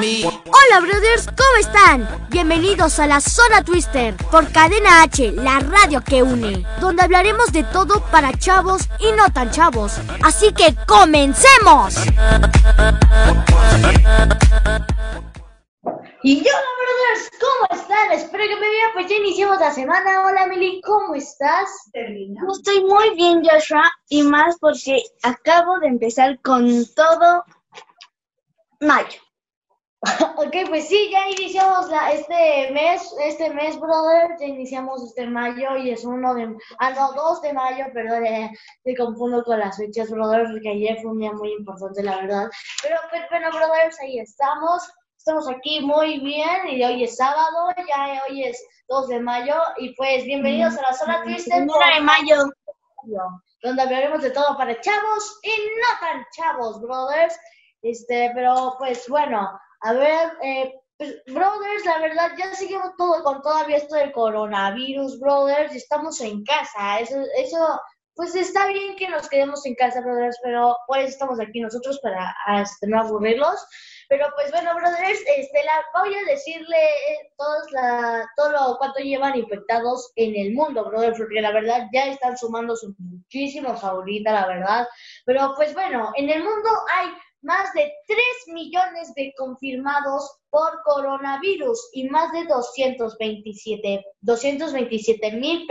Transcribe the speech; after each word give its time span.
Hola 0.00 0.80
brothers, 0.80 1.26
¿cómo 1.26 1.56
están? 1.60 2.08
Bienvenidos 2.30 2.98
a 2.98 3.06
la 3.06 3.20
Zona 3.20 3.62
Twister 3.62 4.16
por 4.30 4.50
Cadena 4.50 5.02
H, 5.02 5.32
la 5.32 5.60
radio 5.60 6.00
que 6.02 6.22
une, 6.22 6.64
donde 6.80 7.02
hablaremos 7.02 7.52
de 7.52 7.64
todo 7.64 8.02
para 8.10 8.32
chavos 8.32 8.88
y 8.98 9.12
no 9.12 9.30
tan 9.30 9.50
chavos. 9.50 9.98
Así 10.22 10.54
que 10.54 10.74
comencemos. 10.86 11.96
Y 16.22 16.36
yo, 16.36 16.52
brothers, 16.80 17.30
¿cómo 17.38 17.82
están? 17.82 18.12
Espero 18.12 18.44
que 18.44 18.54
me 18.54 18.70
vean, 18.70 18.90
pues 18.94 19.06
ya 19.06 19.16
iniciamos 19.16 19.60
la 19.60 19.70
semana. 19.70 20.22
Hola, 20.24 20.44
Emily, 20.44 20.80
¿cómo 20.82 21.14
estás? 21.14 21.68
Yo 21.92 22.52
estoy 22.54 22.84
muy 22.84 23.14
bien, 23.16 23.42
Joshua, 23.44 23.84
y 24.08 24.22
más 24.22 24.56
porque 24.60 25.02
acabo 25.22 25.78
de 25.80 25.88
empezar 25.88 26.40
con 26.40 26.86
todo 26.94 27.44
mayo. 28.80 29.20
ok, 30.36 30.56
pues 30.68 30.88
sí, 30.88 31.10
ya 31.10 31.28
iniciamos 31.28 31.90
la, 31.90 32.12
este 32.12 32.70
mes, 32.72 33.14
este 33.22 33.50
mes, 33.50 33.78
brother, 33.78 34.34
ya 34.40 34.46
iniciamos 34.46 35.04
este 35.04 35.26
mayo 35.26 35.76
y 35.76 35.90
es 35.90 36.04
uno 36.04 36.34
de, 36.34 36.56
ah, 36.78 36.90
no, 36.90 37.12
dos 37.12 37.42
de 37.42 37.52
mayo, 37.52 37.84
perdón, 37.92 38.24
eh, 38.24 38.50
me 38.84 38.96
confundo 38.96 39.44
con 39.44 39.58
las 39.58 39.76
fechas, 39.76 40.10
brother, 40.10 40.46
porque 40.50 40.70
ayer 40.70 40.98
fue 41.02 41.10
un 41.10 41.18
día 41.18 41.32
muy 41.32 41.52
importante, 41.52 42.02
la 42.02 42.16
verdad. 42.16 42.48
Pero, 42.82 42.96
pues, 43.10 43.22
bueno, 43.30 43.50
brothers, 43.50 44.00
ahí 44.00 44.18
estamos. 44.18 44.90
Estamos 45.18 45.50
aquí 45.50 45.80
muy 45.80 46.18
bien 46.20 46.66
y 46.68 46.82
hoy 46.82 47.04
es 47.04 47.16
sábado, 47.16 47.68
ya 47.86 48.22
hoy 48.26 48.44
es 48.44 48.66
2 48.88 49.08
de 49.08 49.20
mayo 49.20 49.54
y 49.76 49.94
pues 49.94 50.24
bienvenidos 50.24 50.78
a 50.78 50.82
la 50.82 50.94
zona 50.94 51.22
triste. 51.24 51.54
de 51.54 51.66
mayo. 52.00 52.36
Donde 53.62 53.82
hablaremos 53.82 54.22
de 54.22 54.30
todo 54.30 54.56
para 54.56 54.80
chavos 54.80 55.40
y 55.42 55.50
no 55.50 56.00
tan 56.00 56.24
chavos, 56.34 56.80
brothers. 56.80 57.38
Este, 57.82 58.32
pero 58.34 58.76
pues 58.78 59.06
bueno, 59.10 59.60
a 59.80 59.92
ver, 59.92 60.32
eh, 60.42 60.74
pues, 60.98 61.16
brothers, 61.26 61.84
la 61.86 61.98
verdad 61.98 62.32
ya 62.36 62.54
seguimos 62.54 62.94
todo 62.98 63.22
con 63.24 63.40
todavía 63.40 63.78
esto 63.78 63.94
del 63.94 64.12
coronavirus, 64.12 65.18
brothers, 65.18 65.72
y 65.74 65.78
estamos 65.78 66.20
en 66.20 66.44
casa. 66.44 67.00
Eso, 67.00 67.22
eso, 67.38 67.80
pues 68.14 68.34
está 68.34 68.66
bien 68.66 68.96
que 68.96 69.08
nos 69.08 69.28
quedemos 69.28 69.64
en 69.64 69.74
casa, 69.76 70.02
brothers, 70.02 70.38
pero 70.42 70.76
pues 70.86 71.08
estamos 71.08 71.40
aquí 71.40 71.60
nosotros 71.60 71.98
para 72.00 72.34
este, 72.60 72.86
no 72.86 73.00
aburrirlos. 73.00 73.66
Pero 74.10 74.26
pues 74.34 74.50
bueno, 74.50 74.74
brothers, 74.74 75.20
este, 75.36 75.64
la, 75.64 76.00
voy 76.02 76.14
a 76.14 76.24
decirle 76.24 76.76
eh, 76.76 77.32
todos 77.38 77.70
la, 77.70 78.28
todo 78.36 78.52
lo 78.52 78.76
cuánto 78.76 78.98
llevan 78.98 79.38
infectados 79.38 80.12
en 80.16 80.36
el 80.36 80.52
mundo, 80.52 80.84
brothers, 80.84 81.16
porque 81.16 81.40
la 81.40 81.52
verdad 81.52 81.86
ya 81.94 82.08
están 82.08 82.36
sumando 82.36 82.74
muchísimos 82.98 83.82
ahorita, 83.82 84.32
la 84.32 84.46
verdad. 84.46 84.88
Pero 85.24 85.54
pues 85.56 85.72
bueno, 85.72 86.12
en 86.16 86.28
el 86.28 86.42
mundo 86.44 86.68
hay 86.98 87.08
más 87.42 87.72
de 87.72 87.92
3 88.06 88.18
millones 88.48 89.14
de 89.14 89.32
confirmados 89.36 90.38
por 90.50 90.82
coronavirus 90.84 91.90
y 91.92 92.08
más 92.08 92.32
de 92.32 92.44
227 92.44 94.04
227 94.20 95.32
mil 95.32 95.66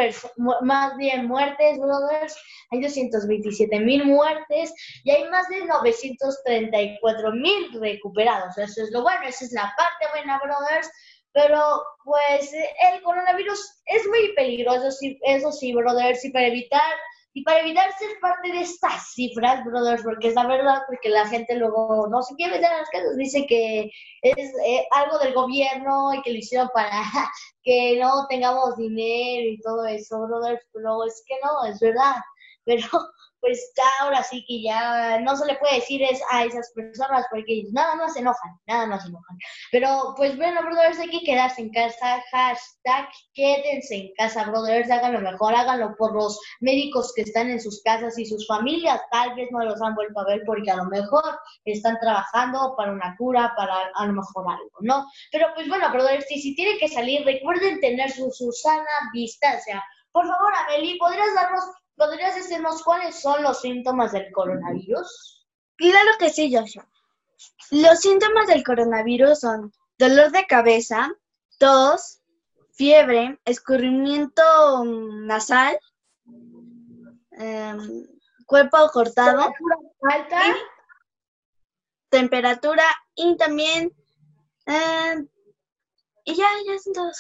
más 0.62 0.98
bien 0.98 1.28
muertes, 1.28 1.78
brothers, 1.78 2.36
hay 2.72 2.82
227 2.82 3.80
mil 3.80 4.06
muertes 4.06 4.74
y 5.04 5.12
hay 5.12 5.30
más 5.30 5.48
de 5.50 5.66
934 5.66 7.32
mil 7.34 7.80
recuperados. 7.80 8.58
Eso 8.58 8.84
es 8.84 8.92
lo 8.92 9.02
bueno, 9.02 9.28
esa 9.28 9.46
es 9.46 9.52
la 9.52 9.74
parte 9.78 10.06
buena, 10.14 10.40
brothers. 10.40 10.90
Pero 11.32 11.84
pues 12.04 12.52
el 12.54 13.02
coronavirus 13.04 13.60
es 13.86 14.08
muy 14.08 14.34
peligroso, 14.34 14.90
eso 15.22 15.52
sí, 15.52 15.74
brothers, 15.74 16.26
y 16.26 16.32
para 16.32 16.48
evitar 16.48 16.94
y 17.40 17.44
para 17.44 17.62
evitar 17.62 17.90
ser 17.98 18.20
parte 18.20 18.52
de 18.52 18.62
estas 18.62 19.14
cifras, 19.14 19.64
brothers, 19.64 20.04
porque 20.04 20.28
es 20.28 20.36
la 20.36 20.46
verdad, 20.46 20.82
porque 20.88 21.08
la 21.08 21.26
gente 21.26 21.56
luego 21.56 22.06
no 22.10 22.22
se 22.22 22.36
quiere 22.36 22.56
meter 22.56 22.70
en 22.70 22.78
las 22.80 22.90
casas, 22.90 23.16
dice 23.16 23.46
que 23.48 23.90
es 24.22 24.52
eh, 24.66 24.86
algo 24.92 25.18
del 25.20 25.34
gobierno 25.34 26.14
y 26.14 26.22
que 26.22 26.34
lo 26.34 26.38
hicieron 26.38 26.68
para 26.74 26.92
que 27.64 27.98
no 27.98 28.28
tengamos 28.28 28.76
dinero 28.76 29.52
y 29.52 29.62
todo 29.62 29.86
eso, 29.86 30.28
brothers, 30.28 30.62
pero 30.74 31.06
es 31.06 31.24
que 31.26 31.36
no, 31.42 31.66
es 31.72 31.80
verdad. 31.80 32.16
Pero 32.66 32.88
pues 33.42 33.72
ahora 34.00 34.24
sí 34.24 34.44
que 34.48 34.62
ya 34.62 35.20
no 35.22 35.36
se 35.36 35.46
le 35.46 35.56
puede 35.56 35.76
decir 35.76 36.02
es 36.04 36.22
a 36.32 36.44
esas 36.44 36.72
personas 36.76 37.26
porque 37.32 37.64
nada 37.72 37.96
más 37.96 38.14
se 38.14 38.20
enojan, 38.20 38.52
nada 38.68 38.86
más 38.86 39.04
se 39.04 39.10
enojan. 39.10 39.38
Pero 39.72 40.14
pues 40.18 40.36
bueno, 40.38 40.62
brothers, 40.64 41.00
hay 41.00 41.10
que 41.10 41.24
quedarse 41.24 41.62
en 41.62 41.72
casa, 41.72 42.24
hashtag 42.32 43.10
quédense 43.34 43.96
en 43.96 44.14
casa, 44.18 44.46
brothers, 44.50 44.92
háganlo 44.92 45.22
mejor, 45.22 45.56
háganlo 45.56 45.96
por 45.98 46.14
los 46.14 46.40
médicos 46.60 47.14
que 47.16 47.22
están 47.22 47.50
en 47.50 47.62
sus 47.62 47.82
casas 47.84 48.18
y 48.18 48.26
sus 48.26 48.46
familias, 48.48 49.02
tal 49.12 49.36
vez 49.36 49.50
no 49.52 49.64
los 49.64 49.82
han 49.82 49.96
vuelto 49.96 50.20
a 50.20 50.26
ver 50.26 50.42
porque 50.46 50.72
a 50.72 50.78
lo 50.78 50.86
mejor 50.86 51.40
están 51.66 51.98
trabajando 52.00 52.76
para 52.76 52.92
una 52.92 53.16
cura, 53.18 53.54
para 53.56 53.90
a 53.96 54.06
lo 54.06 54.14
mejor 54.14 54.46
algo, 54.50 54.78
¿no? 54.82 55.06
Pero 55.32 55.48
pues 55.56 55.68
bueno, 55.70 55.92
brothers, 55.92 56.26
si, 56.28 56.42
si 56.42 56.56
tienen 56.56 56.78
que 56.78 56.88
salir, 56.88 57.24
recuerden 57.26 57.80
tener 57.80 58.12
su, 58.12 58.30
su 58.32 58.52
sana 58.52 58.84
distancia. 59.14 59.84
Por 60.12 60.28
favor, 60.28 60.52
Amelie, 60.66 60.98
¿podrías 60.98 61.34
darnos 61.36 61.64
¿Podrías 62.00 62.34
decirnos 62.34 62.82
cuáles 62.82 63.22
son 63.22 63.44
los 63.44 63.60
síntomas 63.60 64.14
del 64.14 64.32
coronavirus? 64.32 65.46
Claro 65.76 66.12
que 66.18 66.30
sí, 66.30 66.50
Joshua. 66.56 66.88
Los 67.72 68.00
síntomas 68.00 68.48
del 68.48 68.64
coronavirus 68.64 69.42
son 69.42 69.74
dolor 69.98 70.32
de 70.32 70.48
cabeza, 70.48 71.12
tos, 71.58 72.22
fiebre, 72.72 73.38
escurrimiento 73.44 74.42
nasal, 74.86 75.78
em, 77.32 78.08
cuerpo 78.46 78.78
cortado, 78.94 79.52
temperatura 79.52 79.76
alta, 80.10 80.42
temperatura 82.08 82.84
y 83.14 83.36
también 83.36 83.94
em, 84.66 85.28
y 86.24 86.34
ya, 86.34 86.48
ya 86.66 86.80
son 86.80 86.94
todos. 86.94 87.18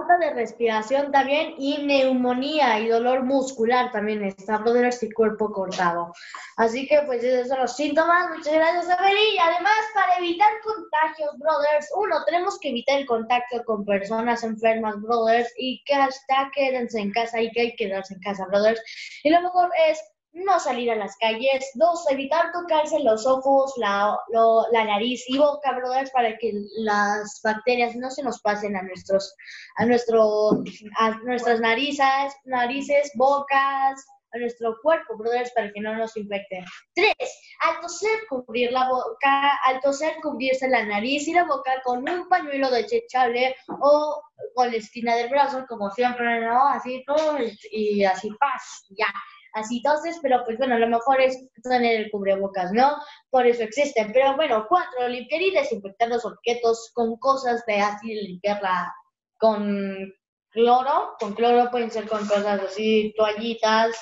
Falta 0.00 0.18
de 0.18 0.34
respiración 0.34 1.12
también 1.12 1.54
y 1.58 1.78
neumonía 1.78 2.80
y 2.80 2.88
dolor 2.88 3.24
muscular 3.24 3.92
también 3.92 4.24
está, 4.24 4.58
brothers, 4.58 5.02
y 5.02 5.10
cuerpo 5.10 5.52
cortado. 5.52 6.12
Así 6.56 6.86
que 6.86 7.02
pues 7.06 7.22
esos 7.22 7.48
son 7.48 7.60
los 7.60 7.76
síntomas. 7.76 8.30
Muchas 8.36 8.54
gracias, 8.54 8.98
Abeli. 8.98 9.34
Y 9.34 9.38
además, 9.38 9.78
para 9.94 10.16
evitar 10.18 10.50
contagios, 10.62 11.38
brothers, 11.38 11.88
uno, 11.96 12.24
tenemos 12.24 12.58
que 12.60 12.70
evitar 12.70 12.98
el 12.98 13.06
contacto 13.06 13.62
con 13.64 13.84
personas 13.84 14.42
enfermas, 14.42 15.00
brothers, 15.00 15.52
y 15.56 15.82
que 15.84 15.94
hasta 15.94 16.50
quédense 16.54 17.00
en 17.00 17.12
casa 17.12 17.40
y 17.40 17.50
que 17.50 17.60
hay 17.60 17.70
que 17.76 17.88
quedarse 17.88 18.14
en 18.14 18.20
casa, 18.20 18.46
brothers. 18.46 18.80
Y 19.24 19.30
lo 19.30 19.40
mejor 19.42 19.70
es 19.88 20.00
no 20.32 20.60
salir 20.60 20.90
a 20.90 20.96
las 20.96 21.16
calles, 21.16 21.70
dos, 21.74 22.04
evitar 22.10 22.52
tocarse 22.52 23.00
los 23.00 23.26
ojos, 23.26 23.72
la, 23.76 24.16
la 24.72 24.84
nariz 24.84 25.24
y 25.28 25.38
boca, 25.38 25.72
brothers, 25.72 26.10
para 26.10 26.36
que 26.38 26.52
las 26.78 27.40
bacterias 27.42 27.96
no 27.96 28.10
se 28.10 28.22
nos 28.22 28.40
pasen 28.40 28.76
a 28.76 28.82
nuestros, 28.82 29.34
a 29.76 29.86
nuestro, 29.86 30.62
a 30.98 31.10
nuestras 31.24 31.60
narices, 31.60 32.34
narices, 32.44 33.10
bocas, 33.16 34.06
a 34.32 34.38
nuestro 34.38 34.76
cuerpo, 34.82 35.16
brothers, 35.16 35.50
para 35.52 35.72
que 35.72 35.80
no 35.80 35.96
nos 35.96 36.16
infecten. 36.16 36.64
Tres, 36.94 37.40
al 37.60 37.80
toser 37.80 38.20
cubrir 38.28 38.70
la 38.70 38.88
boca, 38.88 39.58
al 39.64 39.80
toser 39.80 40.14
cubrirse 40.22 40.68
la 40.68 40.84
nariz 40.84 41.26
y 41.26 41.32
la 41.32 41.44
boca 41.44 41.72
con 41.82 42.08
un 42.08 42.28
pañuelo 42.28 42.70
desechable 42.70 43.56
o 43.80 44.22
con 44.54 44.70
la 44.70 44.76
esquina 44.76 45.16
del 45.16 45.28
brazo, 45.28 45.64
como 45.68 45.90
siempre, 45.90 46.40
¿no? 46.40 46.68
Así, 46.68 47.04
y 47.72 48.04
así, 48.04 48.30
paz, 48.38 48.84
ya 48.90 49.12
así 49.54 49.78
entonces, 49.78 50.18
pero 50.22 50.42
pues 50.44 50.58
bueno, 50.58 50.78
lo 50.78 50.88
mejor 50.88 51.20
es 51.20 51.38
tener 51.62 52.00
el 52.00 52.10
cubrebocas, 52.10 52.72
¿no? 52.72 52.96
Por 53.30 53.46
eso 53.46 53.62
existen. 53.62 54.12
Pero 54.12 54.36
bueno, 54.36 54.66
cuatro, 54.68 55.08
limpiar 55.08 55.42
y 55.42 55.50
desinfectar 55.50 56.08
los 56.08 56.24
objetos 56.24 56.90
con 56.94 57.16
cosas 57.16 57.64
de 57.66 57.80
así 57.80 58.14
limpiarla 58.14 58.94
con 59.38 60.12
cloro, 60.50 61.14
con 61.18 61.34
cloro 61.34 61.70
pueden 61.70 61.90
ser 61.90 62.08
con 62.08 62.26
cosas 62.26 62.60
así, 62.60 63.14
toallitas, 63.16 63.96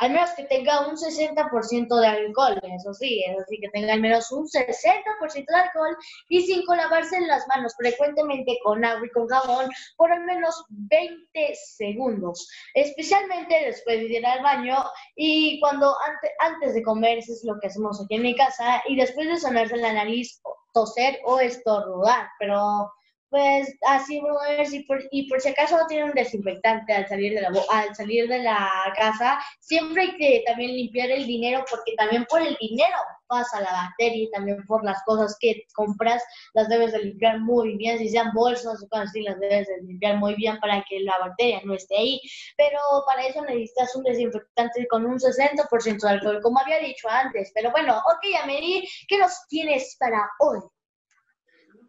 al 0.00 0.10
menos 0.10 0.30
que 0.36 0.44
tenga 0.44 0.88
un 0.88 0.96
60% 0.96 2.00
de 2.00 2.06
alcohol, 2.06 2.60
eso 2.62 2.92
sí, 2.92 3.22
eso 3.24 3.44
sí, 3.48 3.58
que 3.60 3.68
tenga 3.68 3.92
al 3.92 4.00
menos 4.00 4.32
un 4.32 4.46
60% 4.48 5.46
de 5.46 5.56
alcohol 5.56 5.96
y 6.28 6.42
sin 6.42 6.64
lavarse 6.66 7.20
las 7.20 7.46
manos 7.46 7.72
frecuentemente 7.76 8.58
con 8.64 8.84
agua 8.84 9.06
y 9.06 9.10
con 9.10 9.28
jabón 9.28 9.70
por 9.96 10.10
al 10.10 10.24
menos 10.24 10.64
20 10.70 11.54
segundos, 11.54 12.48
especialmente 12.74 13.66
después 13.66 14.00
de 14.00 14.18
ir 14.18 14.26
al 14.26 14.42
baño 14.42 14.76
y 15.14 15.60
cuando 15.60 15.94
antes, 16.04 16.30
antes 16.40 16.74
de 16.74 16.82
comer, 16.82 17.18
eso 17.18 17.32
es 17.32 17.44
lo 17.44 17.60
que 17.60 17.68
hacemos 17.68 18.02
aquí 18.02 18.16
en 18.16 18.22
mi 18.22 18.34
casa, 18.34 18.82
y 18.88 18.96
después 18.96 19.28
de 19.28 19.38
sonarse 19.38 19.76
la 19.76 19.92
nariz, 19.92 20.40
toser 20.74 21.20
o 21.24 21.38
estornudar, 21.38 22.28
pero 22.38 22.90
pues 23.32 23.74
así, 23.86 24.20
brothers, 24.20 24.74
y 24.74 24.80
por, 24.84 25.02
y 25.10 25.26
por 25.26 25.40
si 25.40 25.48
acaso 25.48 25.78
no 25.78 25.86
tienen 25.86 26.10
un 26.10 26.14
desinfectante 26.14 26.92
al 26.92 27.08
salir 27.08 27.32
de 27.32 27.40
la 27.40 27.50
al 27.70 27.96
salir 27.96 28.28
de 28.28 28.40
la 28.40 28.70
casa, 28.94 29.42
siempre 29.58 30.02
hay 30.02 30.16
que 30.18 30.42
también 30.46 30.72
limpiar 30.72 31.10
el 31.10 31.26
dinero, 31.26 31.64
porque 31.70 31.94
también 31.96 32.26
por 32.28 32.42
el 32.42 32.54
dinero 32.60 32.94
pasa 33.26 33.62
la 33.62 33.72
bacteria 33.72 34.24
y 34.24 34.30
también 34.30 34.62
por 34.66 34.84
las 34.84 35.02
cosas 35.06 35.34
que 35.40 35.64
compras 35.74 36.22
las 36.52 36.68
debes 36.68 36.92
de 36.92 37.04
limpiar 37.04 37.40
muy 37.40 37.78
bien, 37.78 37.96
si 37.96 38.10
sean 38.10 38.34
bolsas 38.34 38.82
o 38.82 38.88
cosas 38.90 39.08
así, 39.08 39.22
las 39.22 39.40
debes 39.40 39.66
de 39.66 39.80
limpiar 39.80 40.18
muy 40.18 40.34
bien 40.34 40.60
para 40.60 40.84
que 40.86 41.00
la 41.00 41.18
bacteria 41.18 41.62
no 41.64 41.72
esté 41.72 41.96
ahí, 41.96 42.20
pero 42.58 42.78
para 43.06 43.26
eso 43.26 43.40
necesitas 43.40 43.96
un 43.96 44.02
desinfectante 44.02 44.86
con 44.88 45.06
un 45.06 45.18
60% 45.18 46.00
de 46.02 46.08
alcohol, 46.10 46.40
como 46.42 46.60
había 46.60 46.80
dicho 46.80 47.08
antes, 47.08 47.50
pero 47.54 47.70
bueno, 47.70 47.96
ok, 47.96 48.42
Ameri, 48.42 48.86
¿qué 49.08 49.16
nos 49.16 49.46
tienes 49.48 49.96
para 49.98 50.28
hoy? 50.38 50.58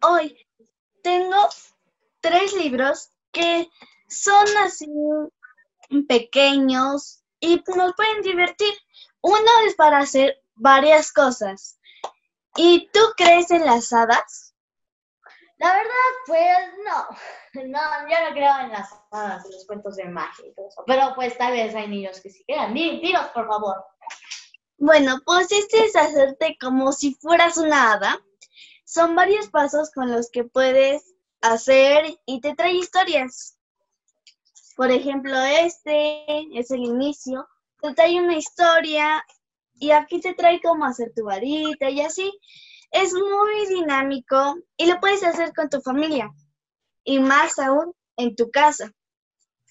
Hoy 0.00 0.34
tengo 1.04 1.48
tres 2.20 2.54
libros 2.54 3.10
que 3.30 3.68
son 4.08 4.46
así 4.64 4.88
pequeños 6.08 7.22
y 7.38 7.62
nos 7.76 7.94
pueden 7.94 8.22
divertir. 8.22 8.72
Uno 9.20 9.50
es 9.66 9.74
para 9.74 9.98
hacer 9.98 10.42
varias 10.54 11.12
cosas. 11.12 11.78
¿Y 12.56 12.88
tú 12.92 13.00
crees 13.16 13.50
en 13.50 13.66
las 13.66 13.92
hadas? 13.92 14.54
La 15.58 15.72
verdad, 15.74 16.12
pues 16.26 16.48
no. 16.84 17.16
No, 17.54 17.80
yo 18.10 18.16
no 18.28 18.32
creo 18.32 18.58
en 18.62 18.72
las 18.72 18.90
hadas, 19.12 19.44
en 19.44 19.52
los 19.52 19.64
cuentos 19.64 19.94
de 19.94 20.06
magia 20.06 20.44
y 20.44 20.52
todo 20.54 20.66
eso. 20.66 20.82
Pero 20.88 21.12
pues 21.14 21.38
tal 21.38 21.52
vez 21.52 21.72
hay 21.76 21.86
niños 21.86 22.20
que 22.20 22.28
sí 22.28 22.42
crean. 22.44 22.74
Dinos, 22.74 23.28
por 23.28 23.46
favor. 23.46 23.76
Bueno, 24.76 25.20
pues 25.24 25.52
este 25.52 25.84
es 25.84 25.94
hacerte 25.94 26.56
como 26.60 26.90
si 26.90 27.14
fueras 27.14 27.56
una 27.56 27.92
hada. 27.92 28.20
Son 28.94 29.16
varios 29.16 29.48
pasos 29.50 29.90
con 29.90 30.12
los 30.12 30.30
que 30.30 30.44
puedes 30.44 31.16
hacer 31.40 32.16
y 32.26 32.40
te 32.40 32.54
trae 32.54 32.74
historias. 32.74 33.58
Por 34.76 34.92
ejemplo, 34.92 35.36
este 35.36 36.24
es 36.56 36.70
el 36.70 36.84
inicio. 36.84 37.48
Te 37.82 37.92
trae 37.92 38.20
una 38.20 38.36
historia 38.36 39.26
y 39.80 39.90
aquí 39.90 40.20
te 40.20 40.34
trae 40.34 40.60
cómo 40.62 40.84
hacer 40.84 41.12
tu 41.12 41.24
varita 41.24 41.90
y 41.90 42.02
así. 42.02 42.38
Es 42.92 43.12
muy 43.12 43.66
dinámico 43.66 44.58
y 44.76 44.86
lo 44.86 45.00
puedes 45.00 45.24
hacer 45.24 45.52
con 45.54 45.68
tu 45.68 45.80
familia 45.80 46.30
y 47.02 47.18
más 47.18 47.58
aún 47.58 47.92
en 48.16 48.36
tu 48.36 48.48
casa. 48.52 48.92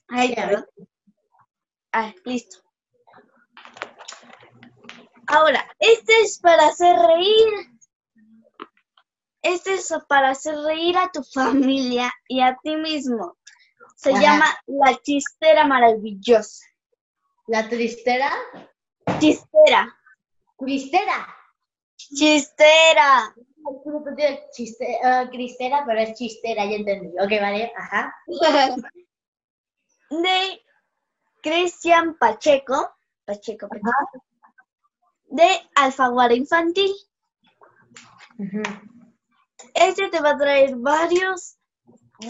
Ahí, 0.10 0.36
Ah, 1.94 2.14
listo. 2.26 2.58
Ahora, 5.28 5.66
este 5.80 6.12
es 6.24 6.40
para 6.40 6.68
hacer 6.68 6.98
reír. 6.98 7.73
Este 9.44 9.74
es 9.74 9.94
para 10.08 10.30
hacer 10.30 10.56
reír 10.58 10.98
a 10.98 11.12
tu 11.12 11.22
familia 11.24 12.12
y 12.28 12.42
a 12.42 12.58
ti 12.64 12.78
mismo. 12.78 13.38
Se 13.96 14.14
llama 14.14 14.46
La 14.68 14.98
Chistera 15.02 15.68
Maravillosa. 15.68 16.66
¿La 17.48 17.68
Tristera? 17.68 18.32
Chistera. 19.20 19.96
Cristera. 20.58 21.28
Chistera. 21.98 23.36
Chiste, 24.52 25.00
uh, 25.04 25.30
cristera, 25.30 25.84
pero 25.86 26.00
es 26.00 26.14
chistera, 26.16 26.66
ya 26.66 26.76
entendí. 26.76 27.08
Ok, 27.20 27.32
vale, 27.42 27.72
ajá. 27.76 28.14
De 30.10 30.62
Cristian 31.42 32.18
Pacheco. 32.18 32.94
Pacheco, 33.26 33.68
Pacheco. 33.68 34.24
De 35.28 35.48
Alfaguara 35.76 36.34
Infantil. 36.34 36.94
Este 39.74 40.10
te 40.10 40.22
va 40.22 40.32
a 40.32 40.38
traer 40.38 40.76
varios, 40.76 41.58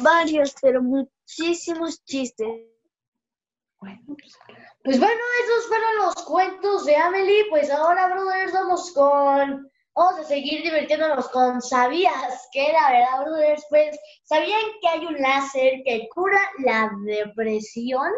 varios, 0.01 0.56
pero 0.62 0.81
muchísimos 0.81 2.04
chistes. 2.06 2.48
Pues, 3.80 4.00
pues 4.84 5.00
bueno, 5.00 5.22
esos 5.44 5.68
fueron 5.68 5.95
los 5.98 6.16
cuentos 6.24 6.86
de 6.86 6.95
Amelie. 6.95 7.45
Pues 7.50 7.69
ahora, 7.69 8.07
brothers, 8.07 8.54
vamos 8.54 8.92
con. 8.94 9.69
Vamos 9.95 10.19
a 10.19 10.24
seguir 10.24 10.63
divirtiéndonos 10.63 11.30
con 11.30 11.62
¿Sabías 11.62 12.48
que 12.51 12.72
la 12.72 12.92
verdad, 12.92 13.25
brothers? 13.25 13.66
Pues, 13.69 14.00
¿sabían 14.24 14.62
que 14.81 14.88
hay 14.88 15.06
un 15.06 15.22
láser 15.22 15.84
que 15.86 16.07
cura 16.13 16.42
la 16.66 16.90
depresión? 17.06 18.12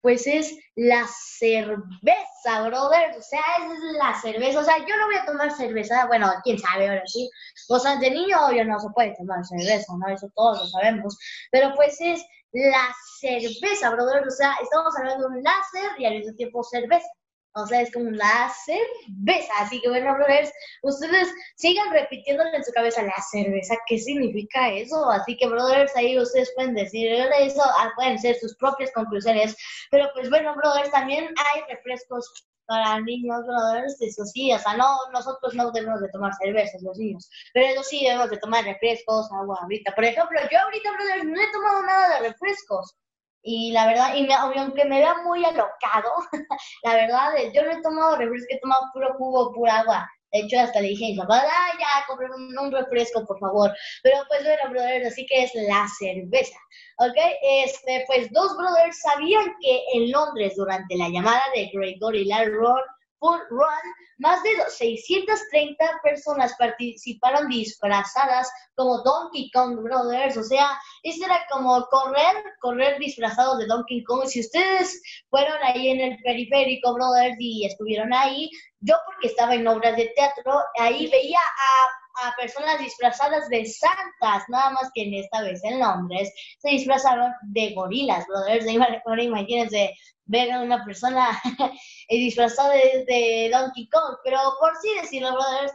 Pues 0.00 0.26
es 0.26 0.56
la 0.76 1.06
cerveza, 1.06 2.62
brothers. 2.66 3.18
O 3.18 3.22
sea, 3.22 3.40
es 3.58 3.80
la 3.98 4.20
cerveza. 4.20 4.60
O 4.60 4.64
sea, 4.64 4.78
yo 4.78 4.96
no 4.96 5.06
voy 5.06 5.16
a 5.16 5.26
tomar 5.26 5.50
cerveza. 5.52 6.06
Bueno, 6.06 6.30
quién 6.42 6.58
sabe 6.58 6.88
ahora 6.88 7.06
sí. 7.06 7.30
Cosas 7.68 8.00
de 8.00 8.10
niño, 8.10 8.36
obvio, 8.46 8.64
no 8.64 8.80
se 8.80 8.88
puede 8.94 9.14
tomar 9.16 9.44
cerveza, 9.44 9.92
¿no? 9.98 10.08
Eso 10.08 10.30
todos 10.34 10.58
lo 10.60 10.66
sabemos. 10.66 11.18
Pero 11.50 11.74
pues 11.74 12.00
es 12.00 12.24
la 12.52 12.94
cerveza, 13.20 13.90
brother. 13.90 14.26
O 14.26 14.30
sea, 14.30 14.54
estamos 14.62 14.96
hablando 14.98 15.28
de 15.28 15.36
un 15.36 15.42
láser 15.42 15.90
y 15.98 16.06
al 16.06 16.18
mismo 16.18 16.34
tiempo 16.34 16.62
cerveza. 16.64 17.08
O 17.54 17.66
sea, 17.66 17.80
es 17.80 17.92
como 17.92 18.10
la 18.10 18.52
cerveza. 18.64 19.52
Así 19.58 19.80
que 19.80 19.88
bueno, 19.88 20.14
brothers, 20.14 20.52
ustedes 20.82 21.28
sigan 21.56 21.90
repitiéndole 21.92 22.56
en 22.56 22.64
su 22.64 22.72
cabeza 22.72 23.02
la 23.02 23.20
cerveza. 23.30 23.76
¿Qué 23.86 23.98
significa 23.98 24.70
eso? 24.72 25.10
Así 25.10 25.36
que, 25.36 25.48
brothers, 25.48 25.94
ahí 25.96 26.18
ustedes 26.18 26.52
pueden 26.54 26.74
decir 26.74 27.10
eso, 27.10 27.62
ah, 27.64 27.90
pueden 27.96 28.18
ser 28.18 28.36
sus 28.36 28.56
propias 28.56 28.92
conclusiones. 28.92 29.56
Pero 29.90 30.10
pues 30.14 30.30
bueno, 30.30 30.54
brothers, 30.54 30.90
también 30.90 31.24
hay 31.24 31.62
refrescos 31.74 32.46
para 32.70 33.00
niños, 33.00 33.44
brothers, 33.46 34.00
eso 34.00 34.24
sí, 34.24 34.52
o 34.52 34.58
sea, 34.60 34.76
no, 34.76 34.96
nosotros 35.12 35.54
no 35.54 35.72
debemos 35.72 36.00
de 36.00 36.08
tomar 36.10 36.32
cervezas, 36.40 36.80
los 36.82 36.96
niños, 36.98 37.28
pero 37.52 37.66
eso 37.66 37.82
sí 37.82 38.04
debemos 38.04 38.30
de 38.30 38.38
tomar 38.38 38.64
refrescos, 38.64 39.28
agua 39.32 39.58
ahorita. 39.62 39.92
Por 39.92 40.04
ejemplo, 40.04 40.38
yo 40.48 40.58
ahorita, 40.60 40.92
brothers, 40.92 41.24
no 41.24 41.40
he 41.40 41.50
tomado 41.50 41.82
nada 41.82 42.20
de 42.20 42.28
refrescos. 42.28 42.94
Y 43.42 43.72
la 43.72 43.86
verdad, 43.86 44.14
y 44.14 44.30
aunque 44.30 44.84
me 44.84 44.98
vea 44.98 45.14
muy 45.24 45.44
alocado, 45.44 46.12
la 46.84 46.94
verdad, 46.94 47.30
yo 47.54 47.64
no 47.64 47.72
he 47.72 47.82
tomado 47.82 48.16
refrescos, 48.16 48.48
he 48.50 48.60
tomado 48.60 48.82
puro 48.92 49.14
jugo, 49.14 49.52
pura 49.52 49.80
agua. 49.80 50.10
De 50.32 50.40
hecho, 50.40 50.60
hasta 50.60 50.80
le 50.80 50.88
dije 50.88 51.06
a 51.06 51.08
mi 51.08 51.16
papá, 51.16 51.42
ya, 51.78 52.06
compré 52.06 52.28
un, 52.30 52.72
refresco, 52.72 53.26
por 53.26 53.38
favor. 53.40 53.72
Pero 54.02 54.18
pues 54.28 54.44
bueno, 54.44 54.70
brothers, 54.70 55.06
así 55.08 55.26
que 55.26 55.42
es 55.44 55.50
la 55.54 55.88
cerveza. 55.98 56.56
¿Ok? 56.98 57.16
Este, 57.64 58.04
pues 58.06 58.30
dos 58.30 58.56
brothers 58.56 59.00
sabían 59.00 59.44
que 59.60 59.82
en 59.94 60.12
Londres, 60.12 60.54
durante 60.56 60.96
la 60.96 61.08
llamada 61.08 61.42
de 61.54 61.68
Gregory 61.72 62.26
Larron, 62.26 62.80
Run, 63.20 63.94
más 64.18 64.42
de 64.42 64.50
630 64.68 66.00
personas 66.02 66.54
participaron 66.58 67.48
disfrazadas 67.48 68.50
como 68.74 69.02
Donkey 69.02 69.50
Kong 69.52 69.82
Brothers. 69.82 70.36
O 70.36 70.42
sea, 70.42 70.78
esto 71.02 71.26
era 71.26 71.44
como 71.50 71.86
correr, 71.86 72.36
correr 72.60 72.98
disfrazados 72.98 73.58
de 73.58 73.66
Donkey 73.66 74.02
Kong. 74.04 74.26
Si 74.26 74.40
ustedes 74.40 75.02
fueron 75.28 75.56
ahí 75.62 75.90
en 75.90 76.00
el 76.00 76.18
periférico 76.22 76.94
Brothers 76.94 77.36
y 77.38 77.66
estuvieron 77.66 78.12
ahí, 78.12 78.50
yo 78.80 78.96
porque 79.06 79.28
estaba 79.28 79.54
en 79.54 79.66
obras 79.68 79.96
de 79.96 80.12
teatro, 80.16 80.62
ahí 80.78 81.08
veía 81.10 81.38
a, 81.38 82.28
a 82.28 82.36
personas 82.36 82.78
disfrazadas 82.78 83.48
de 83.48 83.64
santas, 83.66 84.44
nada 84.48 84.70
más 84.70 84.90
que 84.94 85.02
en 85.02 85.14
esta 85.14 85.42
vez 85.42 85.62
en 85.64 85.80
Londres, 85.80 86.32
se 86.58 86.70
disfrazaron 86.70 87.32
de 87.42 87.72
gorilas, 87.74 88.26
brothers. 88.26 88.66
Ahora 89.04 89.22
imagínense 89.22 89.94
ver 90.24 90.52
a 90.52 90.60
una 90.60 90.84
persona 90.84 91.40
disfrazada 92.08 92.74
de, 92.74 93.50
Donkey 93.52 93.88
Kong, 93.88 94.16
pero 94.24 94.38
por 94.60 94.72
sí 94.80 94.88
decirlo, 95.00 95.32
brothers, 95.32 95.72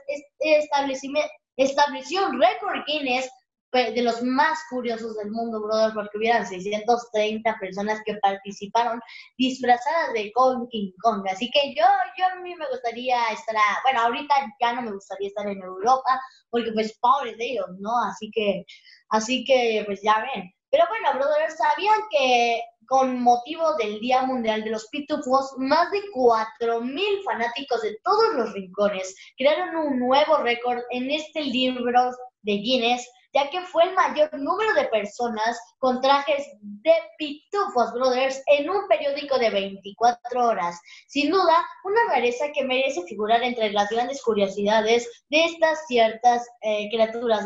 estableció 1.58 2.28
un 2.28 2.42
récord 2.42 2.84
Guinness 2.86 3.30
de 3.76 4.02
los 4.02 4.22
más 4.24 4.60
curiosos 4.70 5.16
del 5.18 5.32
mundo, 5.32 5.62
brother, 5.62 5.94
porque 5.94 6.18
hubieran 6.18 6.48
630 6.48 7.58
personas 7.60 8.02
que 8.06 8.16
participaron 8.16 9.02
disfrazadas 9.38 10.14
de 10.14 10.32
Donkey 10.36 10.94
Kong. 11.02 11.26
Así 11.30 11.50
que 11.52 11.76
yo, 11.76 11.86
yo 12.18 12.26
a 12.26 12.36
mí 12.42 12.56
me 12.56 12.68
gustaría 12.70 13.18
estar, 13.32 13.56
bueno, 13.84 14.02
ahorita 14.02 14.36
ya 14.60 14.74
no 14.74 14.82
me 14.84 14.94
gustaría 14.94 15.28
estar 15.28 15.48
en 15.48 15.62
Europa, 15.62 16.20
porque 16.50 16.72
pues 16.72 16.98
pobres 17.00 17.38
de 17.38 17.52
ellos, 17.52 17.68
¿no? 17.80 17.92
Así 18.04 18.32
que, 18.32 18.66
así 19.10 19.44
que, 19.44 19.84
pues 19.86 20.02
ya 20.02 20.26
ven. 20.34 20.52
Pero 20.70 20.86
bueno, 20.90 21.14
brothers, 21.14 21.56
¿sabían 21.58 22.00
que 22.10 22.62
con 22.88 23.20
motivo 23.22 23.76
del 23.76 24.00
Día 24.00 24.24
Mundial 24.24 24.64
de 24.64 24.72
los 24.72 24.88
Pitufos, 24.88 25.54
más 25.58 25.90
de 25.92 26.02
4.000 26.14 27.24
fanáticos 27.24 27.82
de 27.82 27.98
todos 28.04 28.36
los 28.36 28.54
rincones 28.54 29.16
crearon 29.38 29.76
un 29.76 30.00
nuevo 30.00 30.38
récord 30.38 30.80
en 30.92 31.10
este 31.12 31.42
libro 31.42 32.12
de 32.44 32.54
Guinness 32.54 33.10
ya 33.36 33.50
que 33.50 33.62
fue 33.62 33.84
el 33.84 33.94
mayor 33.94 34.30
número 34.40 34.74
de 34.74 34.86
personas 34.86 35.60
con 35.80 36.00
trajes 36.00 36.48
de 36.62 36.94
Pitufos 37.18 37.92
Brothers 37.94 38.42
en 38.48 38.70
un 38.70 38.88
periódico 38.88 39.38
de 39.38 39.50
24 39.50 40.46
horas. 40.46 40.80
Sin 41.08 41.32
duda, 41.32 41.66
una 41.84 42.00
rareza 42.10 42.46
que 42.54 42.64
merece 42.64 43.04
figurar 43.04 43.44
entre 43.44 43.72
las 43.74 43.90
grandes 43.90 44.24
curiosidades 44.24 45.08
de 45.30 45.46
estas 45.46 45.86
ciertas 45.88 46.48
eh, 46.62 46.88
criaturas 46.90 47.46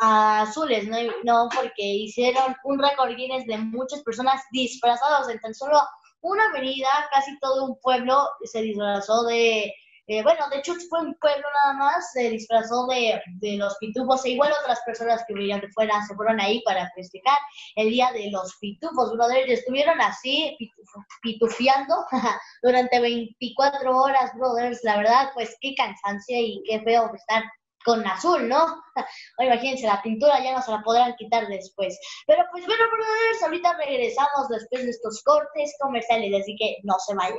azules, 0.00 0.86
¿no? 0.86 0.98
¿no? 1.24 1.48
Porque 1.54 1.82
hicieron 1.82 2.54
un 2.64 2.78
récord 2.78 3.12
de 3.12 3.58
muchas 3.58 4.02
personas 4.02 4.42
disfrazadas 4.52 5.28
en 5.28 5.40
tan 5.40 5.54
solo 5.54 5.80
una 6.20 6.44
avenida, 6.50 6.88
casi 7.10 7.38
todo 7.40 7.64
un 7.64 7.80
pueblo 7.80 8.28
se 8.44 8.62
disfrazó 8.62 9.24
de 9.24 9.72
eh, 10.08 10.22
bueno, 10.22 10.48
de 10.50 10.58
hecho 10.58 10.74
fue 10.90 11.00
un 11.00 11.14
pueblo 11.14 11.46
nada 11.62 11.74
más, 11.74 12.12
se 12.12 12.30
disfrazó 12.30 12.86
de, 12.88 13.20
de, 13.40 13.56
los 13.56 13.76
pitufos 13.78 14.24
e 14.24 14.30
igual 14.30 14.52
otras 14.60 14.80
personas 14.84 15.24
que 15.26 15.34
venían 15.34 15.60
de 15.60 15.70
fuera 15.70 15.94
se 16.06 16.14
fueron 16.16 16.40
ahí 16.40 16.60
para 16.64 16.90
festejar 16.94 17.38
el 17.76 17.90
día 17.90 18.10
de 18.12 18.30
los 18.30 18.56
pitufos, 18.60 19.12
brother, 19.12 19.48
y 19.48 19.52
estuvieron 19.52 20.00
así 20.00 20.56
pitufiando 21.22 21.94
durante 22.62 23.00
24 23.00 23.96
horas, 23.96 24.32
brothers, 24.34 24.80
la 24.82 24.96
verdad, 24.96 25.30
pues 25.34 25.56
qué 25.60 25.74
cansancio 25.76 26.36
y 26.36 26.62
qué 26.66 26.80
feo 26.80 27.10
estar 27.14 27.44
con 27.84 28.06
azul, 28.06 28.48
¿no? 28.48 28.82
imagínense, 29.38 29.86
la 29.86 30.02
pintura 30.02 30.42
ya 30.42 30.54
no 30.54 30.62
se 30.62 30.70
la 30.70 30.82
podrán 30.82 31.14
quitar 31.16 31.46
después. 31.48 31.98
Pero 32.26 32.44
pues 32.50 32.66
bueno, 32.66 32.84
brothers, 32.90 33.42
ahorita 33.42 33.76
regresamos 33.76 34.48
después 34.48 34.84
de 34.84 34.90
estos 34.90 35.22
cortes 35.24 35.74
comerciales, 35.80 36.42
así 36.42 36.56
que 36.58 36.78
no 36.82 36.94
se 37.06 37.14
vayan. 37.14 37.38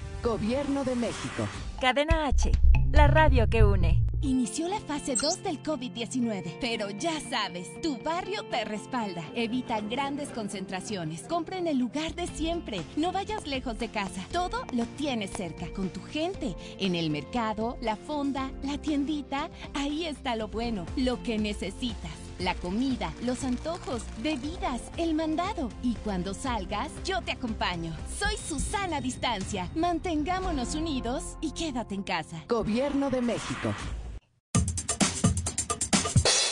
Gobierno 0.23 0.83
de 0.83 0.95
México. 0.95 1.47
Cadena 1.79 2.27
H, 2.27 2.51
la 2.91 3.07
radio 3.07 3.49
que 3.49 3.63
une. 3.63 4.03
Inició 4.21 4.67
la 4.67 4.79
fase 4.79 5.15
2 5.15 5.41
del 5.41 5.63
COVID-19, 5.63 6.57
pero 6.61 6.91
ya 6.91 7.19
sabes, 7.21 7.81
tu 7.81 7.97
barrio 7.97 8.45
te 8.45 8.63
respalda. 8.63 9.23
Evita 9.33 9.81
grandes 9.81 10.29
concentraciones. 10.29 11.23
Compra 11.23 11.57
en 11.57 11.65
el 11.65 11.79
lugar 11.79 12.13
de 12.13 12.27
siempre. 12.27 12.81
No 12.97 13.11
vayas 13.11 13.47
lejos 13.47 13.79
de 13.79 13.87
casa. 13.87 14.23
Todo 14.31 14.63
lo 14.73 14.85
tienes 14.85 15.31
cerca, 15.31 15.73
con 15.73 15.89
tu 15.89 16.03
gente. 16.03 16.55
En 16.77 16.93
el 16.93 17.09
mercado, 17.09 17.77
la 17.81 17.95
fonda, 17.95 18.51
la 18.61 18.77
tiendita. 18.77 19.49
Ahí 19.73 20.05
está 20.05 20.35
lo 20.35 20.49
bueno, 20.49 20.85
lo 20.97 21.23
que 21.23 21.39
necesitas 21.39 22.30
la 22.41 22.55
comida, 22.55 23.13
los 23.23 23.43
antojos, 23.43 24.03
bebidas, 24.21 24.81
el 24.97 25.13
mandado. 25.13 25.69
Y 25.81 25.95
cuando 25.95 26.33
salgas, 26.33 26.91
yo 27.03 27.21
te 27.21 27.31
acompaño. 27.31 27.95
Soy 28.17 28.35
Susana 28.37 28.99
Distancia. 28.99 29.69
Mantengámonos 29.75 30.75
unidos 30.75 31.37
y 31.41 31.51
quédate 31.51 31.95
en 31.95 32.03
casa. 32.03 32.43
Gobierno 32.47 33.09
de 33.09 33.21
México. 33.21 33.73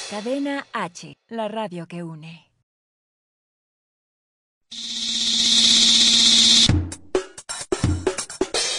Cadena 0.10 0.66
H, 0.74 1.16
la 1.28 1.48
radio 1.48 1.86
que 1.88 2.02
une. 2.04 2.46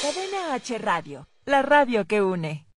Cadena 0.03 0.55
H 0.55 0.79
Radio, 0.79 1.29
la 1.47 1.63
radio 1.63 2.05
que 2.05 2.21
une. 2.21 2.70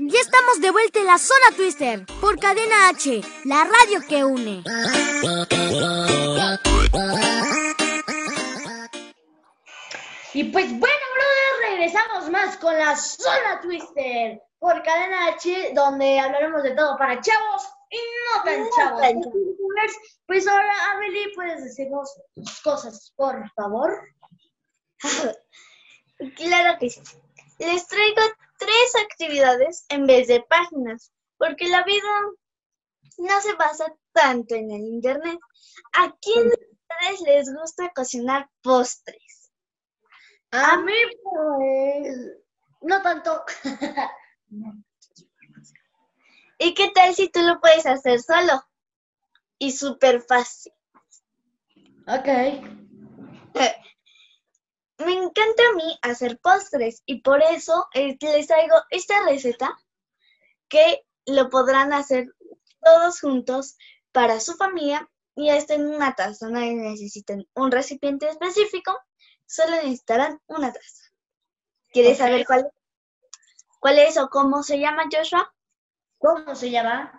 Ya 0.00 0.20
estamos 0.20 0.60
de 0.60 0.70
vuelta 0.72 0.98
en 0.98 1.06
la 1.06 1.18
zona 1.18 1.56
Twister 1.56 2.04
por 2.20 2.36
Cadena 2.40 2.88
H, 2.88 3.20
la 3.44 3.62
radio 3.62 4.00
que 4.08 4.24
une. 4.24 4.64
Y 10.34 10.44
pues 10.44 10.66
bueno, 10.66 11.04
brothers, 11.14 11.70
regresamos 11.70 12.28
más 12.30 12.56
con 12.56 12.76
la 12.76 12.96
zona 12.96 13.60
Twister 13.62 14.42
por 14.58 14.82
Cadena 14.82 15.28
H, 15.28 15.72
donde 15.74 16.18
hablaremos 16.18 16.64
de 16.64 16.72
todo 16.72 16.96
para 16.98 17.20
chavos 17.20 17.62
y 17.88 17.98
no 17.98 18.42
tan 18.42 18.68
chavos. 18.70 19.02
Pues 20.26 20.48
ahora, 20.48 20.74
Amelie, 20.92 21.32
puedes 21.36 21.62
decirnos 21.62 22.20
tus 22.34 22.60
cosas, 22.62 23.12
por 23.14 23.48
favor. 23.52 23.92
Claro 26.36 26.78
que 26.78 26.90
sí. 26.90 27.00
Les 27.58 27.86
traigo 27.86 28.22
tres 28.58 28.94
actividades 29.04 29.84
en 29.88 30.06
vez 30.06 30.28
de 30.28 30.40
páginas, 30.42 31.12
porque 31.36 31.68
la 31.68 31.82
vida 31.84 32.08
no 33.18 33.40
se 33.40 33.54
basa 33.54 33.94
tanto 34.12 34.54
en 34.54 34.70
el 34.70 34.82
internet. 34.82 35.38
¿A 35.92 36.14
quién 36.20 36.48
de 36.48 36.54
ustedes 36.54 37.20
les 37.20 37.54
gusta 37.54 37.92
cocinar 37.94 38.48
postres? 38.62 39.52
A 40.50 40.76
mí, 40.78 40.92
pues, 41.22 42.16
no 42.82 43.02
tanto. 43.02 43.44
¿Y 46.58 46.74
qué 46.74 46.90
tal 46.94 47.14
si 47.14 47.28
tú 47.28 47.40
lo 47.40 47.60
puedes 47.60 47.86
hacer 47.86 48.20
solo? 48.20 48.62
Y 49.58 49.72
súper 49.72 50.22
fácil. 50.22 50.72
Ok. 52.06 52.28
Me 55.04 55.12
encanta 55.12 55.62
a 55.70 55.76
mí 55.76 55.98
hacer 56.02 56.38
postres 56.38 57.02
y 57.06 57.22
por 57.22 57.42
eso 57.42 57.86
eh, 57.94 58.16
les 58.20 58.46
traigo 58.46 58.76
esta 58.90 59.22
receta 59.24 59.78
que 60.68 61.04
lo 61.26 61.50
podrán 61.50 61.92
hacer 61.92 62.26
todos 62.80 63.20
juntos 63.20 63.76
para 64.12 64.40
su 64.40 64.54
familia 64.54 65.08
y 65.34 65.50
está 65.50 65.74
en 65.74 65.86
una 65.86 66.14
taza. 66.14 66.48
No 66.48 66.60
necesitan 66.60 67.46
un 67.54 67.70
recipiente 67.70 68.28
específico, 68.28 68.98
solo 69.46 69.76
necesitarán 69.76 70.40
una 70.46 70.72
taza. 70.72 71.10
¿Quieres 71.90 72.18
saber 72.18 72.46
cuál, 72.46 72.70
cuál 73.80 73.98
es 73.98 74.16
o 74.16 74.28
cómo 74.28 74.62
se 74.62 74.78
llama, 74.78 75.04
Joshua? 75.12 75.52
¿Cómo 76.18 76.54
se 76.54 76.70
llama? 76.70 77.12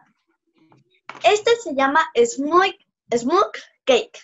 Este 1.24 1.56
se 1.58 1.75
llama 1.75 2.02
Smoke, 2.16 2.80
smoke 3.16 3.60
Cake. 3.86 4.20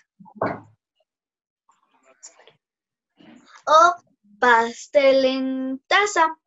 O 3.66 3.96
pastel 4.40 5.26
en 5.26 5.80
taza, 5.88 6.38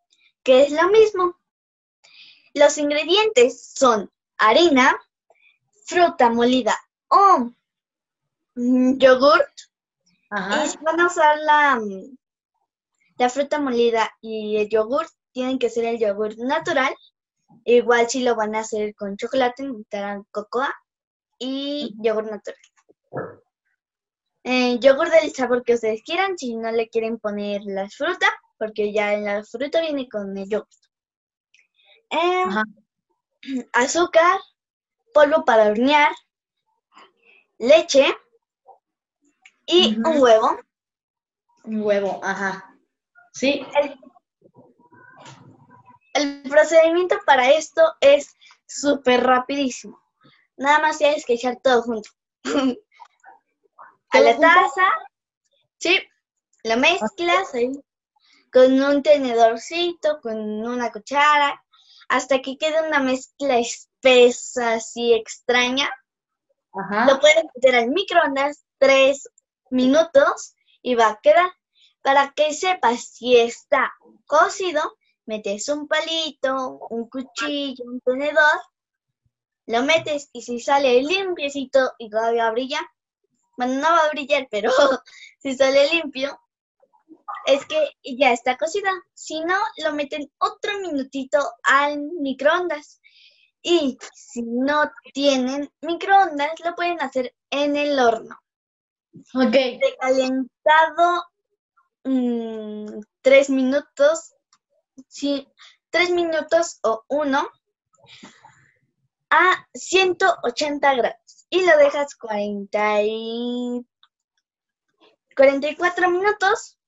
que 0.43 0.63
es 0.63 0.73
lo 0.73 0.89
mismo. 0.89 1.39
Los 2.55 2.79
ingredientes 2.79 3.73
son 3.75 4.11
harina, 4.39 4.97
fruta 5.85 6.31
molida 6.31 6.77
o 7.09 7.51
yogurt. 8.55 9.53
Y 10.65 10.69
si 10.69 10.79
van 10.79 11.01
a 11.01 11.07
usar 11.07 11.39
la, 11.41 11.81
la 13.19 13.29
fruta 13.29 13.61
molida 13.61 14.11
y 14.21 14.57
el 14.57 14.69
yogurt, 14.69 15.11
tienen 15.33 15.59
que 15.59 15.71
ser 15.71 15.85
el 15.85 15.99
yogurt 15.99 16.39
natural. 16.39 16.95
Igual 17.65 18.09
si 18.09 18.23
lo 18.23 18.35
van 18.35 18.55
a 18.55 18.61
hacer 18.61 18.95
con 18.95 19.17
chocolate, 19.17 19.63
necesitarán 19.65 20.25
cocoa 20.31 20.75
y 21.39 21.95
yogur 21.99 22.25
natural 22.31 22.59
eh, 24.45 24.79
yogur 24.81 25.11
del 25.11 25.33
sabor 25.33 25.63
que 25.63 25.75
ustedes 25.75 26.03
quieran, 26.03 26.37
si 26.37 26.57
no 26.57 26.71
le 26.73 26.89
quieren 26.89 27.19
poner 27.19 27.63
la 27.65 27.89
fruta, 27.89 28.27
porque 28.59 28.93
ya 28.93 29.15
en 29.15 29.25
la 29.25 29.45
fruta 29.45 29.81
viene 29.81 30.09
con 30.09 30.37
el 30.37 30.49
yogur. 30.49 30.69
Em, 32.11 32.51
azúcar, 33.73 34.41
polvo 35.15 35.45
para 35.45 35.69
hornear, 35.69 36.13
leche 37.59 38.07
y 39.67 39.97
un 39.97 40.21
huevo. 40.21 40.59
Un 41.65 41.83
huevo, 41.83 42.21
ajá. 42.23 42.77
Sí. 43.33 43.65
El, 43.81 43.99
el 46.15 46.43
procedimiento 46.43 47.17
para 47.25 47.51
esto 47.51 47.83
es 48.01 48.35
súper 48.67 49.23
rapidísimo. 49.23 50.01
Nada 50.57 50.81
más 50.81 50.99
tienes 50.99 51.25
que 51.25 51.35
echar 51.35 51.61
todo 51.63 51.83
junto. 51.83 52.11
a 54.13 54.21
la 54.21 54.39
taza, 54.39 54.89
sí, 55.79 56.01
lo 56.65 56.77
mezclas 56.77 57.55
ahí, 57.55 57.73
con 58.53 58.81
un 58.83 59.03
tenedorcito, 59.03 60.21
con 60.21 60.39
una 60.39 60.93
cuchara, 60.93 61.65
hasta 62.09 62.41
que 62.43 62.59
quede 62.59 62.87
una 62.87 63.01
mezcla 63.01 63.59
espesa, 63.59 64.75
así 64.75 65.15
extraña. 65.15 65.91
Lo 67.07 67.19
puedes 67.21 67.45
meter 67.55 67.75
al 67.75 67.89
microondas 67.89 68.65
tres 68.79 69.29
minutos 69.71 70.55
y 70.83 70.95
va 70.95 71.09
a 71.09 71.21
quedar. 71.23 71.51
Para 72.03 72.33
que 72.35 72.53
sepas 72.53 73.05
si 73.05 73.37
está 73.37 73.93
cocido, 74.27 74.97
metes 75.25 75.69
un 75.69 75.87
palito, 75.87 76.79
un 76.91 77.09
cuchillo, 77.09 77.85
un 77.85 78.01
tenedor, 78.01 78.61
lo 79.67 79.83
metes 79.85 80.29
y 80.33 80.43
si 80.43 80.59
sale 80.59 81.01
limpiecito 81.03 81.93
y 81.99 82.11
todavía 82.11 82.51
brilla, 82.51 82.81
bueno, 83.57 83.75
no 83.75 83.89
va 83.91 84.07
a 84.07 84.11
brillar, 84.11 84.49
pero 84.51 84.71
si 85.39 85.55
sale 85.55 85.89
limpio, 85.91 86.39
es 87.47 87.65
que 87.67 87.91
ya 88.03 88.33
está 88.33 88.57
cocida. 88.57 88.91
Si 89.15 89.41
no, 89.41 89.57
lo 89.85 89.93
meten 89.93 90.31
otro 90.39 90.79
minutito 90.81 91.39
al 91.63 92.01
microondas. 92.21 93.01
Y 93.63 93.97
si 94.13 94.43
no 94.43 94.91
tienen 95.13 95.71
microondas, 95.81 96.53
lo 96.65 96.75
pueden 96.75 97.01
hacer 97.01 97.35
en 97.51 97.77
el 97.77 97.99
horno. 97.99 98.39
Ok. 99.35 99.53
De 99.53 99.97
calentado 100.01 101.25
mm, 102.05 103.01
tres 103.21 103.51
minutos, 103.51 104.35
sí, 105.07 105.47
tres 105.91 106.11
minutos 106.11 106.79
o 106.83 107.05
uno 107.09 107.49
a 109.31 109.67
180 109.75 110.95
grados. 110.95 111.22
Y 111.53 111.67
lo 111.67 111.77
dejas 111.77 112.15
40 112.15 113.03
y 113.03 113.87
44 115.37 116.11
minutos, 116.11 116.79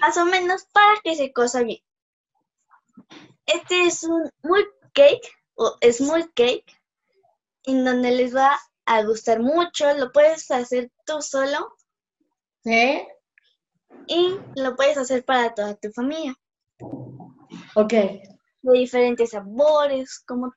más 0.00 0.16
o 0.16 0.24
menos, 0.24 0.64
para 0.72 1.00
que 1.04 1.14
se 1.14 1.32
cosa 1.32 1.62
bien. 1.62 1.78
Este 3.46 3.86
es 3.86 4.02
un 4.02 4.28
muy 4.42 4.66
cake 4.92 5.30
o 5.54 5.78
small 5.92 6.28
cake 6.34 6.82
en 7.62 7.84
donde 7.84 8.10
les 8.10 8.34
va 8.34 8.58
a 8.86 9.04
gustar 9.04 9.38
mucho. 9.38 9.94
Lo 9.94 10.10
puedes 10.10 10.50
hacer 10.50 10.90
tú 11.06 11.22
solo. 11.22 11.76
¿Sí? 12.64 13.06
Y 14.08 14.36
lo 14.56 14.74
puedes 14.74 14.98
hacer 14.98 15.24
para 15.24 15.54
toda 15.54 15.76
tu 15.76 15.92
familia. 15.92 16.34
Ok. 17.76 17.92
De 17.92 18.72
diferentes 18.72 19.30
sabores, 19.30 20.18
como... 20.26 20.52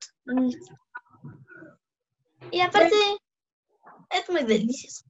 Y 2.49 2.61
aparte, 2.61 2.95
es 4.09 4.29
muy 4.29 4.43
delicioso. 4.43 5.05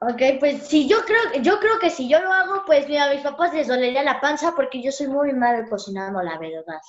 Ok, 0.00 0.20
pues 0.38 0.66
si 0.66 0.86
yo 0.86 0.98
creo, 1.04 1.42
yo 1.42 1.58
creo 1.60 1.78
que 1.78 1.88
si 1.88 2.08
yo 2.08 2.20
lo 2.20 2.30
hago, 2.30 2.64
pues 2.66 2.86
mira, 2.88 3.04
a 3.04 3.14
mis 3.14 3.22
papás 3.22 3.54
les 3.54 3.68
dolería 3.68 4.02
la 4.02 4.20
panza 4.20 4.54
porque 4.54 4.82
yo 4.82 4.92
soy 4.92 5.08
muy 5.08 5.32
mal 5.32 5.66
cocinando, 5.68 6.20
la 6.20 6.38
verdad. 6.38 6.80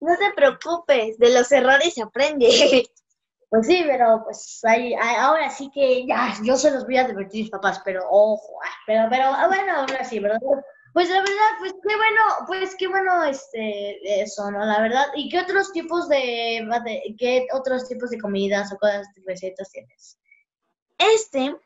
No 0.00 0.16
te 0.18 0.32
preocupes, 0.34 1.16
de 1.18 1.32
los 1.32 1.50
errores 1.50 1.94
se 1.94 2.02
aprende. 2.02 2.48
Pues 3.50 3.68
sí, 3.68 3.84
pero 3.86 4.22
pues 4.24 4.58
ahí, 4.64 4.94
ahora 4.94 5.48
sí 5.48 5.70
que 5.72 6.04
ya, 6.04 6.34
yo 6.42 6.56
se 6.56 6.72
los 6.72 6.84
voy 6.86 6.96
a 6.96 7.06
divertir 7.06 7.42
mis 7.42 7.50
papás, 7.52 7.80
pero 7.84 8.02
ojo, 8.10 8.58
ah, 8.64 8.74
pero, 8.84 9.06
pero, 9.08 9.26
ah, 9.26 9.46
bueno, 9.46 9.76
ahora 9.76 10.02
sí, 10.02 10.18
¿verdad? 10.18 10.40
Pues 10.94 11.10
la 11.10 11.18
verdad, 11.18 11.58
pues 11.58 11.72
qué 11.72 11.96
bueno, 11.96 12.22
pues 12.46 12.76
qué 12.78 12.86
bueno 12.86 13.24
este 13.24 14.22
eso, 14.22 14.48
¿no? 14.52 14.64
La 14.64 14.80
verdad. 14.80 15.06
¿Y 15.16 15.28
qué 15.28 15.40
otros 15.40 15.72
tipos 15.72 16.08
de, 16.08 16.64
de 16.84 17.16
qué 17.18 17.48
otros 17.52 17.88
tipos 17.88 18.10
de 18.10 18.20
comidas 18.20 18.72
o 18.72 18.78
cosas 18.78 19.08
recetas 19.26 19.72
tienes? 19.72 20.20
Este 20.96 21.56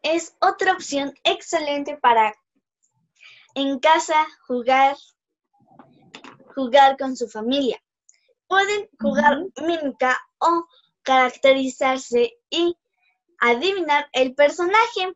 es 0.00 0.34
otra 0.40 0.72
opción 0.72 1.12
excelente 1.22 1.98
para 1.98 2.34
en 3.54 3.78
casa 3.78 4.26
jugar 4.46 4.96
jugar 6.54 6.96
con 6.96 7.18
su 7.18 7.28
familia. 7.28 7.78
Pueden 8.46 8.88
jugar 8.98 9.36
mímica 9.62 10.18
o 10.38 10.66
caracterizarse 11.02 12.32
y 12.48 12.74
adivinar 13.38 14.08
el 14.14 14.34
personaje 14.34 15.12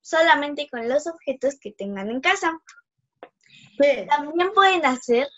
solamente 0.00 0.68
con 0.70 0.88
los 0.88 1.06
objetos 1.06 1.58
que 1.60 1.72
tengan 1.72 2.10
en 2.10 2.20
casa. 2.20 2.60
También 4.08 4.52
pueden 4.52 4.84
hacer 4.84 5.28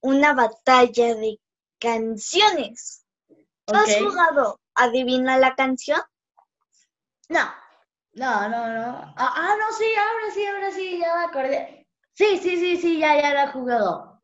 una 0.00 0.34
batalla 0.34 1.14
de 1.14 1.38
canciones. 1.78 3.04
¿Has 3.66 3.96
jugado 3.96 4.60
Adivina 4.74 5.38
la 5.38 5.54
canción? 5.54 6.00
No, 7.28 7.50
no, 8.14 8.48
no, 8.48 8.68
no. 8.68 9.14
Ah, 9.16 9.34
ah, 9.36 9.56
no, 9.58 9.76
sí, 9.76 9.86
ahora 9.96 10.34
sí, 10.34 10.46
ahora 10.46 10.72
sí, 10.72 10.98
ya 10.98 11.16
me 11.16 11.24
acordé. 11.24 11.88
Sí, 12.14 12.38
sí, 12.38 12.58
sí, 12.58 12.76
sí, 12.76 12.98
ya, 12.98 13.20
ya 13.20 13.32
lo 13.32 13.40
he 13.40 13.52
jugado. 13.52 14.22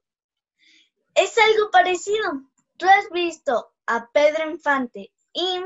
Es 1.15 1.37
algo 1.39 1.71
parecido. 1.71 2.43
Tú 2.77 2.87
has 2.87 3.09
visto 3.11 3.73
a 3.87 4.11
Pedro 4.13 4.51
Infante 4.51 5.11
y 5.33 5.63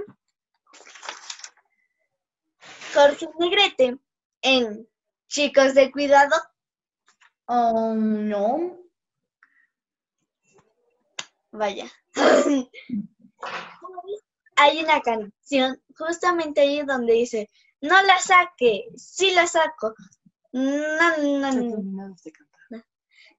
Jorge 2.92 3.28
Negrete 3.38 3.98
en 4.42 4.88
Chicos 5.28 5.74
de 5.74 5.90
Cuidado. 5.90 6.37
Oh, 7.46 7.94
no. 7.94 8.78
Vaya. 11.50 11.90
Hay 14.57 14.81
una 14.81 15.00
canción 15.00 15.83
justamente 15.96 16.61
ahí 16.61 16.83
donde 16.83 17.14
dice, 17.14 17.48
no 17.81 18.00
la 18.02 18.18
saque, 18.18 18.88
sí 18.96 19.33
la 19.33 19.46
saco. 19.46 19.94
No, 20.52 21.16
no, 21.18 21.52
no 21.52 22.16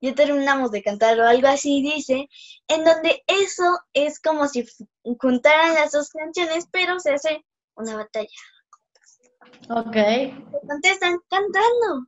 ya 0.04 0.14
terminamos 0.14 0.72
de 0.72 0.84
cantar 0.84 1.18
o 1.18 1.26
algo 1.26 1.48
así 1.48 1.82
dice, 1.82 2.28
en 2.68 2.84
donde 2.84 3.24
eso 3.26 3.80
es 3.94 4.20
como 4.20 4.50
si 4.50 4.66
juntaran 5.18 5.76
las 5.76 5.94
dos 5.94 6.10
canciones, 6.10 6.68
pero 6.70 7.00
se 7.00 7.14
hace 7.14 7.46
una 7.76 7.96
batalla. 7.96 8.28
Ok. 9.70 9.98
Contestan 10.68 11.20
cantando. 11.30 12.08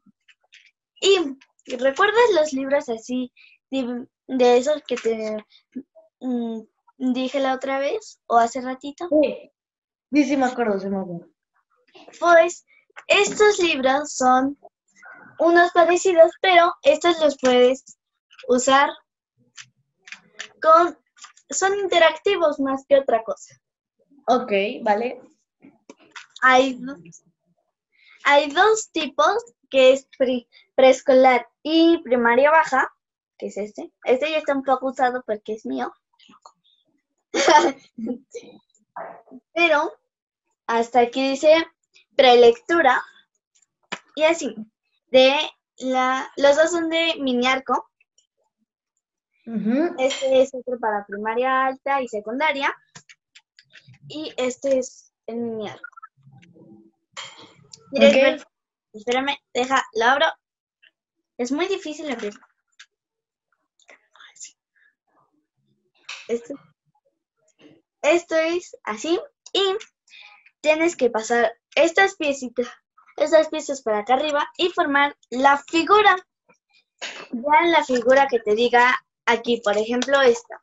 Y 1.02 1.38
¿recuerdas 1.78 2.32
los 2.34 2.54
libros 2.54 2.90
así 2.90 3.32
de, 3.70 4.58
esos 4.58 4.82
que 4.88 4.96
te 4.96 5.38
mm, 6.20 6.62
dije 6.98 7.40
la 7.40 7.54
otra 7.54 7.80
vez 7.80 8.20
o 8.28 8.38
hace 8.38 8.62
ratito? 8.62 9.08
Sí, 9.10 9.52
sí, 10.12 10.24
sí 10.24 10.38
me 10.38 10.46
acuerdo, 10.46 10.80
sí 10.80 10.88
me 10.90 11.00
acuerdo. 11.00 11.28
Pues 12.20 12.66
estos 13.08 13.60
libros 13.60 14.14
son 14.14 14.58
unos 15.40 15.72
parecidos, 15.72 16.32
pero 16.42 16.74
estos 16.84 17.20
los 17.20 17.38
puedes 17.40 17.84
usar 18.48 18.90
con... 20.62 20.98
Son 21.48 21.78
interactivos 21.78 22.60
más 22.60 22.86
que 22.88 22.98
otra 22.98 23.24
cosa. 23.24 23.56
Ok, 24.28 24.52
vale. 24.82 25.22
Hay, 26.42 26.80
hay 28.26 28.50
dos 28.50 28.92
tipos, 28.92 29.38
que 29.70 29.94
es 29.94 30.10
preescolar 30.76 31.48
y 31.62 32.00
primaria 32.00 32.50
baja, 32.50 32.92
que 33.38 33.48
es 33.48 33.58
este. 33.58 33.94
Este 34.04 34.32
ya 34.32 34.40
está 34.40 34.54
un 34.54 34.64
poco 34.64 34.88
usado 34.88 35.24
porque 35.26 35.54
es 35.54 35.66
mío. 35.66 35.94
Pero 39.54 39.94
hasta 40.66 41.02
aquí 41.02 41.30
dice 41.30 41.54
prelectura 42.16 43.04
y 44.16 44.24
así 44.24 44.56
de 45.12 45.36
la, 45.78 46.32
los 46.38 46.56
dos 46.56 46.72
son 46.72 46.90
de 46.90 47.16
Miniarco. 47.20 47.90
Este 50.00 50.42
es 50.42 50.52
otro 50.56 50.80
para 50.80 51.06
primaria 51.06 51.68
alta 51.68 52.02
y 52.02 52.08
secundaria. 52.08 52.76
Y 54.08 54.34
este 54.38 54.80
es 54.80 55.14
el 55.28 55.36
Miniarco. 55.38 55.95
Okay. 57.92 58.42
Espérame, 58.94 59.38
deja, 59.54 59.84
lo 59.94 60.06
abro. 60.06 60.26
Es 61.38 61.52
muy 61.52 61.68
difícil 61.68 62.10
abrirlo. 62.12 62.46
Esto, 66.28 66.56
esto 68.02 68.36
es 68.36 68.76
así. 68.84 69.20
Y 69.54 69.78
tienes 70.62 70.96
que 70.96 71.10
pasar 71.10 71.54
estas 71.76 72.16
piecitas 72.16 72.68
esas 73.18 73.48
piezas 73.50 73.82
para 73.82 74.00
acá 74.00 74.16
arriba 74.16 74.48
y 74.58 74.70
formar 74.70 75.16
la 75.30 75.58
figura. 75.70 76.16
Ya 77.32 77.68
la 77.68 77.84
figura 77.84 78.28
que 78.28 78.40
te 78.40 78.56
diga 78.56 78.96
aquí, 79.26 79.62
por 79.62 79.78
ejemplo, 79.78 80.22
esta. 80.22 80.62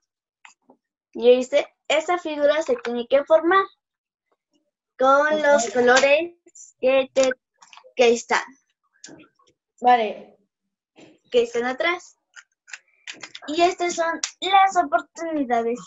Y 1.13 1.37
dice, 1.37 1.67
esta 1.89 2.19
figura 2.19 2.63
se 2.63 2.77
tiene 2.77 3.07
que 3.07 3.25
formar 3.25 3.65
con 4.99 5.43
los 5.43 5.71
colores 5.71 6.35
que, 6.81 7.11
te, 7.13 7.31
que 7.97 8.13
están. 8.13 8.45
Vale. 9.81 10.37
Que 11.31 11.43
están 11.43 11.65
atrás. 11.65 12.17
Y 13.49 13.63
estas 13.63 13.95
son 13.95 14.21
las 14.41 14.77
oportunidades. 14.77 15.81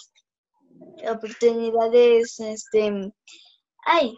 Oportunidades, 1.08 2.40
este... 2.40 3.12
Ay, 3.86 4.18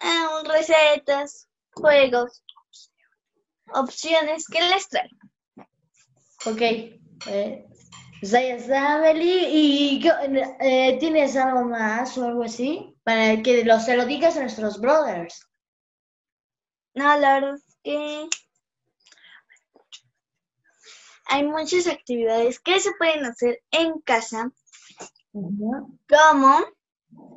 Ah, 0.00 0.42
recetas, 0.46 1.46
juegos, 1.72 2.42
opciones 3.74 4.46
que 4.48 4.60
les 4.62 4.88
traigo. 4.88 5.16
Ok. 6.46 6.60
Eh, 7.26 7.66
pues 8.20 8.34
ahí 8.34 8.50
está, 8.50 9.12
¿Y 9.12 10.02
eh, 10.60 10.96
tienes 10.98 11.36
algo 11.36 11.66
más 11.66 12.16
o 12.16 12.24
algo 12.24 12.44
así? 12.44 12.89
Para 13.02 13.42
que 13.42 13.64
lo, 13.64 13.80
se 13.80 13.96
lo 13.96 14.04
digas 14.04 14.36
a 14.36 14.40
nuestros 14.40 14.80
brothers. 14.80 15.46
No, 16.94 17.16
la 17.16 17.34
verdad 17.34 17.54
es 17.54 17.76
que 17.82 18.28
hay 21.26 21.44
muchas 21.44 21.86
actividades 21.86 22.58
que 22.58 22.80
se 22.80 22.92
pueden 22.98 23.24
hacer 23.24 23.62
en 23.70 24.00
casa, 24.00 24.50
como 25.32 26.58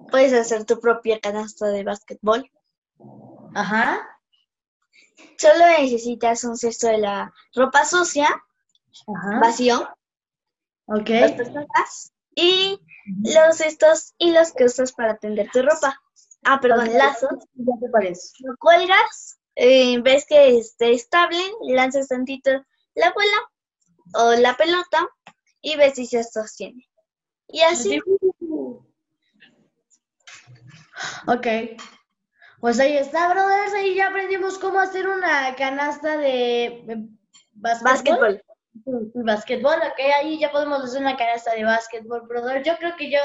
puedes 0.10 0.34
hacer 0.34 0.66
tu 0.66 0.80
propia 0.80 1.20
canasta 1.20 1.68
de 1.68 1.84
básquetbol. 1.84 2.50
Ajá. 3.54 4.20
Solo 5.38 5.68
necesitas 5.80 6.44
un 6.44 6.58
cesto 6.58 6.88
de 6.88 6.98
la 6.98 7.32
ropa 7.54 7.86
sucia, 7.86 8.28
Ajá. 8.28 9.40
vacío, 9.40 9.88
Ok. 10.86 11.10
dos 11.22 11.32
personas, 11.34 12.14
y 12.36 12.80
los 13.06 13.58
cestos 13.58 14.14
y 14.18 14.32
los 14.32 14.52
que 14.54 14.66
usas 14.66 14.92
para 14.94 15.18
tender 15.18 15.50
tu 15.52 15.62
ropa. 15.62 16.02
Ah, 16.44 16.60
perdón, 16.60 16.94
lazos. 16.98 17.46
Ya 17.54 17.74
te 17.80 17.90
parece. 17.90 18.30
Lo 18.40 18.56
cuelgas, 18.58 19.40
eh, 19.56 20.00
ves 20.02 20.26
que 20.26 20.58
esté 20.58 20.94
estable, 20.94 21.40
lanzas 21.62 22.08
tantito 22.08 22.52
la 22.96 23.14
bola 23.14 24.26
o 24.26 24.40
la 24.40 24.56
pelota 24.56 25.08
y 25.62 25.76
ves 25.76 25.96
si 25.96 26.06
se 26.06 26.24
sostiene. 26.24 26.88
Y 27.48 27.62
así, 27.62 28.00
Ok. 31.28 31.48
Pues 32.60 32.80
ahí 32.80 32.98
está, 32.98 33.30
brothers. 33.30 33.74
Ahí 33.74 33.96
ya 33.96 34.08
aprendimos 34.08 34.58
cómo 34.58 34.80
hacer 34.80 35.08
una 35.08 35.56
canasta 35.56 36.18
de 36.18 36.66
eh, 36.66 37.08
básquetbol. 37.54 38.42
Básquetbol. 38.74 39.26
Básquetbol, 39.26 39.76
ok, 39.76 40.00
ahí 40.20 40.40
ya 40.40 40.52
podemos 40.52 40.84
hacer 40.84 41.02
una 41.02 41.16
canasta 41.16 41.54
de 41.54 41.64
básquetbol, 41.64 42.28
brother. 42.28 42.64
Yo 42.64 42.78
creo 42.78 42.96
que 42.98 43.12
yo 43.12 43.20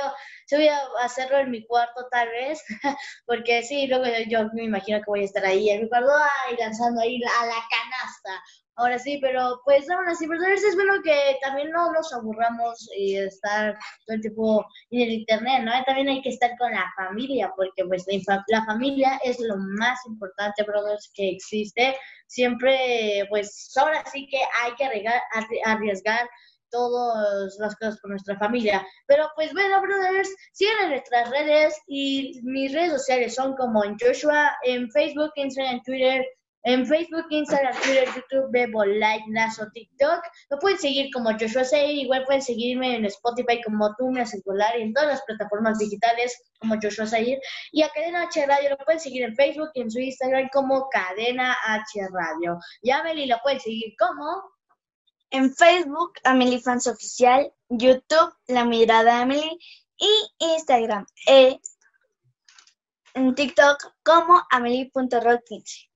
sí 0.47 0.57
voy 0.57 0.69
a 0.69 0.81
hacerlo 1.03 1.39
en 1.39 1.51
mi 1.51 1.67
cuarto 1.67 2.07
tal 2.11 2.29
vez, 2.29 2.63
porque 3.27 3.63
sí, 3.63 3.87
luego 3.87 4.05
yo 4.29 4.49
me 4.55 4.65
imagino 4.65 4.99
que 4.99 5.05
voy 5.07 5.23
a 5.23 5.25
estar 5.25 5.45
ahí 5.45 5.71
en 5.71 5.83
mi 5.83 5.89
cuarto, 5.89 6.11
ay, 6.47 6.57
lanzando 6.57 7.01
ahí 7.01 7.21
a 7.23 7.47
la 7.47 7.63
canasta. 7.71 8.43
Ahora 8.81 8.97
sí, 8.99 9.19
pero 9.21 9.61
pues 9.65 9.91
aún 9.91 10.07
así, 10.09 10.25
brothers, 10.29 10.63
es 10.63 10.77
bueno 10.77 11.03
que 11.03 11.37
también 11.43 11.71
no 11.73 11.93
nos 11.93 12.13
aburramos 12.15 12.89
y 12.97 13.17
estar 13.17 13.75
todo 14.07 14.15
el 14.15 14.21
tiempo 14.23 14.65
en 14.93 15.01
el 15.01 15.11
internet, 15.11 15.63
¿no? 15.65 15.73
También 15.85 16.09
hay 16.09 16.23
que 16.23 16.29
estar 16.29 16.57
con 16.59 16.71
la 16.71 16.87
familia, 16.97 17.53
porque 17.57 17.85
pues 17.87 18.07
la, 18.29 18.45
la 18.47 18.65
familia 18.67 19.19
es 19.25 19.41
lo 19.41 19.57
más 19.57 19.99
importante, 20.07 20.63
brothers, 20.63 21.11
que 21.13 21.29
existe. 21.31 21.97
Siempre, 22.29 23.27
pues 23.31 23.73
ahora 23.77 24.05
sí 24.13 24.29
que 24.31 24.39
hay 24.63 24.73
que 24.77 24.85
arriesgar, 24.85 25.21
arri- 25.35 25.61
arriesgar 25.65 26.29
todas 26.71 27.57
las 27.59 27.75
cosas 27.77 27.99
por 28.01 28.11
nuestra 28.11 28.39
familia. 28.39 28.87
Pero 29.09 29.29
pues 29.35 29.53
bueno, 29.55 29.81
brothers, 29.83 30.31
sigan 30.53 30.85
en 30.85 30.91
nuestras 30.91 31.29
redes 31.31 31.75
y 31.89 32.41
mis 32.45 32.73
redes 32.73 32.93
sociales 32.93 33.35
son 33.35 33.57
como 33.57 33.83
en 33.85 33.97
Joshua, 33.99 34.53
en 34.63 34.89
Facebook, 34.93 35.33
Instagram, 35.35 35.83
Twitter, 35.83 36.25
en 36.65 36.87
Facebook, 36.87 37.27
Instagram, 37.31 37.75
Twitter, 37.83 38.09
YouTube, 38.15 38.51
Bebo, 38.51 38.85
Like, 38.85 39.25
Lazo, 39.29 39.67
TikTok. 39.73 40.23
Me 40.51 40.57
pueden 40.59 40.79
seguir 40.79 41.11
como 41.13 41.31
Joshua 41.33 41.65
Say, 41.65 42.01
igual 42.01 42.25
pueden 42.25 42.43
seguirme 42.43 42.97
en 42.97 43.05
Spotify 43.07 43.61
como 43.63 43.95
haces 44.21 44.43
volar 44.45 44.79
y 44.79 44.83
en 44.83 44.93
todas 44.93 45.09
las 45.09 45.23
plataformas 45.23 45.79
digitales 45.79 46.37
como 46.59 46.77
Joshua 46.81 47.07
Sayir. 47.07 47.39
Y 47.73 47.83
a 47.83 47.89
Cadena 47.91 48.25
H 48.25 48.45
Radio 48.47 48.71
lo 48.71 48.79
pueden 48.79 49.01
seguir 49.01 49.23
en 49.23 49.37
Facebook 49.37 49.71
y 49.75 49.83
en 49.83 49.91
su 49.91 50.01
Instagram 50.01 50.49
como 50.53 50.89
Cadena 50.91 51.57
H 51.67 52.09
Radio. 52.13 52.59
Y 52.83 52.91
a 52.91 53.03
Meli 53.03 53.27
lo 53.27 53.39
pueden 53.43 53.61
seguir 53.61 53.95
como 53.99 54.43
En 55.31 55.55
Facebook, 55.55 56.13
Amelie 56.25 56.61
Fans 56.61 56.87
Oficial, 56.87 57.53
YouTube, 57.69 58.35
La 58.47 58.65
Mirada 58.65 59.21
Amelie 59.21 59.59
y 59.99 60.11
Instagram, 60.39 61.07
eh, 61.27 61.59
en 63.15 63.35
TikTok 63.35 63.95
como 64.03 64.41
amelie.roll15. 64.51 65.89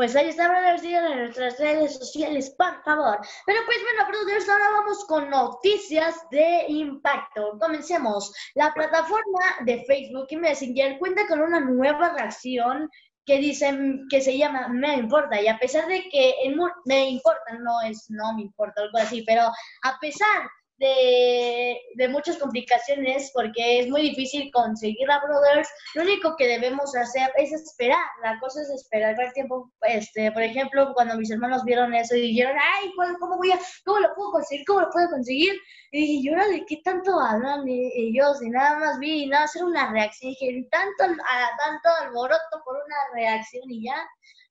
Pues 0.00 0.16
ahí 0.16 0.30
está, 0.30 0.78
sigan 0.78 1.12
en 1.12 1.18
nuestras 1.18 1.58
redes 1.58 1.98
sociales, 1.98 2.54
por 2.56 2.82
favor. 2.84 3.18
Pero 3.44 3.60
pues 3.66 3.76
bueno, 3.82 4.08
brothers, 4.08 4.48
ahora 4.48 4.70
vamos 4.70 5.04
con 5.04 5.28
noticias 5.28 6.26
de 6.30 6.64
impacto. 6.68 7.58
Comencemos. 7.60 8.32
La 8.54 8.72
plataforma 8.72 9.40
de 9.66 9.84
Facebook 9.84 10.26
y 10.30 10.36
Messenger 10.38 10.98
cuenta 10.98 11.26
con 11.28 11.42
una 11.42 11.60
nueva 11.60 12.14
reacción 12.14 12.88
que 13.26 13.40
dicen 13.40 14.06
que 14.08 14.22
se 14.22 14.38
llama 14.38 14.68
Me 14.68 14.94
importa. 14.94 15.38
Y 15.38 15.48
a 15.48 15.58
pesar 15.58 15.86
de 15.86 16.08
que 16.08 16.34
mu- 16.56 16.72
me 16.86 17.10
importa, 17.10 17.58
no 17.58 17.82
es 17.82 18.06
no 18.08 18.32
me 18.32 18.40
importa, 18.40 18.80
algo 18.80 18.96
así, 18.96 19.22
pero 19.26 19.42
a 19.42 19.98
pesar 20.00 20.48
de, 20.80 21.78
de 21.94 22.08
muchas 22.08 22.38
complicaciones, 22.38 23.30
porque 23.34 23.80
es 23.80 23.88
muy 23.88 24.00
difícil 24.02 24.50
conseguirla, 24.52 25.20
brothers, 25.20 25.68
lo 25.94 26.02
único 26.02 26.34
que 26.36 26.48
debemos 26.48 26.96
hacer 26.96 27.30
es 27.36 27.52
esperar. 27.52 28.04
La 28.24 28.38
cosa 28.40 28.62
es 28.62 28.70
esperar 28.70 29.14
el 29.20 29.32
tiempo. 29.34 29.70
Este, 29.82 30.32
por 30.32 30.42
ejemplo, 30.42 30.92
cuando 30.94 31.16
mis 31.16 31.30
hermanos 31.30 31.62
vieron 31.64 31.94
eso 31.94 32.16
y 32.16 32.22
dijeron, 32.22 32.56
ay, 32.58 32.90
¿cuál- 32.96 33.16
¿cómo 33.20 33.36
voy 33.36 33.52
a, 33.52 33.60
cómo 33.84 34.00
lo 34.00 34.14
puedo 34.14 34.32
conseguir? 34.32 34.64
¿Cómo 34.66 34.80
lo 34.80 34.90
puedo 34.90 35.08
conseguir? 35.10 35.54
Y 35.92 36.00
dije, 36.00 36.12
¿y 36.22 36.28
ahora 36.30 36.48
de 36.48 36.64
qué 36.66 36.78
tanto 36.82 37.20
hablan 37.20 37.64
ellos? 37.68 38.42
Y 38.42 38.48
nada 38.50 38.78
más 38.78 38.98
vi, 38.98 39.24
y 39.24 39.26
nada, 39.26 39.44
hacer 39.44 39.64
una 39.64 39.92
reacción. 39.92 40.30
Dije, 40.30 40.66
tanto, 40.70 41.04
a, 41.04 41.56
tanto 41.58 41.88
alboroto 42.06 42.62
por 42.64 42.74
una 42.76 42.96
reacción 43.14 43.70
y 43.70 43.84
ya. 43.84 43.96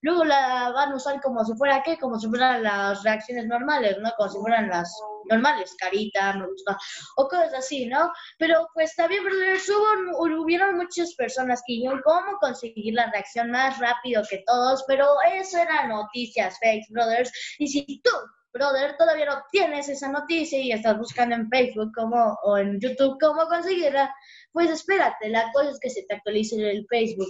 Luego 0.01 0.23
la 0.23 0.71
van 0.71 0.91
a 0.91 0.95
usar 0.95 1.21
como 1.21 1.43
si 1.43 1.53
fuera, 1.53 1.83
¿qué? 1.83 1.97
Como 1.97 2.19
si 2.19 2.27
fueran 2.27 2.63
las 2.63 3.03
reacciones 3.03 3.47
normales, 3.47 3.97
¿no? 3.99 4.11
Como 4.17 4.29
si 4.29 4.37
fueran 4.39 4.69
las 4.69 4.93
normales, 5.29 5.75
carita, 5.77 6.33
me 6.33 6.47
gusta, 6.47 6.77
o 7.17 7.27
cosas 7.27 7.53
así, 7.53 7.85
¿no? 7.85 8.11
Pero 8.37 8.67
pues 8.73 8.95
también, 8.95 9.23
brothers, 9.23 9.69
hubo, 9.69 10.41
hubieron 10.41 10.77
muchas 10.77 11.13
personas 11.15 11.61
que 11.65 11.73
dijeron 11.73 12.01
cómo 12.03 12.37
conseguir 12.39 12.93
la 12.93 13.11
reacción 13.11 13.51
más 13.51 13.77
rápido 13.79 14.23
que 14.29 14.43
todos, 14.45 14.83
pero 14.87 15.05
eso 15.33 15.57
eran 15.57 15.89
noticias 15.89 16.57
fake, 16.59 16.85
brothers. 16.89 17.31
Y 17.59 17.67
si 17.67 18.01
tú, 18.03 18.11
brother, 18.53 18.95
todavía 18.97 19.25
no 19.25 19.43
tienes 19.51 19.89
esa 19.89 20.09
noticia 20.09 20.59
y 20.59 20.71
estás 20.71 20.97
buscando 20.97 21.35
en 21.35 21.49
Facebook 21.49 21.91
como, 21.95 22.37
o 22.43 22.57
en 22.57 22.79
YouTube 22.79 23.17
cómo 23.19 23.47
conseguirla, 23.47 24.13
pues 24.59 24.71
espérate, 24.71 25.29
la 25.29 25.49
cosa 25.53 25.69
es 25.69 25.79
que 25.79 25.89
se 25.89 26.03
te 26.03 26.15
actualice 26.15 26.57
el 26.69 26.85
Facebook 26.89 27.29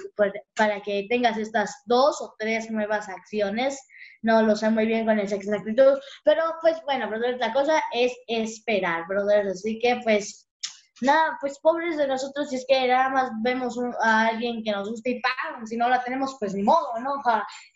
para, 0.55 0.81
que 0.81 1.05
tengas 1.07 1.37
estas 1.37 1.83
dos 1.85 2.19
o 2.21 2.33
tres 2.39 2.71
nuevas 2.71 3.07
acciones. 3.07 3.79
No 4.23 4.41
lo 4.41 4.55
sé 4.55 4.71
muy 4.71 4.87
bien 4.87 5.05
con 5.05 5.19
esa 5.19 5.35
exactitud, 5.35 5.99
pero 6.25 6.41
pues 6.59 6.77
bueno, 6.85 7.07
brothers, 7.07 7.37
la 7.37 7.53
cosa 7.53 7.83
es 7.93 8.17
esperar, 8.25 9.03
brothers. 9.07 9.51
Así 9.51 9.77
que 9.77 9.99
pues 10.03 10.48
nada, 11.01 11.37
pues 11.41 11.59
pobres 11.59 11.97
de 11.97 12.07
nosotros 12.07 12.49
si 12.49 12.55
es 12.57 12.65
que 12.67 12.87
nada 12.87 13.09
más 13.09 13.31
vemos 13.41 13.77
un- 13.77 13.95
a 14.03 14.27
alguien 14.27 14.63
que 14.63 14.71
nos 14.71 14.89
gusta 14.89 15.09
y 15.09 15.21
¡pam! 15.21 15.65
Si 15.65 15.77
no 15.77 15.89
la 15.89 16.03
tenemos, 16.03 16.35
pues 16.39 16.53
ni 16.53 16.63
modo, 16.63 16.87
¿no? 16.99 17.13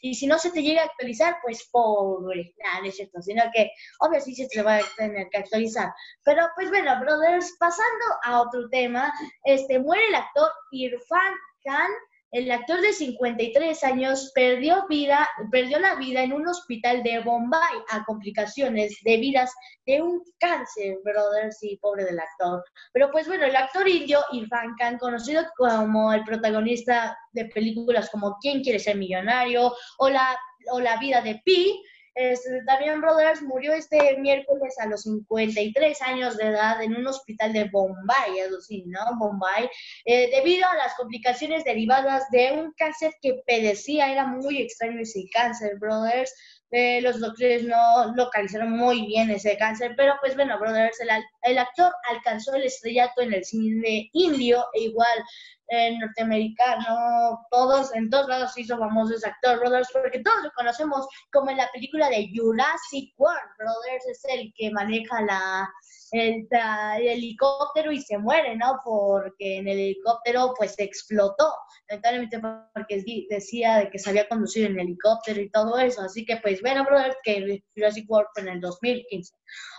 Y 0.01 0.15
si 0.15 0.27
no 0.27 0.37
se 0.39 0.51
te 0.51 0.61
llega 0.61 0.81
a 0.81 0.85
actualizar, 0.85 1.37
pues 1.43 1.67
pobre, 1.71 2.53
nada, 2.63 2.81
no 2.81 2.85
es 2.87 2.95
cierto, 2.95 3.21
sino 3.21 3.43
que 3.53 3.71
obvio 3.99 4.19
sí 4.21 4.35
se 4.35 4.47
te 4.47 4.61
va 4.61 4.75
a 4.77 4.81
tener 4.97 5.27
que 5.29 5.37
actualizar. 5.37 5.93
Pero 6.23 6.47
pues 6.55 6.69
bueno, 6.69 6.99
brothers, 6.99 7.55
pasando 7.59 8.05
a 8.23 8.41
otro 8.41 8.69
tema, 8.69 9.11
este 9.43 9.79
muere 9.79 10.03
el 10.07 10.15
actor 10.15 10.51
Irfan 10.71 11.33
Khan. 11.63 11.91
El 12.33 12.49
actor 12.49 12.81
de 12.81 12.93
53 12.93 13.83
años 13.83 14.31
perdió 14.33 14.87
vida, 14.89 15.29
perdió 15.51 15.77
la 15.77 15.93
vida 15.93 16.23
en 16.23 16.33
un 16.33 16.47
hospital 16.47 17.03
de 17.03 17.19
Bombay 17.19 17.75
a 17.91 18.03
complicaciones 18.05 18.97
debidas 19.03 19.53
de 19.85 20.01
un 20.01 20.19
cáncer, 20.39 20.97
brothers, 21.03 21.61
y 21.61 21.77
pobre 21.77 22.05
del 22.05 22.19
actor. 22.19 22.63
Pero 22.91 23.11
pues 23.11 23.27
bueno, 23.27 23.45
el 23.45 23.55
actor 23.55 23.87
indio 23.87 24.19
Irfan 24.31 24.73
Khan, 24.79 24.97
conocido 24.97 25.43
como 25.55 26.11
el 26.11 26.23
protagonista 26.23 27.15
de 27.33 27.45
películas 27.45 28.09
como 28.09 28.35
¿Quién 28.41 28.63
quiere 28.63 28.79
ser 28.79 28.97
millonario? 28.97 29.71
o 29.99 30.09
La, 30.09 30.35
o 30.71 30.79
la 30.79 30.97
vida 30.97 31.21
de 31.21 31.39
Pi, 31.45 31.83
este, 32.15 32.63
también 32.65 33.01
Brothers 33.01 33.41
murió 33.41 33.73
este 33.73 34.17
miércoles 34.17 34.75
a 34.79 34.87
los 34.87 35.01
53 35.03 36.01
años 36.03 36.37
de 36.37 36.47
edad 36.47 36.81
en 36.81 36.95
un 36.95 37.07
hospital 37.07 37.53
de 37.53 37.65
Bombay, 37.65 38.39
eso 38.39 38.57
¿no? 38.85 39.17
Bombay, 39.17 39.69
eh, 40.05 40.29
debido 40.31 40.67
a 40.67 40.75
las 40.75 40.95
complicaciones 40.95 41.63
derivadas 41.63 42.29
de 42.31 42.51
un 42.53 42.73
cáncer 42.73 43.13
que 43.21 43.41
padecía, 43.47 44.11
era 44.11 44.27
muy 44.27 44.61
extraño 44.61 45.01
ese 45.01 45.25
cáncer, 45.33 45.77
Brothers. 45.79 46.33
Eh, 46.75 47.01
los 47.01 47.19
doctores 47.19 47.63
no 47.65 48.15
localizaron 48.15 48.71
muy 48.71 49.05
bien 49.05 49.29
ese 49.29 49.55
cáncer, 49.57 49.93
pero 49.95 50.15
pues 50.21 50.33
bueno, 50.35 50.57
brothers, 50.57 50.99
el, 51.01 51.09
el 51.43 51.59
actor 51.59 51.93
alcanzó 52.09 52.55
el 52.55 52.63
estrellato 52.63 53.21
en 53.21 53.31
el 53.31 53.45
cine 53.45 54.09
indio 54.11 54.65
e 54.73 54.85
igual 54.85 55.23
en 55.67 55.99
norteamericano, 55.99 57.45
todos, 57.51 57.93
en 57.93 58.09
todos 58.09 58.27
lados 58.27 58.53
se 58.53 58.61
hizo 58.61 58.79
famoso 58.79 59.13
ese 59.13 59.27
actor, 59.27 59.59
brothers, 59.59 59.89
porque 59.93 60.23
todos 60.23 60.45
lo 60.45 60.51
conocemos 60.55 61.07
como 61.31 61.51
en 61.51 61.57
la 61.57 61.69
película 61.71 62.09
de 62.09 62.31
Jurassic 62.35 63.13
World, 63.19 63.51
brothers, 63.59 64.07
es 64.07 64.25
el 64.29 64.51
que 64.57 64.71
maneja 64.71 65.21
la, 65.21 65.69
el, 66.13 66.47
el 66.51 67.07
helicóptero 67.07 67.91
y 67.91 68.01
se 68.01 68.17
muere, 68.17 68.55
¿no? 68.55 68.79
Porque 68.83 69.57
en 69.57 69.67
el 69.67 69.79
helicóptero 69.79 70.53
pues 70.57 70.75
explotó, 70.77 71.53
lamentablemente 71.89 72.39
porque 72.73 73.03
decía 73.29 73.77
de 73.77 73.89
que 73.89 73.99
sabía 73.99 74.29
conducir 74.29 74.67
en 74.67 74.79
helicóptero 74.79 75.41
y 75.41 75.49
todo 75.49 75.79
eso, 75.79 76.01
así 76.01 76.25
que 76.25 76.37
pues 76.37 76.61
bueno, 76.61 76.85
brother, 76.85 77.17
que 77.23 77.63
Jurassic 77.75 78.09
World 78.09 78.27
en 78.37 78.47
el 78.47 78.61
2015. 78.61 79.33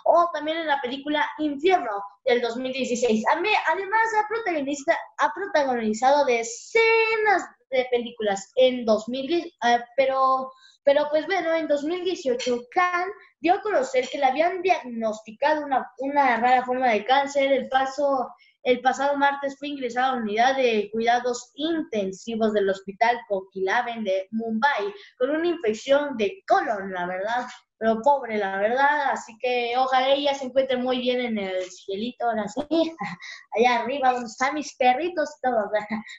O 0.07 0.29
también 0.35 0.59
en 0.59 0.67
la 0.67 0.81
película 0.83 1.27
Infierno 1.39 2.03
del 2.25 2.41
2016. 2.41 3.25
Además, 3.33 4.01
ha, 4.19 4.29
protagonista, 4.29 4.99
ha 5.19 5.33
protagonizado 5.33 6.25
decenas 6.25 7.45
de 7.71 7.87
películas 7.91 8.53
en 8.57 8.85
2010, 8.85 9.47
eh, 9.47 9.51
pero, 9.97 10.51
pero 10.85 11.07
pues 11.11 11.27
bueno, 11.27 11.55
en 11.55 11.69
2018 11.69 12.67
Khan 12.71 13.09
dio 13.45 13.55
a 13.55 13.61
conocer 13.61 14.09
que 14.09 14.17
le 14.17 14.25
habían 14.25 14.63
diagnosticado 14.63 15.67
una, 15.67 15.87
una 15.99 16.39
rara 16.39 16.65
forma 16.65 16.89
de 16.89 17.05
cáncer, 17.05 17.53
el 17.53 17.69
paso 17.69 18.31
el 18.65 18.81
pasado 18.81 19.19
martes 19.19 19.59
fue 19.59 19.69
ingresado 19.69 20.13
a 20.13 20.17
la 20.17 20.23
unidad 20.23 20.57
de 20.57 20.89
cuidados 20.91 21.53
intensivos 21.55 22.55
del 22.55 22.71
hospital 22.71 23.21
Kokilaben 23.29 24.05
de 24.05 24.27
Mumbai 24.31 24.91
con 25.19 25.31
una 25.31 25.47
infección 25.47 26.17
de 26.17 26.43
colon, 26.47 26.91
la 26.91 27.07
verdad. 27.07 27.47
Pero 27.77 28.01
pobre, 28.01 28.39
la 28.39 28.57
verdad. 28.57 29.11
Así 29.11 29.37
que 29.39 29.75
ojalá 29.77 30.09
ella 30.09 30.33
se 30.33 30.47
encuentre 30.47 30.79
muy 30.79 30.99
bien 30.99 31.21
en 31.21 31.37
el 31.37 31.63
cielito, 31.71 32.25
allá 32.31 33.81
arriba 33.81 34.13
donde 34.13 34.29
están 34.29 34.55
mis 34.55 34.75
perritos 34.77 35.29
y 35.37 35.47
todo. 35.47 35.71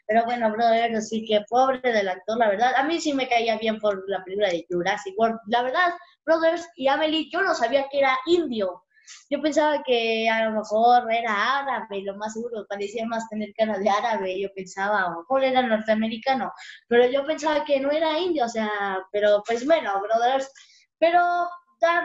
Pero 0.06 0.26
bueno, 0.26 0.52
brother, 0.52 0.96
así 0.96 1.26
que 1.26 1.42
pobre 1.50 1.80
del 1.82 2.10
actor, 2.10 2.38
la 2.38 2.50
verdad. 2.50 2.76
A 2.76 2.84
mí 2.84 3.02
sí 3.02 3.14
me 3.14 3.28
caía 3.28 3.58
bien 3.58 3.80
por 3.80 4.08
la 4.08 4.24
película 4.24 4.50
de 4.50 4.68
Jurassic 4.70 5.16
World. 5.18 5.40
La 5.48 5.64
verdad, 5.64 5.94
brothers 6.26 6.68
y 6.76 6.88
Amelie, 6.88 7.30
yo 7.32 7.42
no 7.42 7.54
sabía 7.56 7.88
que 7.90 8.00
era 8.00 8.18
indio. 8.26 8.84
Yo 9.30 9.40
pensaba 9.42 9.84
que 9.84 10.28
a 10.28 10.46
lo 10.46 10.60
mejor 10.60 11.12
era 11.12 11.60
árabe, 11.60 12.02
lo 12.02 12.16
más 12.16 12.34
seguro, 12.34 12.66
parecía 12.68 13.06
más 13.06 13.30
tener 13.30 13.54
cara 13.56 13.78
de 13.78 13.88
árabe, 13.88 14.42
yo 14.42 14.50
pensaba, 14.56 15.04
a 15.04 15.10
lo 15.10 15.20
mejor 15.20 15.44
era 15.44 15.62
norteamericano, 15.62 16.52
pero 16.88 17.06
yo 17.08 17.24
pensaba 17.24 17.64
que 17.64 17.80
no 17.80 17.92
era 17.92 18.18
indio, 18.18 18.46
o 18.46 18.50
sea, 18.50 19.00
pero 19.12 19.44
pues 19.46 19.64
bueno, 19.66 20.02
brothers, 20.02 20.52
pero 20.98 21.20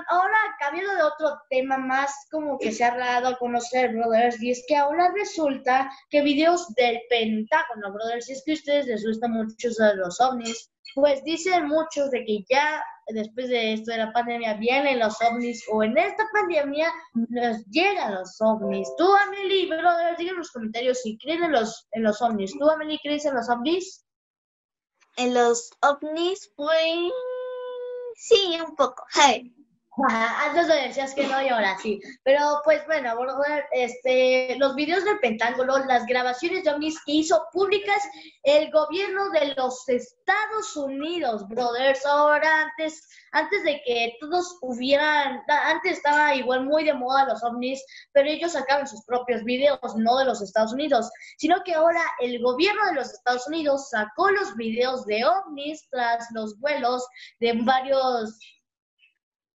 ahora 0.09 0.37
cambiando 0.59 0.94
de 0.94 1.02
otro 1.02 1.40
tema 1.48 1.78
más 1.78 2.12
como 2.30 2.59
que 2.59 2.72
se 2.72 2.85
ha 2.85 2.96
dado 2.96 3.28
a 3.28 3.38
conocer, 3.38 3.92
brothers, 3.94 4.42
y 4.42 4.50
es 4.50 4.64
que 4.68 4.76
ahora 4.76 5.12
resulta 5.14 5.90
que 6.11 6.22
videos 6.22 6.68
del 6.74 7.00
Pentágono, 7.09 7.92
brothers, 7.92 8.26
si 8.26 8.33
es 8.33 8.42
que 8.44 8.52
a 8.52 8.54
ustedes 8.54 8.87
les 8.87 9.06
gustan 9.06 9.33
mucho 9.33 9.68
de 9.70 9.96
los 9.96 10.20
ovnis, 10.20 10.70
pues 10.94 11.22
dicen 11.24 11.68
muchos 11.68 12.11
de 12.11 12.24
que 12.24 12.44
ya 12.48 12.83
después 13.12 13.48
de 13.48 13.74
esto 13.74 13.92
de 13.92 13.98
la 13.98 14.12
pandemia 14.12 14.54
vienen 14.54 14.98
los 14.98 15.16
ovnis 15.22 15.64
o 15.72 15.82
en 15.82 15.96
esta 15.96 16.24
pandemia 16.32 16.92
nos 17.14 17.64
llegan 17.66 18.14
los 18.14 18.36
ovnis. 18.40 18.88
Tú, 18.96 19.08
Amelie, 19.14 19.66
brother, 19.66 20.16
digan 20.16 20.34
en 20.34 20.38
los 20.38 20.50
comentarios 20.50 21.00
si 21.02 21.18
creen 21.18 21.44
en 21.44 21.52
los, 21.52 21.86
en 21.92 22.02
los 22.02 22.20
ovnis. 22.22 22.52
¿Tú, 22.58 22.68
Amelie, 22.68 22.98
crees 23.02 23.24
en 23.24 23.34
los 23.34 23.48
ovnis? 23.48 24.04
En 25.16 25.34
los 25.34 25.70
ovnis, 25.82 26.52
pues 26.56 27.12
sí, 28.16 28.58
un 28.66 28.74
poco. 28.76 29.04
Antes 30.08 30.68
me 30.68 30.88
decías 30.88 31.14
que 31.14 31.26
no 31.26 31.42
y 31.42 31.48
ahora 31.48 31.76
sí. 31.78 32.00
Pero 32.22 32.60
pues 32.64 32.84
bueno, 32.86 33.14
este, 33.72 34.56
los 34.58 34.74
videos 34.74 35.04
del 35.04 35.18
Pentágono, 35.18 35.78
las 35.86 36.06
grabaciones 36.06 36.64
de 36.64 36.70
ovnis 36.70 36.98
que 37.04 37.12
hizo 37.12 37.46
públicas 37.52 38.02
el 38.42 38.70
gobierno 38.70 39.30
de 39.30 39.54
los 39.54 39.88
Estados 39.88 40.76
Unidos, 40.76 41.46
brothers. 41.48 42.04
Ahora 42.06 42.62
antes, 42.62 43.06
antes 43.32 43.62
de 43.64 43.82
que 43.84 44.16
todos 44.20 44.58
hubieran, 44.62 45.42
antes 45.48 45.98
estaba 45.98 46.34
igual 46.34 46.64
muy 46.64 46.84
de 46.84 46.94
moda 46.94 47.26
los 47.26 47.42
ovnis, 47.42 47.84
pero 48.12 48.28
ellos 48.28 48.52
sacaban 48.52 48.86
sus 48.86 49.04
propios 49.04 49.44
videos, 49.44 49.78
no 49.96 50.18
de 50.18 50.24
los 50.24 50.40
Estados 50.40 50.72
Unidos, 50.72 51.10
sino 51.38 51.62
que 51.64 51.74
ahora 51.74 52.02
el 52.20 52.40
gobierno 52.42 52.86
de 52.86 52.94
los 52.94 53.12
Estados 53.12 53.46
Unidos 53.46 53.90
sacó 53.90 54.30
los 54.30 54.54
videos 54.56 55.04
de 55.06 55.24
ovnis 55.24 55.86
tras 55.90 56.26
los 56.32 56.58
vuelos 56.58 57.06
de 57.40 57.52
varios 57.64 58.38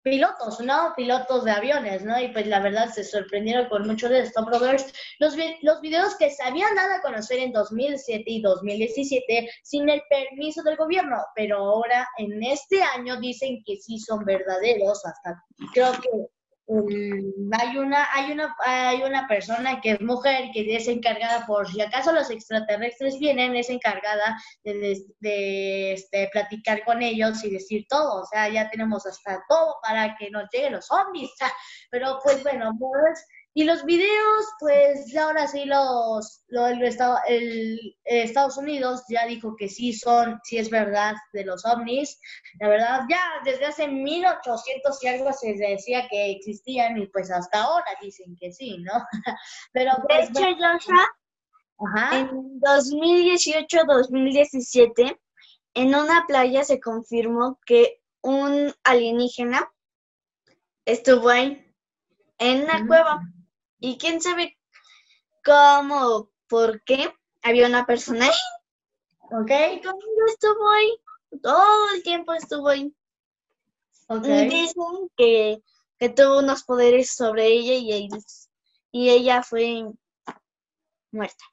pilotos, 0.04 0.60
¿no? 0.60 0.94
Pilotos 0.96 1.46
de 1.46 1.52
aviones, 1.52 2.04
¿no? 2.04 2.20
Y 2.20 2.28
pues 2.30 2.46
la 2.48 2.60
verdad 2.60 2.90
se 2.90 3.04
sorprendieron 3.04 3.68
con 3.70 3.88
mucho 3.88 4.10
de 4.10 4.20
esto, 4.20 4.46
brothers. 4.46 4.94
Los, 5.20 5.36
los 5.62 5.82
videos 5.82 6.16
que 6.16 6.30
se 6.30 6.44
habían 6.44 6.76
dado 6.76 6.96
a 6.96 7.02
conocer 7.02 7.40
en 7.40 7.54
2007 7.54 8.24
y 8.26 8.42
2017 8.42 9.50
sin 9.64 9.90
el 9.90 10.02
permiso 10.10 10.62
del 10.64 10.76
gobierno, 10.76 11.18
pero 11.36 11.58
ahora 11.58 12.08
en 12.18 12.44
este 12.44 12.84
año 12.84 13.20
dicen 13.20 13.64
que 13.66 13.78
sí 13.78 13.98
son 13.98 14.26
verdaderos, 14.26 15.06
hasta 15.06 15.42
creo 15.74 15.94
que 15.94 16.10
Um, 16.66 17.52
hay 17.60 17.78
una 17.78 18.08
hay 18.14 18.32
una 18.32 18.56
hay 18.66 19.04
una 19.04 19.28
persona 19.28 19.82
que 19.82 19.92
es 19.92 20.02
mujer 20.02 20.50
que 20.54 20.74
es 20.74 20.88
encargada 20.88 21.46
por 21.46 21.68
si 21.68 21.82
acaso 21.82 22.14
los 22.14 22.30
extraterrestres 22.30 23.20
vienen 23.20 23.54
es 23.58 23.70
encargada 23.70 24.38
de, 24.64 24.98
de, 25.20 25.92
este, 25.92 26.30
platicar 26.32 26.86
con 26.86 27.02
ellos 27.02 27.44
y 27.44 27.50
decir 27.50 27.86
todo 27.90 28.22
o 28.22 28.26
sea 28.28 28.48
ya 28.48 28.70
tenemos 28.70 29.06
hasta 29.06 29.44
todo 29.50 29.76
para 29.84 30.16
que 30.16 30.32
nos 30.32 30.48
lleguen 30.54 30.72
los 30.72 30.90
ovnis 30.90 31.32
pero 31.92 32.20
pues 32.24 32.42
bueno 32.44 32.72
pues 32.80 33.26
y 33.56 33.66
los 33.66 33.86
videos, 33.86 34.48
pues 34.60 35.16
ahora 35.16 35.46
sí 35.48 35.66
los, 35.66 36.44
el, 36.50 36.82
el, 37.28 37.96
Estados 38.04 38.58
Unidos 38.58 39.04
ya 39.10 39.28
dijo 39.28 39.56
que 39.56 39.70
sí 39.70 39.94
son, 39.94 40.40
sí 40.44 40.58
es 40.58 40.72
verdad 40.72 41.14
de 41.34 41.46
los 41.46 41.64
ovnis. 41.64 42.20
La 42.60 42.68
verdad, 42.68 43.02
ya 43.08 43.22
desde 43.46 43.68
hace 43.68 43.88
1800 43.88 45.04
y 45.04 45.08
algo 45.08 45.32
se 45.34 45.54
decía 45.54 46.08
que 46.10 46.32
existían 46.32 46.98
y 46.98 47.06
pues 47.08 47.30
hasta 47.30 47.62
ahora 47.62 47.86
dicen 48.02 48.36
que 48.40 48.52
sí, 48.52 48.80
¿no? 48.80 48.94
Pero 49.72 49.92
pues, 50.08 50.34
de 50.34 50.50
hecho, 50.50 50.72
en 52.12 52.60
2018-2017, 52.60 55.20
en 55.76 55.94
una 55.94 56.26
playa 56.28 56.64
se 56.64 56.80
confirmó 56.80 57.60
que 57.68 58.02
un 58.24 58.74
alienígena 58.84 59.72
estuvo 60.86 61.30
ahí 61.30 61.64
en 62.40 62.64
una 62.64 62.88
cueva 62.88 63.22
y 63.84 63.98
quién 63.98 64.22
sabe 64.22 64.58
cómo, 65.44 66.30
por 66.48 66.82
qué 66.84 67.14
había 67.42 67.68
una 67.68 67.86
persona 67.86 68.28
ahí. 68.28 68.32
Ok. 69.24 69.84
Conmigo 69.84 70.26
estuvo 70.28 70.70
ahí. 70.70 70.98
Todo 71.42 71.94
el 71.94 72.02
tiempo 72.02 72.32
estuvo 72.34 72.70
ahí. 72.70 72.96
Okay. 74.08 74.46
Y 74.46 74.50
dicen 74.50 75.12
que, 75.18 75.62
que, 76.00 76.10
tuvo 76.10 76.40
unos 76.40 76.64
poderes 76.64 77.14
sobre 77.14 77.48
ella 77.48 77.74
y, 77.74 78.10
y 78.94 79.10
ella 79.10 79.44
fue 79.44 79.92
muerta. 81.12 81.44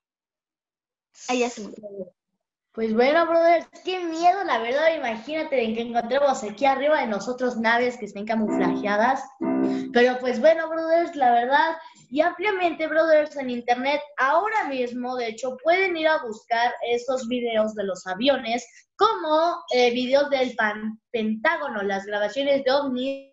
Ella 1.29 1.51
se 1.51 1.63
murió. 1.63 2.15
Pues 2.71 2.95
bueno, 2.95 3.27
brother, 3.27 3.67
qué 3.85 4.05
miedo, 4.05 4.45
la 4.45 4.59
verdad. 4.59 4.95
Imagínate 4.97 5.57
de 5.57 5.75
que 5.75 5.81
encontremos 5.81 6.45
aquí 6.45 6.65
arriba 6.65 7.01
de 7.01 7.09
nosotros 7.09 7.57
naves 7.57 7.97
que 7.97 8.05
estén 8.05 8.25
camuflajeadas. 8.25 9.25
Pero 9.93 10.19
pues 10.21 10.39
bueno, 10.41 10.69
brothers, 10.69 11.17
la 11.17 11.33
verdad, 11.33 11.77
y 12.11 12.21
ampliamente, 12.21 12.89
brothers, 12.89 13.37
en 13.37 13.51
internet. 13.51 14.01
Ahora 14.19 14.65
mismo, 14.69 15.17
de 15.17 15.29
hecho, 15.29 15.57
pueden 15.63 15.97
ir 15.97 16.09
a 16.09 16.23
buscar 16.23 16.73
esos 16.91 17.29
videos 17.29 17.75
de 17.75 17.85
los 17.85 18.07
aviones 18.07 18.67
como 18.97 19.63
eh, 19.73 19.93
videos 19.93 20.29
del 20.29 20.55
Pentágono, 21.13 21.83
las 21.83 22.05
grabaciones 22.05 22.65
de 22.65 22.73
ovnis 22.73 23.30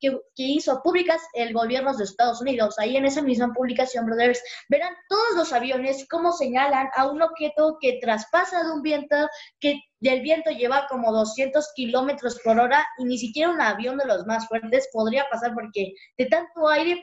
que, 0.00 0.18
hizo 0.36 0.82
públicas 0.82 1.22
el 1.34 1.52
gobierno 1.52 1.96
de 1.96 2.04
Estados 2.04 2.40
Unidos. 2.40 2.78
Ahí 2.78 2.96
en 2.96 3.04
esa 3.04 3.22
misma 3.22 3.52
publicación, 3.52 4.06
brothers, 4.06 4.42
verán 4.68 4.94
todos 5.08 5.36
los 5.36 5.52
aviones 5.52 6.06
cómo 6.10 6.32
señalan 6.32 6.88
a 6.96 7.06
un 7.06 7.22
objeto 7.22 7.78
que 7.80 7.98
traspasa 8.00 8.64
de 8.64 8.72
un 8.72 8.82
viento 8.82 9.16
que 9.60 9.80
del 10.00 10.20
viento 10.20 10.50
lleva 10.50 10.86
como 10.88 11.12
200 11.12 11.64
kilómetros 11.76 12.40
por 12.42 12.58
hora 12.58 12.84
y 12.98 13.04
ni 13.04 13.18
siquiera 13.18 13.50
un 13.50 13.60
avión 13.60 13.96
de 13.98 14.06
los 14.06 14.26
más 14.26 14.48
fuertes 14.48 14.88
podría 14.92 15.26
pasar 15.30 15.54
porque 15.54 15.92
de 16.18 16.26
tanto 16.26 16.68
aire 16.68 17.00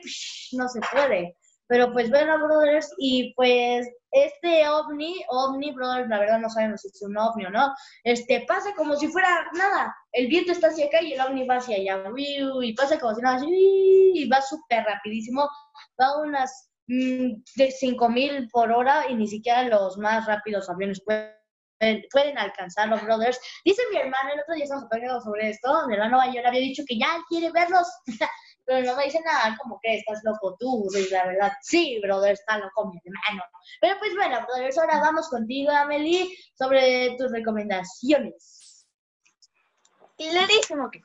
no 0.52 0.68
se 0.68 0.80
puede. 0.92 1.34
Pero 1.70 1.92
pues 1.92 2.10
bueno, 2.10 2.36
brothers, 2.36 2.92
y 2.98 3.32
pues 3.34 3.88
este 4.10 4.68
ovni, 4.68 5.14
ovni, 5.28 5.70
brothers, 5.70 6.08
la 6.08 6.18
verdad 6.18 6.40
no 6.40 6.50
sabemos 6.50 6.80
si 6.80 6.88
es 6.88 7.00
un 7.00 7.16
ovni 7.16 7.46
o 7.46 7.50
no, 7.50 7.72
este, 8.02 8.44
pasa 8.48 8.74
como 8.76 8.96
si 8.96 9.06
fuera 9.06 9.46
nada. 9.54 9.94
El 10.10 10.26
viento 10.26 10.50
está 10.50 10.66
hacia 10.66 10.86
acá 10.86 11.00
y 11.00 11.12
el 11.12 11.20
ovni 11.20 11.46
va 11.46 11.58
hacia 11.58 11.76
allá, 11.76 12.02
y 12.16 12.74
pasa 12.74 12.98
como 12.98 13.14
si 13.14 13.22
nada, 13.22 13.40
y 13.46 14.28
va 14.28 14.42
súper 14.42 14.82
rapidísimo, 14.82 15.48
va 16.00 16.06
a 16.06 16.18
unas 16.22 16.72
mm, 16.88 17.34
de 17.54 17.70
5000 17.70 18.48
por 18.50 18.72
hora 18.72 19.08
y 19.08 19.14
ni 19.14 19.28
siquiera 19.28 19.62
los 19.62 19.96
más 19.96 20.26
rápidos 20.26 20.68
aviones 20.68 21.00
pueden 21.04 21.40
pueden 22.12 22.36
alcanzarlo, 22.36 22.98
brothers. 22.98 23.40
Dice 23.64 23.82
mi 23.90 23.98
hermana, 23.98 24.32
el 24.34 24.40
otro 24.40 24.54
día 24.54 24.64
estamos 24.64 24.84
hablando 24.90 25.20
sobre 25.20 25.50
esto, 25.50 25.86
mi 25.86 25.94
hermano 25.94 26.20
ayer 26.20 26.46
había 26.46 26.60
dicho 26.60 26.82
que 26.86 26.98
ya 26.98 27.08
quiere 27.28 27.50
verlos. 27.52 27.88
pero 28.64 28.86
no 28.86 28.96
me 28.96 29.04
dice 29.04 29.20
nada 29.24 29.56
como 29.60 29.78
que 29.82 29.96
estás 29.96 30.20
loco 30.24 30.56
tú, 30.58 30.86
y 30.94 31.10
la 31.10 31.26
verdad, 31.26 31.52
sí, 31.62 31.98
brother, 32.02 32.32
está 32.32 32.58
loco 32.58 32.86
mi 32.86 33.00
hermano. 33.04 33.44
Pero 33.80 33.98
pues 33.98 34.14
bueno, 34.14 34.46
brothers, 34.46 34.78
ahora 34.78 35.00
vamos 35.00 35.28
contigo, 35.28 35.70
Amelie, 35.70 36.28
sobre 36.54 37.16
tus 37.16 37.30
recomendaciones. 37.32 38.86
Clarísimo 40.16 40.90
que 40.90 41.02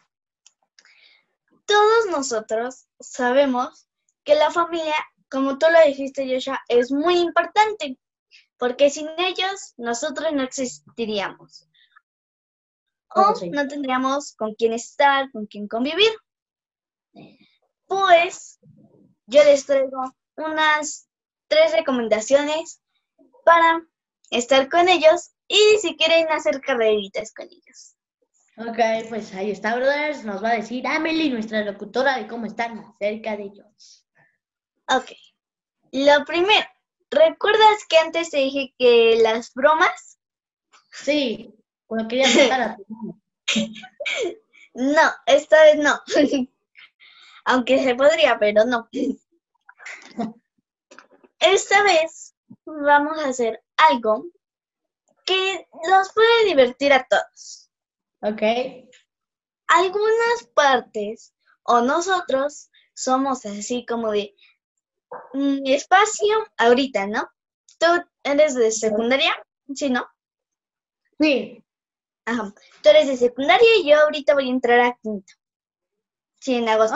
todos 1.65 2.05
nosotros 2.11 2.87
sabemos 2.99 3.87
que 4.23 4.35
la 4.35 4.51
familia, 4.51 4.95
como 5.29 5.57
tú 5.57 5.67
lo 5.71 5.85
dijiste, 5.85 6.27
Yosha, 6.27 6.59
es 6.67 6.91
muy 6.91 7.17
importante, 7.17 7.97
porque 8.57 8.89
sin 8.89 9.07
ellos 9.17 9.73
nosotros 9.77 10.31
no 10.33 10.43
existiríamos. 10.43 11.67
o 13.15 13.33
no 13.51 13.67
tendríamos 13.67 14.35
con 14.35 14.55
quién 14.55 14.73
estar, 14.73 15.31
con 15.31 15.45
quién 15.45 15.67
convivir. 15.67 16.11
Pues 17.87 18.59
yo 19.27 19.43
les 19.43 19.65
traigo 19.65 20.15
unas 20.37 21.07
tres 21.47 21.71
recomendaciones 21.71 22.81
para 23.43 23.81
estar 24.31 24.69
con 24.69 24.89
ellos 24.89 25.31
y 25.47 25.77
si 25.81 25.95
quieren 25.95 26.27
hacer 26.29 26.61
carreritas 26.61 27.33
con 27.33 27.45
ellos. 27.45 27.95
Ok, 28.57 29.09
pues 29.09 29.33
ahí 29.33 29.51
está, 29.51 29.75
brothers. 29.75 30.23
Nos 30.23 30.43
va 30.43 30.51
a 30.51 30.55
decir 30.55 30.87
Amelie, 30.87 31.29
nuestra 31.29 31.63
locutora, 31.63 32.17
de 32.17 32.27
cómo 32.27 32.45
están 32.45 32.79
acerca 32.79 33.35
de 33.35 33.43
ellos. 33.43 34.07
Ok. 34.87 35.11
Lo 35.91 36.25
primero, 36.25 36.65
¿recuerdas 37.09 37.85
que 37.89 37.97
antes 37.97 38.29
te 38.29 38.37
dije 38.37 38.73
que 38.77 39.19
las 39.21 39.53
bromas? 39.53 40.19
Sí, 40.91 41.53
cuando 41.85 42.07
quería 42.07 42.27
matar 42.27 42.61
a 42.61 42.75
tu 42.77 42.85
No, 44.73 45.11
esta 45.25 45.61
vez 45.63 45.77
no. 45.77 45.99
Aunque 47.45 47.83
se 47.83 47.95
podría, 47.95 48.37
pero 48.39 48.65
no. 48.65 48.89
Esta 51.39 51.83
vez 51.83 52.35
vamos 52.65 53.19
a 53.19 53.29
hacer 53.29 53.63
algo 53.77 54.25
que 55.25 55.67
nos 55.87 56.11
puede 56.13 56.45
divertir 56.45 56.93
a 56.93 57.07
todos. 57.07 57.69
Ok. 58.21 58.41
Algunas 59.67 60.43
partes 60.53 61.33
o 61.63 61.81
nosotros 61.81 62.69
somos 62.93 63.45
así 63.45 63.85
como 63.85 64.11
de 64.11 64.35
mm, 65.33 65.65
espacio 65.65 66.47
ahorita, 66.57 67.07
¿no? 67.07 67.29
¿Tú 67.77 67.85
eres 68.23 68.55
de 68.55 68.71
secundaria? 68.71 69.33
Sí, 69.73 69.89
¿no? 69.89 70.07
Sí. 71.19 71.63
Ajá. 72.25 72.53
Tú 72.81 72.89
eres 72.89 73.07
de 73.07 73.17
secundaria 73.17 73.69
y 73.77 73.89
yo 73.89 73.99
ahorita 73.99 74.33
voy 74.33 74.47
a 74.47 74.53
entrar 74.53 74.79
a 74.79 74.97
quinto. 75.01 75.33
Sí, 76.45 76.53
en 76.53 76.69
agosto. 76.69 76.95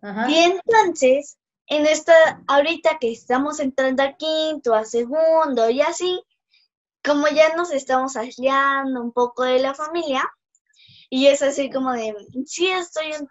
Ajá. 0.00 0.30
Y 0.30 0.38
entonces, 0.38 1.36
en 1.66 1.84
esta, 1.84 2.14
ahorita 2.48 2.96
que 2.98 3.12
estamos 3.12 3.60
entrando 3.60 4.02
a 4.02 4.14
quinto, 4.14 4.74
a 4.74 4.86
segundo 4.86 5.68
y 5.68 5.82
así, 5.82 6.24
como 7.04 7.28
ya 7.28 7.54
nos 7.56 7.72
estamos 7.72 8.16
aislando 8.16 9.02
un 9.02 9.12
poco 9.12 9.42
de 9.42 9.58
la 9.58 9.74
familia, 9.74 10.26
y 11.10 11.26
es 11.26 11.42
así 11.42 11.68
como 11.70 11.92
de, 11.92 12.14
sí 12.46 12.70
estoy 12.70 13.12
en, 13.12 13.28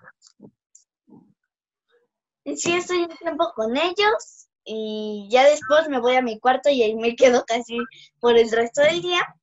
sí 2.57 2.73
estoy 2.73 3.05
un 3.05 3.17
tiempo 3.17 3.51
con 3.55 3.75
ellos, 3.75 4.49
y 4.63 5.27
ya 5.31 5.45
después 5.45 5.89
me 5.89 5.99
voy 5.99 6.15
a 6.15 6.21
mi 6.21 6.39
cuarto 6.39 6.69
y 6.69 6.83
ahí 6.83 6.93
me 6.93 7.15
quedo 7.15 7.43
casi 7.43 7.79
por 8.19 8.37
el 8.37 8.51
resto 8.51 8.81
del 8.81 9.01
día. 9.01 9.35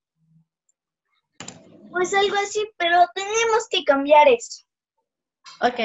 Pues 1.91 2.13
algo 2.15 2.37
así, 2.37 2.67
pero 2.77 2.99
tenemos 3.15 3.69
que 3.71 3.85
cambiar 3.85 4.29
eso. 4.29 4.65
Ok. 5.63 5.79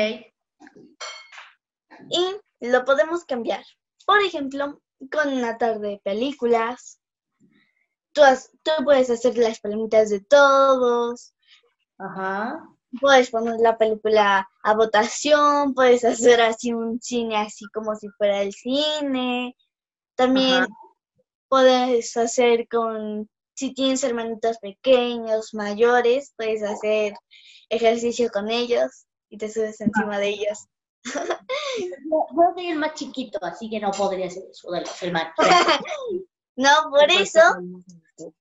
y 2.09 2.35
lo 2.67 2.83
podemos 2.85 3.23
cambiar. 3.25 3.63
Por 4.05 4.19
ejemplo, 4.21 4.81
con 5.11 5.33
una 5.33 5.57
tarde 5.57 5.89
de 5.89 6.01
películas. 6.03 6.99
Tú, 8.13 8.23
has- 8.23 8.51
tú 8.63 8.71
puedes 8.83 9.09
hacer 9.09 9.37
las 9.37 9.59
palomitas 9.59 10.09
de 10.09 10.19
todos. 10.21 11.33
Ajá. 11.97 12.59
Puedes 12.99 13.29
poner 13.29 13.59
la 13.61 13.77
película 13.77 14.49
a 14.63 14.73
votación. 14.75 15.73
Puedes 15.73 16.03
hacer 16.03 16.41
así 16.41 16.73
un 16.73 16.99
cine 17.01 17.37
así 17.37 17.65
como 17.73 17.95
si 17.95 18.09
fuera 18.17 18.41
el 18.41 18.51
cine. 18.51 19.55
También 20.15 20.63
Ajá. 20.63 20.67
puedes 21.47 22.17
hacer 22.17 22.67
con, 22.67 23.29
si 23.61 23.75
tienes 23.75 24.03
hermanitos 24.03 24.57
pequeños, 24.57 25.53
mayores, 25.53 26.33
puedes 26.35 26.63
hacer 26.63 27.13
ejercicio 27.69 28.31
con 28.31 28.49
ellos 28.49 29.05
y 29.29 29.37
te 29.37 29.51
subes 29.51 29.79
encima 29.81 30.17
de 30.17 30.29
ellos. 30.29 30.67
Yo 31.05 32.25
yo 32.35 32.53
soy 32.55 32.67
el 32.67 32.79
más 32.79 32.95
chiquito, 32.95 33.37
así 33.43 33.69
que 33.69 33.79
no 33.79 33.91
podría 33.91 34.25
hacer 34.25 34.45
eso 34.49 34.71
de 34.71 34.81
los 34.81 35.03
hermanos. 35.03 35.33
No, 36.55 36.69
por 36.89 37.09
eso 37.09 37.39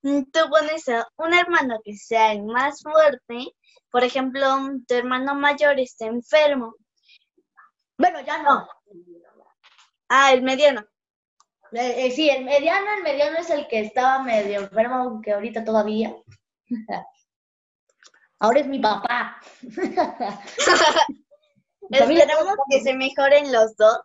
tú 0.03 0.41
pones 0.51 0.89
a 0.89 1.07
un 1.19 1.33
hermano 1.35 1.81
que 1.85 1.95
sea 1.97 2.33
el 2.33 2.43
más 2.43 2.83
fuerte. 2.83 3.55
Por 3.91 4.03
ejemplo, 4.03 4.47
tu 4.89 4.95
hermano 4.95 5.35
mayor 5.35 5.79
está 5.79 6.07
enfermo. 6.07 6.75
Bueno, 7.99 8.21
ya 8.23 8.43
no. 8.43 8.67
Ah, 10.09 10.33
el 10.33 10.43
mediano. 10.43 10.85
Eh, 11.73 12.07
eh, 12.07 12.11
sí, 12.11 12.29
el 12.29 12.45
mediano, 12.45 12.87
el 12.97 13.03
mediano 13.03 13.39
es 13.39 13.51
el 13.51 13.69
que 13.69 13.81
estaba 13.81 14.23
medio 14.23 14.61
enfermo, 14.61 14.97
aunque 14.97 15.33
ahorita 15.33 15.65
todavía. 15.65 16.15
Ahora 18.41 18.61
es 18.61 18.67
mi 18.67 18.79
papá. 18.79 19.41
También 21.91 22.21
Esperamos 22.23 22.55
que 22.71 22.81
se 22.81 22.95
mejoren 22.95 23.53
los 23.53 23.77
dos. 23.77 24.01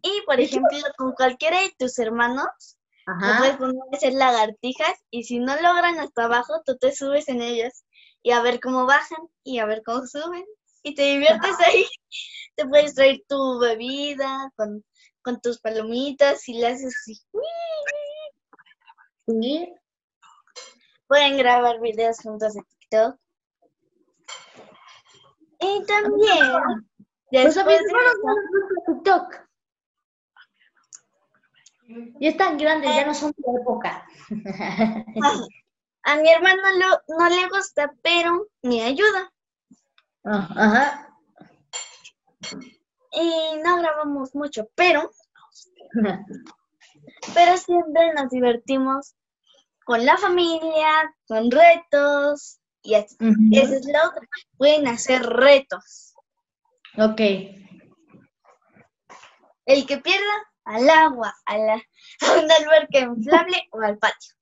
Y, 0.00 0.22
por 0.26 0.38
ejemplo, 0.38 0.78
con 0.96 1.12
cualquiera 1.12 1.60
de 1.60 1.74
tus 1.78 1.98
hermanos, 1.98 2.76
le 3.06 3.34
puedes 3.36 3.54
Ajá. 3.54 3.58
poner 3.58 3.76
a 3.76 3.96
hacer 3.96 4.12
lagartijas 4.12 4.94
y 5.10 5.24
si 5.24 5.38
no 5.38 5.56
logran 5.56 5.98
hasta 5.98 6.24
abajo, 6.24 6.62
tú 6.64 6.76
te 6.76 6.94
subes 6.94 7.28
en 7.28 7.42
ellas 7.42 7.84
y 8.22 8.30
a 8.30 8.40
ver 8.40 8.60
cómo 8.60 8.86
bajan 8.86 9.28
y 9.42 9.58
a 9.58 9.66
ver 9.66 9.82
cómo 9.84 10.06
suben. 10.06 10.44
Y 10.82 10.94
te 10.94 11.02
diviertes 11.02 11.58
ahí. 11.60 11.84
Te 12.56 12.66
puedes 12.66 12.94
traer 12.94 13.20
tu 13.28 13.58
bebida 13.58 14.52
con, 14.54 14.84
con 15.24 15.40
tus 15.40 15.58
palomitas 15.58 16.48
y 16.48 16.54
le 16.60 16.66
haces 16.68 16.94
así. 17.00 17.20
Sí. 19.26 19.74
Pueden 21.08 21.38
grabar 21.38 21.80
videos 21.80 22.18
juntos 22.20 22.54
en 22.56 22.64
TikTok. 22.64 23.16
Y 25.60 25.84
también, 25.86 26.52
Pues 27.30 27.54
después 27.54 27.78
de 27.80 27.92
TikTok. 28.86 29.34
Y 32.20 32.28
están 32.28 32.58
grandes, 32.58 32.94
ya 32.94 33.06
no 33.06 33.14
son 33.14 33.32
de 33.36 33.60
época. 33.60 34.06
a 36.02 36.16
mi 36.16 36.30
hermano 36.30 36.62
lo- 36.78 37.16
no 37.18 37.28
le 37.28 37.48
gusta, 37.48 37.92
pero 38.02 38.46
me 38.62 38.82
ayuda. 38.82 39.32
Ah, 40.24 40.48
Ajá. 40.56 41.13
Y 43.14 43.58
no 43.62 43.78
grabamos 43.78 44.34
mucho, 44.34 44.68
pero, 44.74 45.10
pero 47.34 47.56
siempre 47.56 48.12
nos 48.14 48.30
divertimos 48.30 49.14
con 49.84 50.04
la 50.04 50.16
familia, 50.16 51.14
con 51.26 51.50
retos, 51.50 52.58
y 52.84 52.94
así. 52.94 53.16
Esa 53.52 53.76
es 53.76 53.86
la 53.86 54.08
otra. 54.08 54.28
Pueden 54.56 54.86
hacer 54.86 55.22
retos. 55.22 56.14
Ok. 56.98 57.20
El 59.66 59.86
que 59.86 59.98
pierda, 59.98 60.52
al 60.64 60.88
agua, 60.88 61.34
a, 61.46 61.58
la, 61.58 61.74
a 62.20 62.32
una 62.38 62.54
alberca 62.56 62.98
inflable 63.00 63.68
o 63.72 63.80
al 63.80 63.98
patio. 63.98 64.34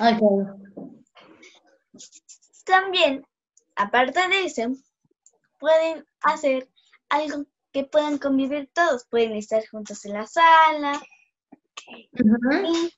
Ok. 0.00 0.20
También, 2.64 3.26
aparte 3.76 4.28
de 4.28 4.44
eso, 4.44 4.62
pueden 5.58 6.04
hacer 6.20 6.68
algo 7.08 7.44
que 7.78 7.84
puedan 7.84 8.18
convivir 8.18 8.68
todos. 8.74 9.06
Pueden 9.06 9.34
estar 9.34 9.64
juntos 9.68 10.04
en 10.04 10.14
la 10.14 10.26
sala 10.26 11.00
Ujú. 11.86 12.66
y 12.66 12.92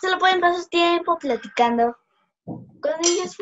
solo 0.00 0.18
pueden 0.18 0.40
pasar 0.40 0.64
tiempo 0.66 1.18
platicando 1.18 1.98
con 2.44 2.94
ellos, 3.04 3.36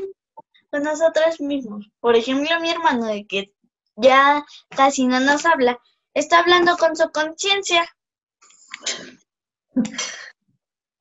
con 0.70 0.82
nosotros 0.82 1.40
mismos. 1.40 1.87
Por 2.00 2.16
ejemplo, 2.16 2.58
mi 2.60 2.70
hermano, 2.70 3.06
de 3.06 3.24
que 3.24 3.54
ya 3.94 4.44
casi 4.70 5.06
no 5.06 5.20
nos 5.20 5.46
habla, 5.46 5.78
está 6.12 6.40
hablando 6.40 6.76
con 6.76 6.96
su 6.96 7.08
conciencia. 7.12 7.87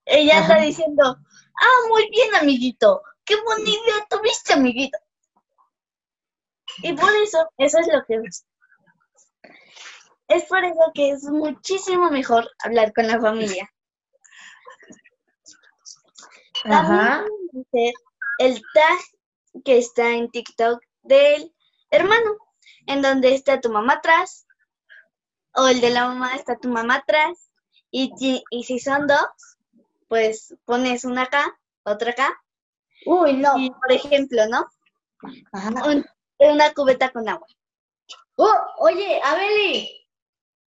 Ella 0.06 0.38
Ajá. 0.38 0.60
diciendo, 0.60 1.04
ah, 1.04 1.88
muy 1.90 2.08
bien, 2.12 2.36
amiguito, 2.36 3.02
qué 3.26 3.42
buena 3.42 3.68
idea 3.68 4.08
tuviste, 4.08 4.54
amiguito. 4.54 5.00
Y 6.84 6.94
por 6.94 7.10
eso, 7.24 7.50
eso 7.58 7.80
es 7.80 7.88
lo 7.88 8.06
que 8.06 8.22
es. 10.34 10.46
Por 10.46 10.64
eso 10.64 10.92
que 10.94 11.12
es 11.12 11.24
muchísimo 11.24 12.10
mejor 12.10 12.50
hablar 12.64 12.94
con 12.94 13.08
la 13.08 13.20
familia. 13.20 13.70
Ajá. 16.66 17.26
También 17.62 17.94
el 18.40 18.62
tag 18.74 19.64
que 19.64 19.78
está 19.78 20.10
en 20.12 20.30
TikTok 20.30 20.82
del 21.04 21.54
hermano, 21.92 22.38
en 22.88 23.02
donde 23.02 23.36
está 23.36 23.62
tu 23.62 23.70
mamá 23.70 23.94
atrás, 23.94 24.48
o 25.56 25.68
el 25.68 25.82
de 25.82 25.92
la 25.92 26.08
mamá 26.08 26.36
está 26.36 26.58
tu 26.58 26.70
mamá 26.70 26.96
atrás, 26.96 27.50
y, 27.92 28.12
si 28.64 28.80
son 28.80 29.06
dos, 29.08 29.28
pues 30.08 30.56
pones 30.66 31.06
una 31.06 31.24
acá, 31.24 31.56
otra 31.84 32.12
acá, 32.12 32.42
Uy, 33.06 33.34
no. 33.34 33.58
y 33.60 33.70
por 33.70 33.92
ejemplo, 33.92 34.48
¿no? 34.48 34.68
Ajá. 35.52 35.70
Un- 35.86 36.06
una 36.40 36.74
cubeta 36.74 37.12
con 37.12 37.30
agua. 37.30 37.48
Oh, 38.36 38.56
oye, 38.80 39.22
Abeli. 39.24 40.03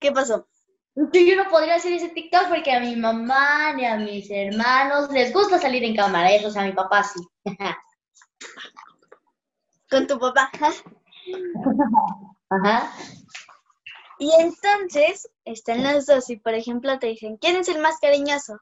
¿Qué 0.07 0.13
pasó? 0.13 0.47
Yo 0.95 1.37
no 1.37 1.51
podría 1.51 1.75
hacer 1.75 1.93
ese 1.93 2.11
TikTok 2.11 2.49
porque 2.49 2.73
a 2.73 2.79
mi 2.79 2.95
mamá 2.95 3.73
ni 3.73 3.85
a 3.85 3.97
mis 3.97 4.31
hermanos 4.31 5.11
les 5.11 5.33
gusta 5.33 5.59
salir 5.59 5.83
en 5.83 5.97
cámara, 5.97 6.31
eso, 6.31 6.47
o 6.47 6.51
sea, 6.53 6.63
a 6.63 6.67
mi 6.67 6.75
papá 6.75 7.03
sí. 7.03 7.19
con 9.91 10.07
tu 10.07 10.17
papá. 10.21 10.49
Ajá. 12.51 12.93
Y 14.21 14.31
entonces 14.39 15.29
están 15.45 15.83
los 15.83 16.07
dos 16.07 16.31
y 16.31 16.37
por 16.37 16.55
ejemplo 16.55 17.01
te 17.01 17.09
dicen, 17.09 17.37
¿quién 17.39 17.57
es 17.57 17.69
el 17.69 17.81
más 17.81 17.99
cariñoso? 17.99 18.61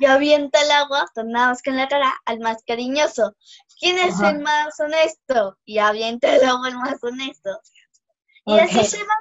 Y 0.00 0.06
avienta 0.06 0.60
el 0.60 0.72
agua, 0.72 1.06
tornamos 1.14 1.62
con 1.62 1.76
la 1.76 1.86
cara 1.86 2.12
al 2.24 2.40
más 2.40 2.64
cariñoso. 2.66 3.36
¿Quién 3.78 3.96
es 3.98 4.16
Ajá. 4.16 4.30
el 4.30 4.40
más 4.40 4.80
honesto? 4.80 5.56
Y 5.64 5.78
avienta 5.78 6.34
el 6.34 6.44
agua 6.44 6.66
al 6.66 6.78
más 6.78 7.00
honesto. 7.04 7.60
Y 8.46 8.58
así 8.58 8.82
se 8.82 9.04
va. 9.04 9.14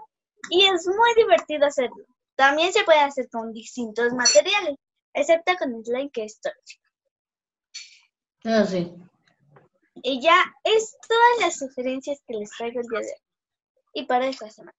Y 0.49 0.65
es 0.65 0.87
muy 0.87 1.15
divertido 1.15 1.65
hacerlo. 1.65 2.05
También 2.35 2.73
se 2.73 2.83
puede 2.83 2.99
hacer 2.99 3.29
con 3.29 3.53
distintos 3.53 4.13
materiales, 4.13 4.75
excepto 5.13 5.53
con 5.57 5.83
slime 5.83 6.09
que 6.11 6.25
es 6.25 6.39
tóxico. 6.39 6.83
No, 8.43 8.65
sí. 8.65 8.93
Y 10.03 10.21
ya 10.21 10.37
es 10.63 10.97
todas 11.07 11.39
las 11.41 11.57
sugerencias 11.57 12.19
que 12.27 12.35
les 12.35 12.49
traigo 12.51 12.81
el 12.81 12.87
día 12.87 12.99
de 12.99 13.05
hoy. 13.05 13.21
Y 13.93 14.05
para 14.05 14.27
esta 14.27 14.49
semana. 14.49 14.77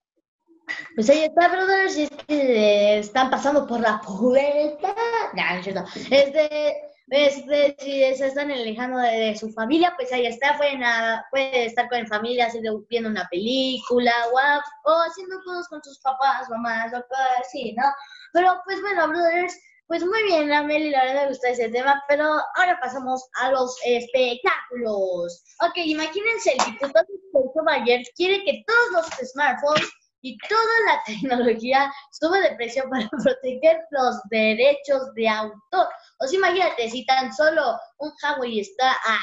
Pues 0.95 1.09
ahí 1.11 1.25
está, 1.25 1.49
brothers, 1.49 1.97
es 1.97 2.11
que 2.11 2.25
eh, 2.29 2.99
están 2.99 3.31
pasando 3.31 3.67
por 3.67 3.81
la 3.81 4.01
pubertad. 4.01 4.95
Nah, 5.35 5.55
no 5.55 5.59
es 5.59 5.65
cierto. 5.65 5.85
Este, 6.11 6.91
este, 7.09 7.77
si 7.79 8.15
se 8.17 8.27
están 8.27 8.51
alejando 8.51 8.99
de, 8.99 9.11
de 9.13 9.37
su 9.37 9.51
familia, 9.53 9.93
pues 9.97 10.13
ahí 10.13 10.27
está, 10.27 10.57
pueden, 10.57 10.83
ah, 10.83 11.25
pueden 11.31 11.55
estar 11.55 11.89
con 11.89 12.07
familia, 12.07 12.47
haciendo- 12.47 12.85
viendo 12.89 13.09
una 13.11 13.29
película, 13.31 14.13
o, 14.33 14.91
o 14.91 14.95
haciendo 15.09 15.37
cosas 15.45 15.69
con 15.69 15.83
sus 15.85 15.99
papás, 16.01 16.49
mamás, 16.51 16.93
o 16.93 17.03
cosas 17.09 17.29
así, 17.41 17.73
¿no? 17.75 17.85
Pero 18.33 18.61
pues 18.65 18.81
bueno, 18.81 19.09
brothers, 19.09 19.55
pues 19.87 20.05
muy 20.05 20.21
bien, 20.25 20.51
a 20.53 20.63
la 20.63 20.67
verdad 21.05 21.23
me 21.23 21.29
gusta 21.29 21.51
ese 21.51 21.69
tema, 21.69 22.03
pero 22.09 22.25
ahora 22.57 22.79
pasamos 22.81 23.25
a 23.41 23.53
los 23.53 23.77
espectáculos. 23.85 25.45
Ok, 25.61 25.77
imagínense, 25.77 26.53
el 26.59 26.73
diputado 26.73 27.07
Sergio 27.33 27.63
Mayer 27.65 28.03
quiere 28.17 28.43
que 28.45 28.65
todos 28.67 28.91
los 29.21 29.31
smartphones 29.31 29.89
y 30.27 30.37
toda 30.39 30.77
la 30.87 31.03
tecnología 31.07 31.93
sube 32.11 32.41
de 32.41 32.57
precio 32.57 32.85
para 32.91 33.09
proteger 33.09 33.79
los 33.91 34.17
derechos 34.31 35.15
de 35.15 35.29
autor. 35.29 35.89
O 36.19 36.27
sea, 36.27 36.39
imagínate, 36.39 36.91
si 36.91 37.07
tan 37.07 37.33
solo 37.33 37.79
un 37.99 38.13
Huawei 38.23 38.61
está 38.61 38.93
a, 38.93 39.19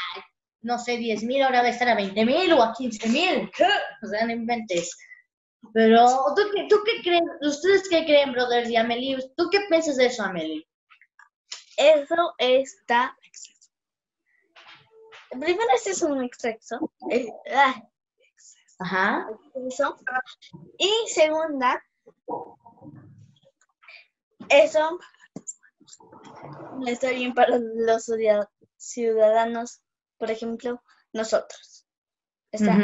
no 0.61 0.79
sé, 0.79 0.97
10 0.97 1.23
mil, 1.23 1.43
ahora 1.43 1.61
va 1.61 1.67
a 1.67 1.71
estar 1.71 1.89
a 1.89 1.95
20 1.95 2.25
mil 2.25 2.53
o 2.53 2.63
a 2.63 2.73
15 2.73 3.09
mil. 3.09 3.51
O 4.01 4.07
sea, 4.07 4.25
no 4.25 4.31
inventes. 4.31 4.97
Pero, 5.73 6.07
¿tú 6.35 6.41
qué, 6.53 6.67
¿tú 6.69 6.77
qué 6.85 7.01
creen? 7.01 7.23
¿Ustedes 7.41 7.87
qué 7.89 8.05
creen, 8.05 8.31
brothers 8.31 8.69
y 8.69 8.75
Amelie? 8.75 9.17
¿Tú 9.35 9.49
qué 9.49 9.61
piensas 9.69 9.97
de 9.97 10.07
eso, 10.07 10.23
Amelie? 10.23 10.67
Eso 11.77 12.33
está. 12.37 13.17
Primero, 15.31 15.69
este 15.75 15.91
es 15.91 16.01
un 16.01 16.23
exceso. 16.23 16.91
eh, 17.09 17.27
ah, 17.53 17.81
Ajá. 18.79 19.27
exceso. 19.55 19.97
Y 20.77 20.91
segunda, 21.07 21.81
eso 24.49 24.99
no 26.79 26.87
está 26.87 27.09
bien 27.11 27.33
para 27.33 27.57
los 27.59 28.05
ciudad- 28.05 28.49
ciudadanos, 28.77 29.81
por 30.17 30.31
ejemplo, 30.31 30.81
nosotros. 31.13 31.85
Está 32.51 32.77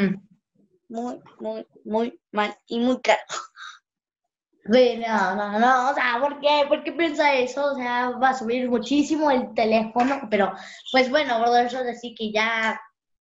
muy, 0.88 1.22
muy, 1.38 1.66
muy 1.84 2.20
mal 2.32 2.56
y 2.66 2.80
muy 2.80 3.00
caro. 3.00 3.20
No, 4.64 5.34
no, 5.34 5.58
no, 5.58 5.90
o 5.90 5.94
sea, 5.94 6.18
¿por 6.20 6.38
qué? 6.40 6.64
¿Por 6.68 6.84
qué 6.84 6.92
piensa 6.92 7.34
eso? 7.34 7.72
O 7.72 7.74
sea, 7.74 8.10
va 8.10 8.30
a 8.30 8.38
subir 8.38 8.68
muchísimo 8.68 9.30
el 9.30 9.52
teléfono, 9.54 10.28
pero 10.30 10.52
pues 10.92 11.10
bueno, 11.10 11.40
brothers, 11.40 11.74
ahora 11.74 11.94
sí 11.94 12.14
que 12.14 12.30
ya 12.30 12.80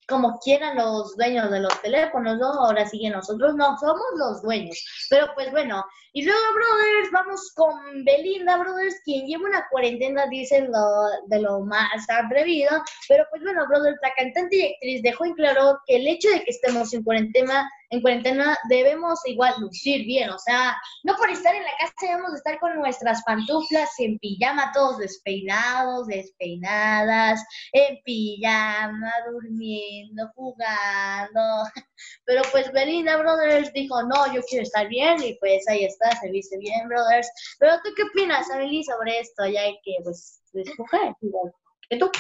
como 0.08 0.38
quieran 0.38 0.76
los 0.76 1.16
dueños 1.16 1.50
de 1.50 1.60
los 1.60 1.82
teléfonos, 1.82 2.38
¿no? 2.38 2.46
Ahora 2.46 2.88
sí 2.88 3.00
que 3.00 3.10
nosotros 3.10 3.54
no 3.56 3.76
somos 3.78 4.06
los 4.16 4.42
dueños, 4.42 4.84
pero 5.10 5.26
pues 5.34 5.50
bueno, 5.50 5.84
y 6.16 6.22
luego, 6.22 6.40
brothers, 6.54 7.10
vamos 7.12 7.52
con 7.54 8.04
Belinda, 8.04 8.56
brothers, 8.56 9.02
quien 9.04 9.26
lleva 9.26 9.44
una 9.44 9.66
cuarentena, 9.70 10.26
dicen, 10.30 10.70
lo, 10.72 10.80
de 11.26 11.40
lo 11.40 11.60
más 11.60 12.06
atrevido, 12.08 12.70
pero 13.06 13.26
pues 13.28 13.42
bueno, 13.42 13.66
brothers, 13.68 13.98
la 14.00 14.14
cantante 14.14 14.56
y 14.56 14.72
actriz 14.72 15.02
dejó 15.02 15.26
en 15.26 15.34
claro 15.34 15.78
que 15.86 15.96
el 15.96 16.06
hecho 16.08 16.30
de 16.30 16.42
que 16.42 16.50
estemos 16.52 16.94
en 16.94 17.02
cuarentena, 17.02 17.68
en 17.90 18.00
cuarentena 18.02 18.58
debemos 18.68 19.20
igual 19.26 19.54
lucir 19.60 20.04
bien, 20.04 20.30
o 20.30 20.38
sea, 20.38 20.76
no 21.04 21.14
por 21.16 21.30
estar 21.30 21.54
en 21.54 21.62
la 21.62 21.70
casa 21.78 21.92
debemos 22.00 22.32
de 22.32 22.38
estar 22.38 22.58
con 22.58 22.76
nuestras 22.76 23.22
pantuflas 23.24 23.90
en 23.98 24.18
pijama, 24.18 24.72
todos 24.72 24.98
despeinados, 24.98 26.06
despeinadas, 26.06 27.44
en 27.72 27.98
pijama, 28.04 29.12
durmiendo, 29.30 30.30
jugando. 30.34 31.40
Pero 32.24 32.42
pues 32.52 32.70
Belinda 32.72 33.16
Brothers 33.16 33.72
dijo, 33.72 34.02
no, 34.02 34.32
yo 34.32 34.42
quiero 34.48 34.62
estar 34.62 34.88
bien 34.88 35.22
y 35.22 35.34
pues 35.38 35.66
ahí 35.68 35.84
está, 35.84 36.10
se 36.20 36.30
viste 36.30 36.58
bien, 36.58 36.88
Brothers. 36.88 37.28
Pero 37.58 37.74
tú 37.84 37.90
qué 37.96 38.02
opinas, 38.02 38.50
Amelie, 38.50 38.84
sobre 38.84 39.20
esto? 39.20 39.46
Ya 39.46 39.62
que 39.84 39.96
pues 40.02 40.42
escoger, 40.52 41.14
igual 41.20 41.52
que 41.88 41.96
tú. 41.98 42.10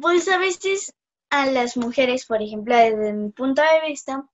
Pues 0.00 0.28
a 0.28 0.38
veces 0.38 0.92
a 1.30 1.46
las 1.46 1.76
mujeres, 1.76 2.26
por 2.26 2.42
ejemplo, 2.42 2.76
desde 2.76 3.12
mi 3.12 3.30
punto 3.30 3.62
de 3.62 3.88
vista, 3.88 4.28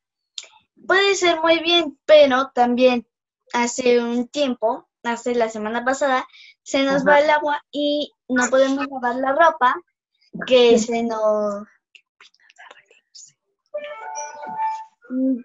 puede 0.87 1.15
ser 1.15 1.41
muy 1.41 1.61
bien, 1.61 1.99
pero 2.05 2.51
también 2.55 3.07
hace 3.53 4.01
un 4.01 4.29
tiempo, 4.29 4.89
hace 5.03 5.35
la 5.35 5.49
semana 5.49 5.85
pasada, 5.85 6.27
se 6.63 6.83
nos 6.83 7.03
Ajá. 7.03 7.05
va 7.05 7.21
el 7.21 7.31
agua 7.31 7.63
y 7.71 8.13
no 8.29 8.49
podemos 8.51 8.87
lavar 8.91 9.17
la 9.17 9.33
ropa 9.33 9.77
que 10.47 10.79
se 10.79 11.03
nos 11.03 11.67
Mm, 15.09 15.37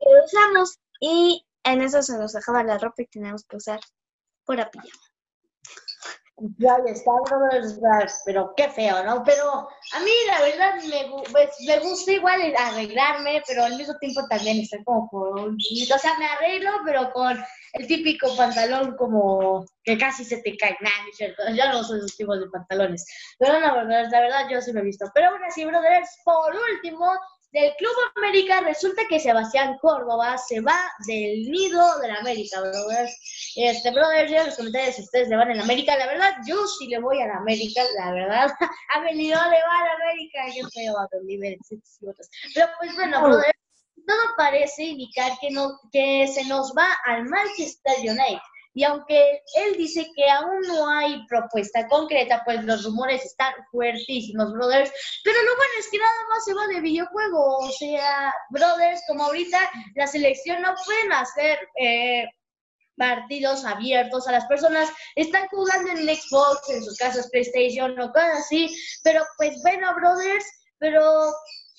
que 0.00 0.24
usamos 0.24 0.78
y 1.00 1.44
en 1.64 1.82
eso 1.82 2.02
se 2.02 2.18
nos 2.18 2.36
acaba 2.36 2.62
la 2.62 2.78
ropa 2.78 3.02
y 3.02 3.06
tenemos 3.06 3.44
que 3.44 3.56
usar 3.56 3.80
pura 4.44 4.70
pijama. 4.70 5.07
Ya 6.58 6.76
está, 6.86 7.10
pero 8.24 8.52
qué 8.56 8.68
feo, 8.68 9.02
¿no? 9.02 9.24
Pero 9.24 9.44
a 9.48 10.00
mí 10.00 10.10
la 10.28 10.40
verdad 10.40 10.74
me, 10.84 11.22
pues, 11.32 11.50
me 11.66 11.80
gusta 11.80 12.12
igual 12.12 12.54
arreglarme, 12.56 13.42
pero 13.46 13.64
al 13.64 13.76
mismo 13.76 13.96
tiempo 13.98 14.20
también 14.28 14.60
estar 14.60 14.84
como 14.84 15.08
con. 15.08 15.54
O 15.56 15.98
sea, 15.98 16.16
me 16.16 16.26
arreglo, 16.26 16.70
pero 16.84 17.10
con 17.12 17.42
el 17.72 17.86
típico 17.88 18.36
pantalón 18.36 18.96
como 18.96 19.64
que 19.82 19.98
casi 19.98 20.24
se 20.24 20.40
te 20.42 20.56
cae. 20.56 20.76
Nah, 20.80 20.90
no 21.02 21.08
es 21.10 21.16
cierto. 21.16 21.42
Yo 21.54 21.72
no 21.72 21.82
soy 21.82 21.98
esos 21.98 22.16
tipos 22.16 22.38
de 22.38 22.48
pantalones. 22.50 23.04
Pero 23.38 23.58
no, 23.58 23.74
brothers, 23.74 24.10
la 24.12 24.20
verdad 24.20 24.48
yo 24.48 24.60
sí 24.60 24.72
lo 24.72 24.80
he 24.80 24.84
visto. 24.84 25.10
Pero 25.14 25.30
aún 25.30 25.44
así, 25.44 25.64
brothers, 25.64 26.20
por 26.24 26.54
último, 26.54 27.10
del 27.50 27.74
Club 27.76 27.92
América 28.16 28.60
resulta 28.60 29.02
que 29.08 29.20
Sebastián 29.20 29.78
Córdoba 29.80 30.36
se 30.36 30.60
va 30.60 30.78
del 31.06 31.50
nido 31.50 31.98
de 32.00 32.08
la 32.08 32.16
América, 32.16 32.60
brothers. 32.60 33.52
Este, 33.56 33.90
brothers, 33.90 34.30
ya 34.30 34.40
en 34.40 34.46
los 34.46 34.56
comentarios 34.56 34.96
si 34.96 35.02
ustedes 35.02 35.28
le 35.28 35.36
van 35.36 35.50
a 35.50 35.54
la 35.54 35.62
América. 35.62 35.96
La 35.96 36.06
verdad, 36.06 36.34
yo 36.46 36.66
sí 36.66 36.88
le 36.88 37.00
voy 37.00 37.20
a 37.22 37.26
la 37.26 37.36
América, 37.36 37.82
la 37.96 38.12
verdad. 38.12 38.50
A 38.94 39.00
venido 39.00 39.38
le 39.38 39.62
va 39.62 39.78
a 39.80 39.84
la 39.84 39.94
América, 40.04 40.40
qué 40.52 40.62
feo 40.74 40.98
a 40.98 41.08
nivel 41.24 41.58
Pero 42.54 42.66
pues 42.78 42.94
bueno, 42.94 43.22
brothers, 43.22 43.58
todo 44.06 44.34
parece 44.36 44.84
indicar 44.84 45.32
que, 45.40 45.50
no, 45.50 45.78
que 45.92 46.26
se 46.28 46.44
nos 46.46 46.72
va 46.76 46.86
al 47.06 47.24
Manchester 47.24 47.94
United. 47.98 48.40
Y 48.74 48.84
aunque 48.84 49.42
él 49.56 49.76
dice 49.76 50.06
que 50.14 50.30
aún 50.30 50.60
no 50.68 50.88
hay 50.88 51.26
propuesta 51.26 51.86
concreta, 51.88 52.42
pues 52.44 52.62
los 52.64 52.84
rumores 52.84 53.24
están 53.24 53.52
fuertísimos, 53.72 54.52
brothers. 54.52 54.92
Pero 55.24 55.42
lo 55.42 55.56
bueno 55.56 55.72
es 55.78 55.88
que 55.90 55.98
nada 55.98 56.28
más 56.28 56.44
se 56.44 56.54
va 56.54 56.66
de 56.68 56.80
videojuego. 56.80 57.58
O 57.58 57.70
sea, 57.72 58.32
brothers, 58.50 59.02
como 59.08 59.24
ahorita 59.24 59.58
la 59.94 60.06
selección 60.06 60.62
no 60.62 60.74
pueden 60.84 61.12
hacer 61.12 61.58
eh, 61.80 62.24
partidos 62.96 63.64
abiertos 63.64 64.28
a 64.28 64.32
las 64.32 64.46
personas. 64.46 64.90
Están 65.16 65.48
jugando 65.48 65.90
en 65.90 66.16
Xbox, 66.16 66.68
en 66.68 66.84
sus 66.84 66.98
casas 66.98 67.30
PlayStation 67.30 67.98
o 67.98 68.12
cosas 68.12 68.40
así. 68.40 68.76
Pero 69.02 69.24
pues 69.38 69.56
bueno, 69.62 69.94
brothers, 69.94 70.44
pero 70.78 71.32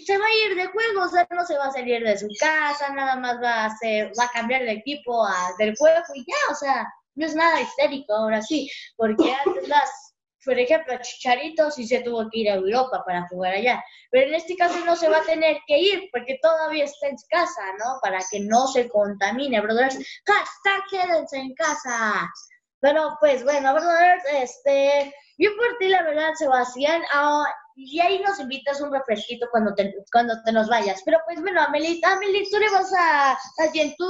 se 0.05 0.17
va 0.17 0.25
a 0.25 0.47
ir 0.47 0.55
de 0.55 0.67
juego, 0.67 1.03
o 1.03 1.09
sea, 1.09 1.27
no 1.31 1.45
se 1.45 1.57
va 1.57 1.67
a 1.67 1.71
salir 1.71 2.03
de 2.03 2.17
su 2.17 2.27
casa, 2.39 2.93
nada 2.93 3.15
más 3.17 3.41
va 3.41 3.63
a 3.63 3.65
hacer, 3.65 4.11
va 4.19 4.25
a 4.25 4.31
cambiar 4.31 4.63
de 4.63 4.71
equipo 4.71 5.25
a, 5.25 5.53
del 5.57 5.75
juego 5.75 6.01
y 6.13 6.25
ya, 6.25 6.51
o 6.51 6.55
sea, 6.55 6.87
no 7.15 7.25
es 7.25 7.35
nada 7.35 7.61
histérico 7.61 8.13
ahora 8.13 8.41
sí, 8.41 8.69
porque 8.95 9.33
antes 9.45 9.67
las, 9.67 10.15
por 10.45 10.57
ejemplo, 10.57 10.97
Chicharito 11.01 11.69
sí 11.69 11.85
se 11.85 11.99
tuvo 11.99 12.29
que 12.29 12.39
ir 12.39 12.49
a 12.49 12.55
Europa 12.55 13.03
para 13.05 13.27
jugar 13.27 13.53
allá, 13.53 13.83
pero 14.09 14.27
en 14.27 14.35
este 14.35 14.55
caso 14.55 14.79
no 14.85 14.95
se 14.95 15.09
va 15.09 15.17
a 15.17 15.23
tener 15.23 15.57
que 15.67 15.77
ir 15.77 16.09
porque 16.11 16.39
todavía 16.41 16.85
está 16.85 17.07
en 17.07 17.17
casa, 17.29 17.61
¿no? 17.77 17.99
Para 18.01 18.19
que 18.31 18.39
no 18.39 18.67
se 18.67 18.87
contamine, 18.87 19.59
brothers. 19.59 19.97
Hashtag 20.25 20.83
quédense 20.89 21.37
en 21.37 21.53
casa. 21.55 22.31
Pero 22.79 23.17
pues 23.19 23.43
bueno, 23.43 23.73
brothers, 23.73 24.23
este, 24.31 25.13
yo 25.37 25.49
por 25.57 25.77
ti 25.77 25.89
la 25.89 26.03
verdad, 26.03 26.31
Sebastián, 26.35 27.03
ah, 27.11 27.43
y 27.81 27.99
ahí 28.01 28.19
nos 28.19 28.39
invitas 28.39 28.81
un 28.81 28.91
refresquito 28.91 29.47
cuando 29.51 29.73
te, 29.73 29.95
cuando 30.11 30.35
te 30.43 30.51
nos 30.51 30.67
vayas. 30.67 31.01
Pero 31.05 31.19
pues 31.25 31.39
bueno, 31.41 31.61
Amelie, 31.61 32.01
Amelie, 32.03 32.47
tú 32.51 32.57
le 32.59 32.69
vas 32.69 32.91
a, 32.93 33.31
a 33.31 33.71
quien 33.71 33.95
tú, 33.97 34.05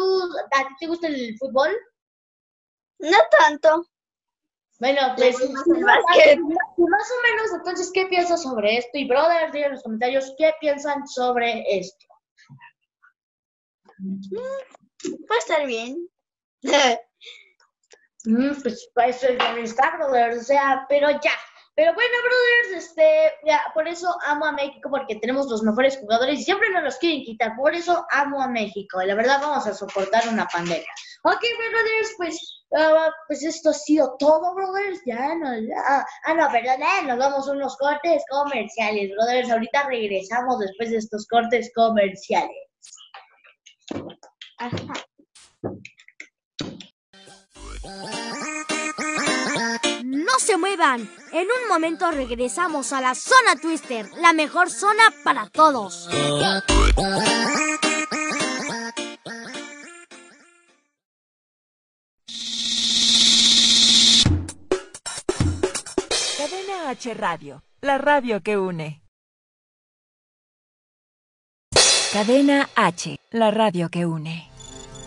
¿a 0.51 0.67
ti 0.67 0.73
te 0.79 0.87
gusta 0.87 1.07
el 1.07 1.37
fútbol? 1.37 1.69
No 2.97 3.17
tanto. 3.37 3.85
Bueno, 4.79 5.01
pues 5.15 5.37
más, 5.49 5.67
o 5.67 5.73
menos, 5.73 7.53
entonces, 7.53 7.91
¿qué 7.93 8.05
piensas 8.07 8.41
sobre 8.41 8.77
esto? 8.77 8.97
Y 8.97 9.07
brothers, 9.07 9.51
digan 9.51 9.67
en 9.67 9.73
los 9.73 9.83
comentarios 9.83 10.33
qué 10.37 10.53
piensan 10.59 11.05
sobre 11.07 11.63
esto. 11.67 12.05
Mm, 13.99 14.19
puede 15.27 15.39
estar 15.39 15.65
bien. 15.65 16.07
Mm, 18.25 18.51
pues 18.61 18.89
eso 19.07 19.27
está, 19.63 19.95
brothers, 19.95 20.41
o 20.41 20.43
sea, 20.43 20.85
pero 20.89 21.09
ya. 21.09 21.31
Pero 21.79 21.93
bueno, 21.93 22.11
brothers, 22.23 22.83
este, 22.83 23.31
ya, 23.45 23.63
por 23.73 23.87
eso 23.87 24.13
amo 24.25 24.45
a 24.45 24.51
México, 24.51 24.89
porque 24.89 25.15
tenemos 25.15 25.47
los 25.47 25.63
mejores 25.63 25.97
jugadores 25.97 26.41
y 26.41 26.43
siempre 26.43 26.69
nos 26.71 26.83
los 26.83 26.97
quieren 26.97 27.23
quitar. 27.23 27.55
Por 27.55 27.73
eso 27.73 28.05
amo 28.11 28.41
a 28.41 28.49
México. 28.49 29.01
Y 29.01 29.07
la 29.07 29.15
verdad, 29.15 29.39
vamos 29.41 29.65
a 29.65 29.73
soportar 29.73 30.27
una 30.27 30.45
pandemia. 30.45 30.91
Ok, 31.23 31.39
brothers, 31.39 32.13
pues, 32.17 32.63
uh, 32.71 33.09
pues 33.27 33.43
esto 33.45 33.69
ha 33.69 33.73
sido 33.73 34.13
todo, 34.19 34.53
brothers. 34.55 34.99
Ya 35.05 35.33
no, 35.35 35.57
ya. 35.57 36.05
Ah, 36.25 36.33
no, 36.33 36.49
perdón, 36.51 36.81
eh, 36.81 37.05
nos 37.07 37.17
vamos 37.17 37.47
a 37.47 37.51
unos 37.53 37.77
cortes 37.77 38.23
comerciales, 38.29 39.11
brothers. 39.15 39.49
Ahorita 39.49 39.87
regresamos 39.87 40.59
después 40.59 40.91
de 40.91 40.97
estos 40.97 41.25
cortes 41.27 41.71
comerciales. 41.73 42.67
Ajá. 44.57 44.93
No 50.19 50.37
se 50.37 50.57
muevan. 50.57 51.09
En 51.31 51.47
un 51.47 51.69
momento 51.69 52.11
regresamos 52.11 52.91
a 52.91 52.99
la 52.99 53.15
zona 53.15 53.55
Twister, 53.55 54.05
la 54.17 54.33
mejor 54.33 54.69
zona 54.69 55.03
para 55.23 55.47
todos. 55.47 56.09
Cadena 66.37 66.89
H 66.89 67.13
Radio, 67.13 67.63
la 67.79 67.97
radio 67.97 68.41
que 68.41 68.57
une. 68.57 69.01
Cadena 72.11 72.67
H, 72.75 73.17
la 73.31 73.51
radio 73.51 73.89
que 73.89 74.05
une. 74.05 74.49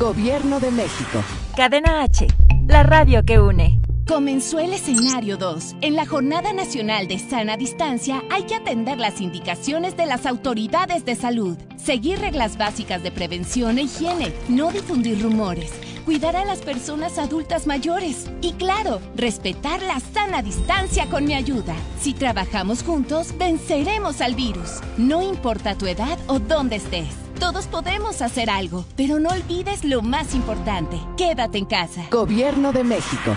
Gobierno 0.00 0.60
de 0.60 0.70
México. 0.70 1.22
Cadena 1.54 2.02
H, 2.02 2.26
la 2.66 2.82
radio 2.82 3.22
que 3.22 3.38
une. 3.38 3.82
Comenzó 4.08 4.58
el 4.58 4.72
escenario 4.72 5.36
2. 5.36 5.76
En 5.82 5.94
la 5.94 6.06
Jornada 6.06 6.54
Nacional 6.54 7.06
de 7.06 7.18
Sana 7.18 7.58
Distancia 7.58 8.22
hay 8.30 8.44
que 8.44 8.54
atender 8.54 8.96
las 8.96 9.20
indicaciones 9.20 9.98
de 9.98 10.06
las 10.06 10.24
autoridades 10.24 11.04
de 11.04 11.16
salud, 11.16 11.58
seguir 11.76 12.18
reglas 12.18 12.56
básicas 12.56 13.02
de 13.02 13.10
prevención 13.10 13.76
e 13.76 13.82
higiene, 13.82 14.32
no 14.48 14.72
difundir 14.72 15.20
rumores, 15.22 15.70
cuidar 16.06 16.34
a 16.34 16.46
las 16.46 16.60
personas 16.60 17.18
adultas 17.18 17.66
mayores 17.66 18.30
y 18.40 18.54
claro, 18.54 19.02
respetar 19.16 19.82
la 19.82 20.00
sana 20.00 20.40
distancia 20.40 21.10
con 21.10 21.26
mi 21.26 21.34
ayuda. 21.34 21.74
Si 22.00 22.14
trabajamos 22.14 22.82
juntos, 22.82 23.36
venceremos 23.36 24.22
al 24.22 24.34
virus. 24.34 24.80
No 24.96 25.20
importa 25.20 25.76
tu 25.76 25.86
edad 25.86 26.18
o 26.26 26.38
dónde 26.38 26.76
estés. 26.76 27.29
Todos 27.40 27.66
podemos 27.66 28.20
hacer 28.20 28.50
algo, 28.50 28.84
pero 28.96 29.18
no 29.18 29.30
olvides 29.30 29.82
lo 29.82 30.02
más 30.02 30.34
importante. 30.34 31.00
Quédate 31.16 31.56
en 31.56 31.64
casa. 31.64 32.02
Gobierno 32.10 32.70
de 32.70 32.84
México. 32.84 33.34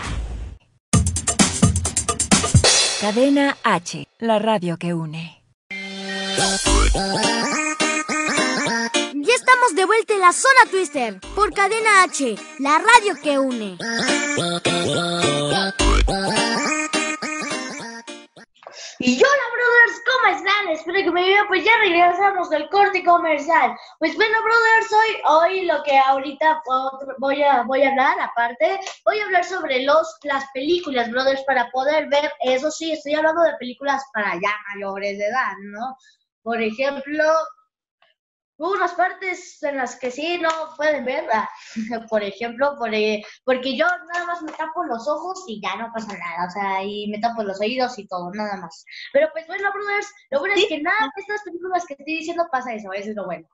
Cadena 2.99 3.57
H, 3.63 4.05
la 4.19 4.39
radio 4.39 4.77
que 4.77 4.93
une. 4.93 5.41
Ya 9.13 9.33
estamos 9.35 9.73
de 9.73 9.85
vuelta 9.85 10.13
en 10.13 10.19
la 10.19 10.33
zona 10.33 10.69
Twister 10.69 11.21
por 11.33 11.53
Cadena 11.53 12.03
H, 12.03 12.35
la 12.59 12.79
radio 12.79 13.15
que 13.23 13.39
une. 13.39 13.77
Y 19.05 19.17
hola, 19.17 19.47
brothers, 19.51 20.01
¿cómo 20.05 20.33
están? 20.33 20.69
Espero 20.69 21.03
que 21.03 21.11
me 21.11 21.23
vean. 21.23 21.45
Pues 21.49 21.65
ya 21.65 21.71
regresamos 21.81 22.49
del 22.49 22.69
corte 22.69 23.03
comercial. 23.03 23.75
Pues 23.99 24.15
bueno, 24.15 24.37
brothers, 24.41 24.93
hoy, 24.93 25.21
hoy 25.27 25.65
lo 25.65 25.83
que 25.83 25.97
ahorita 25.97 26.63
voy 27.17 27.43
a, 27.43 27.63
voy 27.63 27.83
a 27.83 27.89
hablar, 27.89 28.17
aparte, 28.21 28.79
voy 29.03 29.19
a 29.19 29.25
hablar 29.25 29.43
sobre 29.43 29.83
los, 29.83 30.07
las 30.23 30.45
películas, 30.53 31.11
brothers, 31.11 31.43
para 31.43 31.69
poder 31.71 32.07
ver. 32.07 32.31
Eso 32.45 32.71
sí, 32.71 32.93
estoy 32.93 33.15
hablando 33.15 33.41
de 33.41 33.57
películas 33.59 34.01
para 34.13 34.35
ya 34.35 34.55
mayores 34.73 35.17
de 35.17 35.25
edad, 35.25 35.51
¿no? 35.63 35.97
Por 36.41 36.61
ejemplo, 36.61 37.25
unas 38.57 38.93
partes 38.93 39.61
en 39.63 39.77
las 39.77 39.97
que 39.97 40.11
sí 40.11 40.37
no 40.39 40.49
pueden 40.77 41.05
ver, 41.05 41.25
por 42.09 42.23
ejemplo, 42.23 42.75
por, 42.77 42.93
eh, 42.93 43.23
porque 43.43 43.75
yo 43.77 43.85
nada 44.13 44.25
más 44.25 44.41
me 44.41 44.51
tapo 44.51 44.83
los 44.83 45.07
ojos 45.07 45.43
y 45.47 45.61
ya 45.61 45.75
no 45.75 45.91
pasa 45.93 46.17
nada, 46.17 46.47
o 46.47 46.51
sea, 46.51 46.83
y 46.83 47.07
me 47.07 47.19
tapo 47.19 47.43
los 47.43 47.59
oídos 47.59 47.97
y 47.97 48.07
todo, 48.07 48.31
nada 48.33 48.57
más. 48.57 48.85
Pero 49.11 49.29
pues 49.33 49.47
bueno, 49.47 49.71
brothers, 49.73 50.07
lo 50.31 50.39
bueno 50.39 50.55
es 50.55 50.65
que 50.67 50.81
nada 50.81 51.09
de 51.15 51.21
estas 51.21 51.41
películas 51.43 51.85
que 51.85 51.93
estoy 51.93 52.17
diciendo 52.17 52.47
pasa 52.51 52.73
eso, 52.73 52.93
eso 52.93 53.09
es 53.09 53.15
lo 53.15 53.25
bueno. 53.25 53.47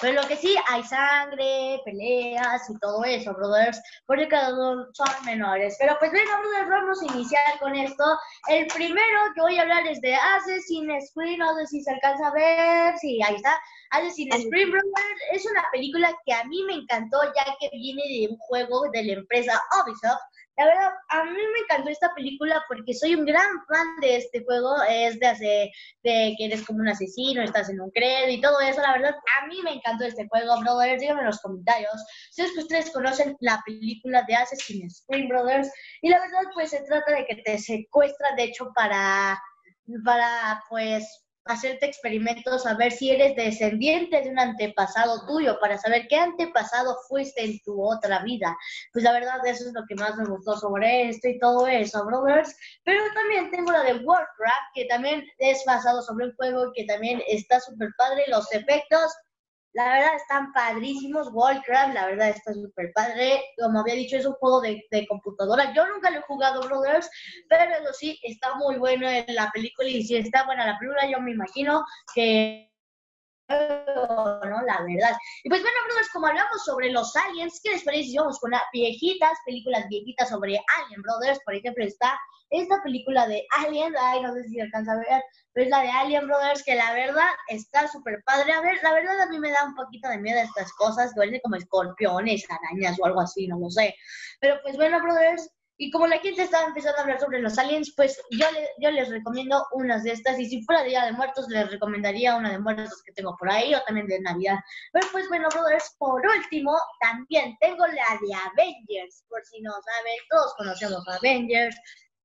Pero 0.00 0.20
lo 0.20 0.28
que 0.28 0.36
sí, 0.36 0.54
hay 0.68 0.82
sangre, 0.82 1.80
peleas 1.84 2.68
y 2.68 2.78
todo 2.78 3.04
eso, 3.04 3.32
brothers, 3.32 3.80
porque 4.06 4.28
cada 4.28 4.52
uno 4.52 4.86
son 4.92 5.24
menores. 5.24 5.76
Pero 5.78 5.96
pues 5.98 6.10
bueno, 6.10 6.30
brothers, 6.40 6.68
vamos 6.68 7.02
a 7.02 7.14
iniciar 7.14 7.58
con 7.60 7.74
esto. 7.74 8.04
El 8.48 8.66
primero 8.66 9.18
que 9.34 9.40
voy 9.40 9.58
a 9.58 9.62
hablar 9.62 9.86
es 9.86 10.00
de 10.00 10.14
Assassin's 10.14 11.12
Creed, 11.14 11.38
no 11.38 11.54
sé 11.56 11.66
si 11.66 11.82
se 11.82 11.92
alcanza 11.92 12.28
a 12.28 12.32
ver, 12.32 12.98
sí, 12.98 13.20
ahí 13.22 13.36
está. 13.36 13.58
Assassin's 13.90 14.46
Creed, 14.50 14.70
brothers, 14.70 15.20
es 15.32 15.46
una 15.46 15.64
película 15.72 16.12
que 16.26 16.34
a 16.34 16.44
mí 16.44 16.62
me 16.64 16.74
encantó 16.74 17.18
ya 17.34 17.56
que 17.60 17.70
viene 17.72 18.02
de 18.02 18.28
un 18.30 18.38
juego 18.38 18.82
de 18.92 19.04
la 19.04 19.12
empresa 19.12 19.60
Ubisoft 19.80 20.20
la 20.56 20.66
verdad, 20.66 20.92
a 21.08 21.24
mí 21.24 21.32
me 21.32 21.58
encantó 21.60 21.90
esta 21.90 22.14
película 22.14 22.62
porque 22.68 22.94
soy 22.94 23.14
un 23.16 23.24
gran 23.24 23.48
fan 23.66 24.00
de 24.00 24.16
este 24.16 24.44
juego. 24.44 24.76
Es 24.88 25.18
de 25.18 25.26
hace, 25.26 25.72
de 26.02 26.34
que 26.38 26.46
eres 26.46 26.64
como 26.64 26.80
un 26.80 26.88
asesino, 26.88 27.42
estás 27.42 27.68
en 27.70 27.80
un 27.80 27.90
credo 27.90 28.30
y 28.30 28.40
todo 28.40 28.60
eso. 28.60 28.80
La 28.80 28.92
verdad, 28.92 29.14
a 29.40 29.46
mí 29.46 29.60
me 29.64 29.72
encantó 29.72 30.04
este 30.04 30.28
juego, 30.28 30.60
brothers. 30.60 31.00
Díganme 31.00 31.22
en 31.22 31.26
los 31.26 31.40
comentarios 31.40 32.04
si 32.30 32.42
es 32.42 32.52
que 32.52 32.60
ustedes 32.60 32.90
conocen 32.92 33.36
la 33.40 33.60
película 33.66 34.24
de 34.28 34.34
Assassin's 34.36 35.04
Creed 35.08 35.28
Brothers. 35.28 35.68
Y 36.02 36.10
la 36.10 36.20
verdad, 36.20 36.50
pues 36.54 36.70
se 36.70 36.82
trata 36.84 37.12
de 37.12 37.26
que 37.26 37.36
te 37.42 37.58
secuestran, 37.58 38.36
de 38.36 38.44
hecho, 38.44 38.70
para, 38.76 39.36
para 40.04 40.62
pues 40.68 41.23
hacerte 41.44 41.86
experimentos 41.86 42.66
a 42.66 42.74
ver 42.74 42.92
si 42.92 43.10
eres 43.10 43.36
descendiente 43.36 44.22
de 44.22 44.30
un 44.30 44.38
antepasado 44.38 45.26
tuyo, 45.26 45.58
para 45.60 45.78
saber 45.78 46.06
qué 46.08 46.16
antepasado 46.16 46.96
fuiste 47.08 47.44
en 47.44 47.60
tu 47.60 47.82
otra 47.82 48.22
vida. 48.22 48.56
Pues 48.92 49.04
la 49.04 49.12
verdad, 49.12 49.44
eso 49.46 49.66
es 49.66 49.72
lo 49.74 49.84
que 49.86 49.94
más 49.94 50.16
me 50.16 50.24
gustó 50.24 50.56
sobre 50.56 51.08
esto 51.08 51.28
y 51.28 51.38
todo 51.38 51.66
eso, 51.66 52.04
brothers. 52.06 52.56
Pero 52.84 53.02
también 53.14 53.50
tengo 53.50 53.72
la 53.72 53.82
de 53.82 53.94
Warcraft, 53.94 54.74
que 54.74 54.86
también 54.86 55.24
es 55.38 55.62
basado 55.66 56.02
sobre 56.02 56.26
un 56.26 56.36
juego 56.36 56.72
que 56.74 56.84
también 56.84 57.22
está 57.28 57.60
súper 57.60 57.90
padre, 57.98 58.24
los 58.28 58.50
efectos 58.52 59.12
la 59.74 59.84
verdad 59.92 60.16
están 60.16 60.52
padrísimos. 60.52 61.28
Warcraft, 61.32 61.94
la 61.94 62.06
verdad 62.06 62.28
está 62.30 62.54
súper 62.54 62.92
padre. 62.94 63.42
Como 63.60 63.80
había 63.80 63.94
dicho, 63.94 64.16
es 64.16 64.24
un 64.24 64.34
juego 64.34 64.60
de, 64.60 65.06
computadora. 65.08 65.72
Yo 65.74 65.86
nunca 65.86 66.10
lo 66.10 66.18
he 66.18 66.22
jugado, 66.22 66.62
Brothers, 66.62 67.10
pero 67.48 67.74
eso 67.74 67.92
sí, 67.92 68.18
está 68.22 68.54
muy 68.54 68.76
bueno 68.76 69.08
en 69.08 69.34
la 69.34 69.50
película. 69.52 69.88
Y 69.88 70.04
si 70.04 70.16
está 70.16 70.46
buena 70.46 70.66
la 70.66 70.78
película, 70.78 71.10
yo 71.10 71.20
me 71.20 71.32
imagino 71.32 71.84
que 72.14 72.73
¿no? 73.48 74.62
La 74.62 74.82
verdad. 74.82 75.16
Y 75.42 75.48
pues 75.48 75.62
bueno, 75.62 75.76
brothers, 75.86 76.10
como 76.12 76.26
hablamos 76.26 76.64
sobre 76.64 76.90
los 76.90 77.14
aliens, 77.16 77.60
¿qué 77.62 77.70
les 77.70 77.84
parece 77.84 78.10
si 78.10 78.16
vamos 78.16 78.38
con 78.38 78.50
las 78.50 78.62
viejitas, 78.72 79.38
películas 79.44 79.86
viejitas 79.88 80.28
sobre 80.28 80.58
Alien 80.78 81.02
Brothers? 81.02 81.40
Por 81.44 81.54
ejemplo, 81.54 81.84
está 81.84 82.18
esta 82.50 82.82
película 82.82 83.26
de 83.26 83.44
Alien, 83.58 83.94
ay, 83.98 84.22
no 84.22 84.32
sé 84.32 84.44
si 84.44 84.60
alcanza 84.60 84.92
a 84.92 84.98
ver, 84.98 85.22
pero 85.52 85.64
es 85.64 85.70
la 85.70 85.82
de 85.82 85.90
Alien 85.90 86.26
Brothers, 86.26 86.62
que 86.62 86.74
la 86.74 86.92
verdad 86.92 87.30
está 87.48 87.88
súper 87.88 88.22
padre. 88.24 88.52
A 88.52 88.60
ver, 88.60 88.78
la 88.82 88.92
verdad 88.92 89.20
a 89.20 89.28
mí 89.28 89.38
me 89.38 89.50
da 89.50 89.64
un 89.64 89.74
poquito 89.74 90.08
de 90.08 90.18
miedo 90.18 90.38
estas 90.40 90.72
cosas, 90.74 91.14
duelen 91.14 91.40
como 91.42 91.56
escorpiones, 91.56 92.44
arañas 92.50 92.98
o 93.00 93.06
algo 93.06 93.20
así, 93.20 93.46
no 93.48 93.58
lo 93.58 93.70
sé. 93.70 93.94
Pero 94.40 94.58
pues 94.62 94.76
bueno, 94.76 95.00
Brothers, 95.02 95.50
y 95.76 95.90
como 95.90 96.06
la 96.06 96.18
gente 96.18 96.42
estaba 96.42 96.68
empezando 96.68 96.98
a 96.98 97.02
hablar 97.02 97.20
sobre 97.20 97.40
los 97.40 97.58
aliens, 97.58 97.92
pues 97.96 98.20
yo, 98.30 98.46
yo 98.78 98.90
les 98.90 99.08
recomiendo 99.08 99.66
unas 99.72 100.04
de 100.04 100.12
estas. 100.12 100.38
Y 100.38 100.46
si 100.46 100.62
fuera 100.62 100.84
Día 100.84 101.04
de 101.04 101.12
Muertos, 101.12 101.48
les 101.48 101.68
recomendaría 101.70 102.36
una 102.36 102.52
de 102.52 102.60
muertos 102.60 103.02
que 103.04 103.12
tengo 103.12 103.36
por 103.36 103.50
ahí 103.50 103.74
o 103.74 103.82
también 103.82 104.06
de 104.06 104.20
Navidad. 104.20 104.58
Pero 104.92 105.06
pues 105.10 105.28
bueno, 105.28 105.48
brothers, 105.52 105.96
por 105.98 106.22
último, 106.24 106.76
también 107.00 107.56
tengo 107.60 107.86
la 107.86 108.18
de 108.20 108.34
Avengers. 108.34 109.24
Por 109.28 109.44
si 109.44 109.60
no 109.62 109.72
saben, 109.72 110.16
todos 110.30 110.54
conocemos 110.56 111.08
Avengers. 111.08 111.76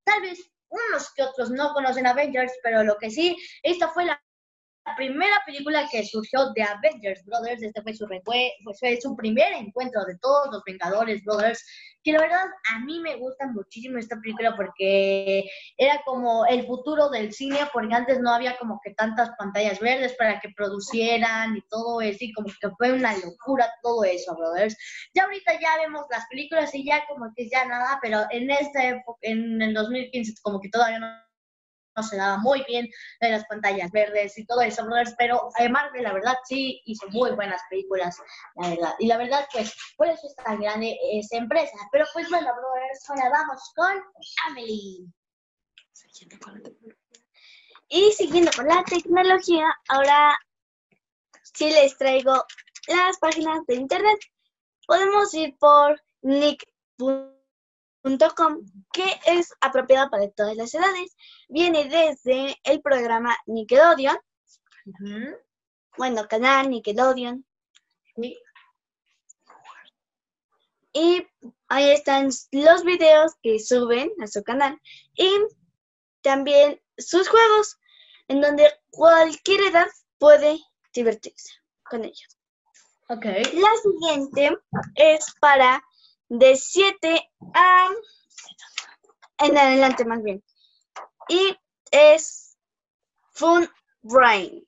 Tal 0.04 0.22
vez 0.22 0.39
unos 0.70 1.12
que 1.16 1.24
otros 1.24 1.50
no 1.50 1.74
conocen 1.74 2.06
Avengers, 2.06 2.54
pero 2.62 2.84
lo 2.84 2.97
que 2.97 3.10
sí, 3.10 3.36
esta 3.64 3.88
fue 3.88 4.06
la 4.06 4.22
primera 4.96 5.42
película 5.46 5.88
que 5.92 6.04
surgió 6.06 6.52
de 6.54 6.64
Avengers 6.64 7.24
Brothers. 7.26 7.64
Este 7.64 7.82
fue 7.82 7.94
su, 7.94 8.08
fue 8.08 9.02
su 9.02 9.16
primer 9.16 9.54
encuentro 9.54 10.04
de 10.06 10.18
todos 10.20 10.50
los 10.52 10.64
Vengadores 10.66 11.24
Brothers. 11.24 11.66
Que 12.04 12.14
la 12.14 12.22
verdad 12.22 12.46
a 12.74 12.80
mí 12.80 13.00
me 13.02 13.18
gusta 13.18 13.48
muchísimo 13.48 13.98
esta 13.98 14.18
película 14.22 14.56
porque 14.56 15.44
era 15.78 16.02
como 16.06 16.46
el 16.46 16.66
futuro 16.66 17.10
del 17.10 17.34
cine, 17.34 17.58
porque 17.74 17.94
antes 17.94 18.22
no 18.22 18.34
había 18.34 18.58
como 18.58 18.80
que 18.84 18.94
tantas 18.94 19.32
pantallas 19.38 19.80
verdes 19.82 20.14
para 20.14 20.40
que 20.40 20.50
producieran 20.56 21.58
y 21.58 21.62
todo 21.70 22.00
eso, 22.00 22.20
y 22.22 22.32
como 22.32 22.48
que 22.48 22.70
fue 22.78 22.94
una 22.94 23.14
locura 23.18 23.70
todo 23.84 24.06
eso, 24.06 24.34
brothers. 24.34 24.78
Ya 25.14 25.26
ahorita 25.26 25.60
ya 25.60 25.76
vemos 25.78 26.06
las 26.10 26.26
películas 26.28 26.74
y 26.74 26.86
ya 26.86 27.06
como 27.08 27.34
que 27.36 27.50
ya 27.50 27.66
nada, 27.66 28.00
pero 28.02 28.22
en 28.32 28.50
época, 28.50 29.20
en 29.22 29.62
el 29.62 29.74
2015, 29.74 30.34
como 30.42 30.60
que 30.60 30.70
todavía 30.70 31.00
no 31.00 31.29
se 32.04 32.18
daba 32.18 32.38
muy 32.38 32.64
bien 32.68 32.88
de 33.20 33.30
las 33.30 33.45
pantallas 33.45 33.91
verdes 33.91 34.38
y 34.38 34.45
todo 34.45 34.62
eso, 34.62 34.86
brothers, 34.86 35.16
pero 35.18 35.50
eh, 35.58 35.70
Marvel, 35.70 36.04
la 36.04 36.14
verdad, 36.14 36.36
sí 36.45 36.82
hizo 36.86 37.08
muy 37.10 37.32
buenas 37.32 37.62
películas, 37.70 38.18
la 38.56 38.70
verdad. 38.70 38.93
Y 39.00 39.08
la 39.08 39.18
verdad, 39.18 39.47
pues, 39.52 39.74
por 39.97 40.08
eso 40.08 40.28
es 40.28 40.36
tan 40.36 40.60
grande 40.60 40.97
esa 41.14 41.38
empresa. 41.38 41.78
Pero 41.91 42.06
pues 42.14 42.30
bueno, 42.30 42.50
brothers, 42.54 43.10
ahora 43.10 43.30
vamos 43.30 43.62
con 43.76 44.04
Amelie. 44.47 45.08
Y 47.89 48.12
siguiendo 48.12 48.52
con 48.56 48.68
la 48.68 48.84
tecnología, 48.84 49.66
ahora 49.88 50.38
sí 51.41 51.70
les 51.72 51.97
traigo 51.97 52.45
las 52.88 53.18
páginas 53.20 53.66
de 53.68 53.76
internet. 53.76 54.20
Podemos 54.86 55.34
ir 55.34 55.58
por 55.58 56.02
nick.com 56.22 57.39
que 58.91 59.20
es 59.26 59.53
apropiado 59.62 60.10
para 60.10 60.30
todas 60.30 60.55
las 60.55 60.74
edades. 60.74 61.16
Viene 61.47 61.86
desde 61.86 62.57
el 62.64 62.82
programa 62.82 63.36
Nickelodeon. 63.45 64.18
Bueno, 65.97 66.28
canal 66.28 66.70
Nickelodeon. 66.70 67.45
Y 70.93 71.28
ahí 71.68 71.91
están 71.91 72.30
los 72.51 72.84
videos 72.84 73.34
que 73.41 73.60
suben 73.60 74.12
a 74.22 74.28
su 74.28 74.43
canal. 74.43 74.80
Y 75.16 75.30
también 76.22 76.82
sus 76.97 77.28
juegos, 77.28 77.78
en 78.28 78.41
donde 78.41 78.70
cualquier 78.89 79.62
edad 79.62 79.88
puede 80.18 80.60
divertirse 80.93 81.53
con 81.84 82.03
ellos. 82.03 82.38
Okay. 83.10 83.43
La 83.43 83.70
siguiente 83.82 84.57
es 84.95 85.26
para 85.39 85.82
de 86.30 86.56
7 86.56 87.32
a 87.54 87.90
en 89.40 89.58
adelante 89.58 90.06
más 90.06 90.22
bien. 90.22 90.44
Y 91.28 91.58
es 91.92 92.58
Fun 93.32 93.70
Brain. 94.02 94.66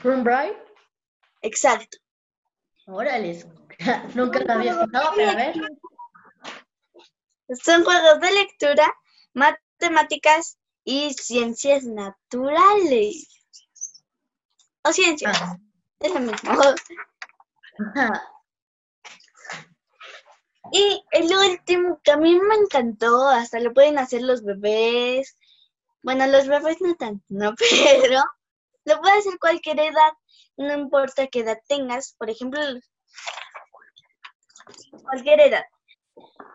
¿Fun 0.00 0.24
Brain? 0.24 0.54
Exacto. 1.42 1.98
Órale, 2.86 3.44
nunca 4.14 4.40
lo 4.40 4.52
había 4.52 4.72
escuchado, 4.72 5.12
pero 5.14 5.30
a 5.30 5.34
ver. 5.34 5.54
Son 7.62 7.84
juegos 7.84 8.20
de 8.20 8.32
lectura, 8.32 8.94
matemáticas 9.34 10.58
y 10.84 11.12
ciencias 11.14 11.84
naturales. 11.84 13.28
O 14.82 14.92
ciencias. 14.92 15.38
Ah. 15.40 15.56
Es 16.00 16.14
lo 16.14 16.20
mismo. 16.20 16.52
Y 20.72 21.04
el 21.12 21.32
último 21.32 22.00
que 22.02 22.12
a 22.12 22.16
mí 22.16 22.38
me 22.38 22.54
encantó, 22.54 23.28
hasta 23.28 23.58
lo 23.60 23.72
pueden 23.72 23.98
hacer 23.98 24.22
los 24.22 24.44
bebés. 24.44 25.36
Bueno, 26.02 26.26
los 26.26 26.46
bebés 26.46 26.80
no 26.80 26.94
tanto, 26.94 27.24
¿no? 27.28 27.54
Pero 28.00 28.22
lo 28.84 29.00
puede 29.00 29.18
hacer 29.18 29.38
cualquier 29.38 29.80
edad, 29.80 30.12
no 30.56 30.72
importa 30.74 31.26
qué 31.26 31.40
edad 31.40 31.58
tengas. 31.68 32.14
Por 32.18 32.30
ejemplo, 32.30 32.60
cualquier 35.02 35.40
edad. 35.40 35.64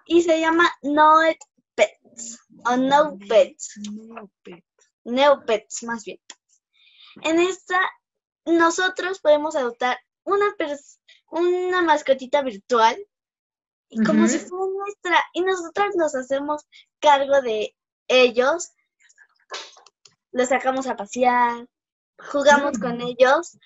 Y 0.06 0.22
se 0.22 0.40
llama 0.40 0.72
No 0.82 1.20
Pets 1.76 2.40
o 2.66 2.78
No 2.78 3.18
Pets. 3.18 3.80
No 5.04 5.46
Pets, 5.46 5.84
más 5.84 6.04
bien. 6.06 6.20
En 7.24 7.40
esta, 7.40 7.80
nosotros 8.46 9.20
podemos 9.20 9.56
adoptar 9.56 9.98
una, 10.24 10.56
una 11.32 11.82
mascotita 11.82 12.42
virtual 12.42 12.98
y 13.90 14.04
como 14.04 14.28
si 14.28 14.40
fuera 14.40 14.66
nuestra, 14.78 15.18
y 15.34 15.42
nosotros 15.42 15.96
nos 15.96 16.16
hacemos 16.16 16.66
cargo 17.00 17.42
de 17.42 17.76
ellos, 18.08 18.72
los 20.32 20.50
sacamos 20.50 20.88
a 20.88 20.96
pasear, 20.96 21.68
jugamos 22.32 22.78
con 22.80 23.02
ellos, 23.02 23.58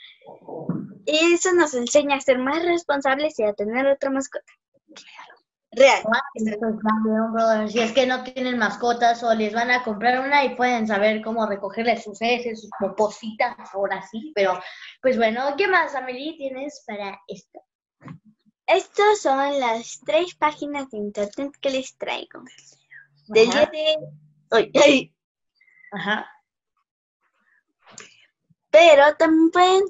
y 1.05 1.33
eso 1.33 1.53
nos 1.53 1.73
enseña 1.73 2.17
a 2.17 2.21
ser 2.21 2.37
más 2.39 2.63
responsables 2.63 3.39
y 3.39 3.43
a 3.43 3.53
tener 3.53 3.87
otra 3.87 4.09
mascota. 4.09 4.51
Real. 5.71 6.03
Si 7.69 7.79
es 7.79 7.91
que 7.91 8.07
no 8.07 8.23
tienen 8.23 8.57
mascotas 8.57 9.21
o 9.23 9.33
les 9.35 9.53
van 9.53 9.69
a 9.69 9.83
comprar 9.83 10.19
una 10.19 10.43
y 10.43 10.55
pueden 10.55 10.87
saber 10.87 11.21
cómo 11.21 11.45
recogerle 11.45 12.01
sus 12.01 12.19
heces, 12.21 12.61
sus 12.61 12.71
popositas, 12.79 13.55
ahora 13.73 14.01
sí. 14.01 14.31
Pero, 14.33 14.59
pues 15.01 15.17
bueno, 15.17 15.53
¿qué 15.57 15.67
más, 15.67 15.93
Amelie, 15.93 16.37
tienes 16.37 16.83
para 16.87 17.19
esto? 17.27 17.61
Estas 18.69 19.21
son 19.21 19.59
las 19.59 19.99
tres 20.05 20.35
páginas 20.35 20.91
de 20.91 20.99
internet 20.99 21.57
que 21.59 21.71
les 21.71 21.97
traigo. 21.97 22.43
Del 23.25 23.49
día 23.49 23.65
de 23.65 23.97
hoy. 24.51 25.15
Ajá. 25.91 26.29
Pero 28.69 29.15
también 29.17 29.49
pueden 29.49 29.83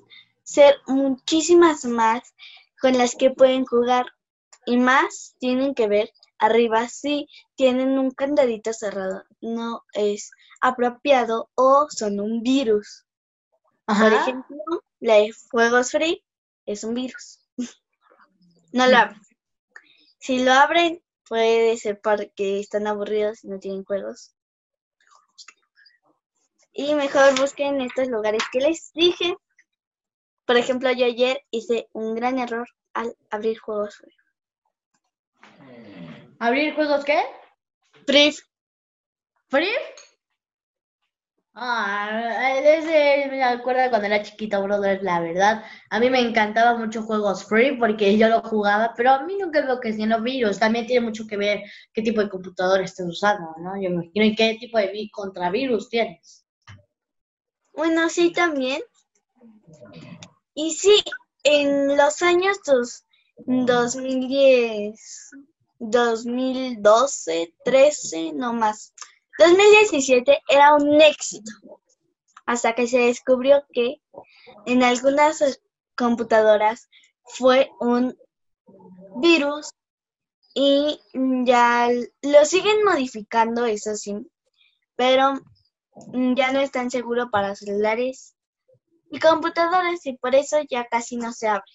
ser 0.43 0.77
muchísimas 0.87 1.83
más 1.83 2.33
con 2.81 2.97
las 2.97 3.15
que 3.15 3.31
pueden 3.31 3.65
jugar. 3.65 4.05
Y 4.65 4.77
más 4.77 5.35
tienen 5.39 5.75
que 5.75 5.89
ver 5.89 6.13
arriba 6.37 6.87
si 6.87 7.27
tienen 7.55 7.99
un 7.99 8.11
candadito 8.11 8.71
cerrado. 8.71 9.25
No 9.41 9.83
es 9.91 10.31
apropiado 10.61 11.49
o 11.55 11.87
son 11.89 12.21
un 12.21 12.43
virus. 12.43 13.05
Por 13.85 14.13
ejemplo, 14.13 14.57
la 15.01 15.15
de 15.15 15.33
Juegos 15.51 15.91
Free 15.91 16.23
es 16.65 16.85
un 16.85 16.93
virus. 16.93 17.41
No 18.71 18.87
lo 18.87 18.97
abren. 18.97 19.21
Si 20.19 20.43
lo 20.43 20.51
abren, 20.51 21.01
puede 21.27 21.77
ser 21.77 21.99
porque 22.01 22.59
están 22.59 22.87
aburridos 22.87 23.43
y 23.43 23.47
no 23.47 23.59
tienen 23.59 23.83
juegos. 23.83 24.35
Y 26.73 26.93
mejor 26.95 27.39
busquen 27.39 27.81
estos 27.81 28.07
lugares 28.07 28.43
que 28.51 28.59
les 28.59 28.91
dije. 28.93 29.35
Por 30.45 30.57
ejemplo, 30.57 30.91
yo 30.91 31.05
ayer 31.05 31.43
hice 31.51 31.89
un 31.93 32.15
gran 32.15 32.39
error 32.39 32.67
al 32.93 33.15
abrir 33.29 33.59
juegos. 33.59 34.01
¿Abrir 36.39 36.73
juegos 36.75 37.03
qué? 37.05 37.21
Free. 38.05 38.35
¿Free? 39.49 39.75
Ah, 41.61 42.57
ese 42.57 43.27
me 43.29 43.43
acuerdo 43.43 43.89
cuando 43.89 44.07
era 44.07 44.23
chiquita, 44.23 44.59
brother, 44.59 45.03
la 45.03 45.19
verdad. 45.19 45.65
A 45.89 45.99
mí 45.99 46.09
me 46.09 46.21
encantaba 46.21 46.77
mucho 46.77 47.03
juegos 47.03 47.43
free 47.43 47.75
porque 47.77 48.17
yo 48.17 48.29
lo 48.29 48.41
jugaba, 48.41 48.93
pero 48.95 49.11
a 49.11 49.25
mí 49.25 49.35
nunca 49.37 49.67
que 49.81 49.91
siendo 49.91 50.21
virus. 50.21 50.57
También 50.57 50.87
tiene 50.87 51.05
mucho 51.05 51.27
que 51.27 51.35
ver 51.35 51.63
qué 51.91 52.01
tipo 52.01 52.21
de 52.21 52.29
computador 52.29 52.79
estés 52.79 53.05
usando, 53.05 53.55
¿no? 53.57 53.75
Yo 53.75 53.89
me 53.89 54.05
imagino 54.05 54.25
y 54.25 54.35
qué 54.37 54.55
tipo 54.57 54.77
de 54.77 55.09
contravirus 55.11 55.89
tienes. 55.89 56.45
Bueno, 57.73 58.07
sí, 58.07 58.31
también. 58.31 58.81
Y 60.53 60.71
sí, 60.75 61.03
en 61.43 61.97
los 61.97 62.21
años 62.21 62.57
dos, 62.65 63.03
2010, 63.45 65.29
2012, 65.79 67.53
13, 67.65 68.31
no 68.31 68.53
más 68.53 68.93
2017 69.39 70.41
era 70.49 70.75
un 70.75 71.01
éxito, 71.01 71.51
hasta 72.45 72.75
que 72.75 72.87
se 72.87 72.99
descubrió 72.99 73.63
que 73.71 74.01
en 74.65 74.83
algunas 74.83 75.61
computadoras 75.95 76.89
fue 77.23 77.71
un 77.79 78.17
virus 79.21 79.71
y 80.53 80.99
ya 81.45 81.87
lo 82.21 82.45
siguen 82.45 82.83
modificando, 82.83 83.65
eso 83.65 83.95
sí, 83.95 84.29
pero 84.97 85.39
ya 86.35 86.51
no 86.51 86.59
es 86.59 86.71
tan 86.71 86.91
seguro 86.91 87.29
para 87.31 87.55
celulares 87.55 88.35
y 89.09 89.19
computadoras 89.19 90.05
y 90.05 90.17
por 90.17 90.35
eso 90.35 90.57
ya 90.69 90.85
casi 90.85 91.15
no 91.15 91.31
se 91.31 91.47
abre. 91.47 91.71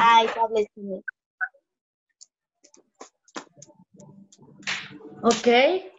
Ay, 0.00 0.28
Ok. 5.22 5.97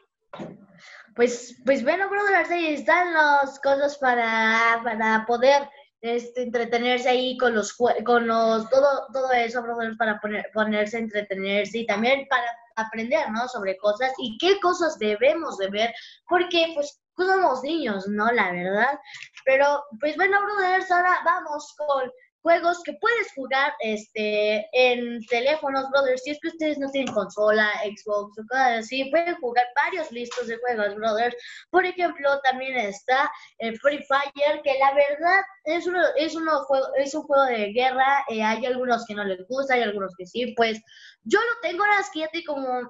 Pues, 1.16 1.56
pues 1.66 1.84
bueno, 1.84 2.10
brothers, 2.10 2.50
ahí 2.50 2.76
están 2.76 3.14
las 3.14 3.60
cosas 3.60 3.98
para, 3.98 4.80
para 4.84 5.26
poder 5.26 5.68
este, 6.02 6.44
entretenerse 6.44 7.10
ahí 7.10 7.38
con 7.38 7.54
los 7.54 7.76
con 8.06 8.26
los 8.26 8.70
todo 8.70 9.08
todo 9.12 9.32
eso 9.34 9.62
brothers 9.62 9.98
para 9.98 10.18
poner, 10.22 10.50
ponerse 10.54 10.98
entretenerse 10.98 11.80
y 11.80 11.86
también 11.86 12.26
para 12.30 12.46
aprender, 12.78 13.30
¿no? 13.32 13.48
Sobre 13.50 13.78
cosas 13.78 14.14
y 14.18 14.38
qué 14.38 14.60
cosas 14.62 14.98
debemos 14.98 15.58
de 15.58 15.70
ver, 15.70 15.94
porque 16.30 16.72
pues 16.74 17.02
somos 17.18 17.64
niños, 17.64 18.08
¿no? 18.08 18.32
La 18.32 18.52
verdad. 18.52 19.00
Pero 19.46 19.84
pues 20.00 20.16
bueno, 20.16 20.40
brothers, 20.42 20.90
ahora 20.90 21.20
vamos 21.26 21.76
con 21.78 22.10
juegos 22.42 22.82
que 22.84 22.94
puedes 22.94 23.34
jugar 23.36 23.74
este 23.80 24.68
en 24.74 25.24
teléfonos, 25.26 25.90
brothers. 25.92 26.24
Si 26.24 26.32
es 26.32 26.40
que 26.42 26.50
ustedes 26.50 26.78
no 26.78 26.90
tienen 26.90 27.14
consola, 27.14 27.70
Xbox 27.84 28.38
o 28.38 28.48
cosas 28.48 28.80
así, 28.80 29.10
pueden 29.12 29.36
jugar 29.36 29.66
varios 29.86 30.12
listos 30.12 30.48
de 30.48 30.58
juegos, 30.58 30.96
brothers. 30.96 31.36
Por 31.70 31.86
ejemplo, 31.86 32.40
también 32.42 32.78
está 32.78 33.30
el 33.58 33.78
Free 33.80 34.04
Fire, 34.04 34.62
que 34.64 34.78
la 34.80 34.94
verdad 34.94 35.42
es 35.66 35.88
uno, 35.88 36.02
es 36.16 36.36
uno 36.36 36.66
es 36.98 37.14
un 37.14 37.24
juego 37.24 37.44
de 37.46 37.74
guerra. 37.74 38.24
Eh, 38.30 38.44
hay 38.44 38.66
algunos 38.66 39.06
que 39.06 39.16
no 39.16 39.24
les 39.24 39.46
gusta, 39.48 39.74
hay 39.74 39.84
algunos 39.84 40.14
que 40.18 40.26
sí. 40.26 40.54
Pues 40.56 40.80
yo 41.24 41.40
lo 41.40 41.62
tengo 41.62 41.84
ahora 41.84 42.00
es 42.00 42.46
como 42.46 42.90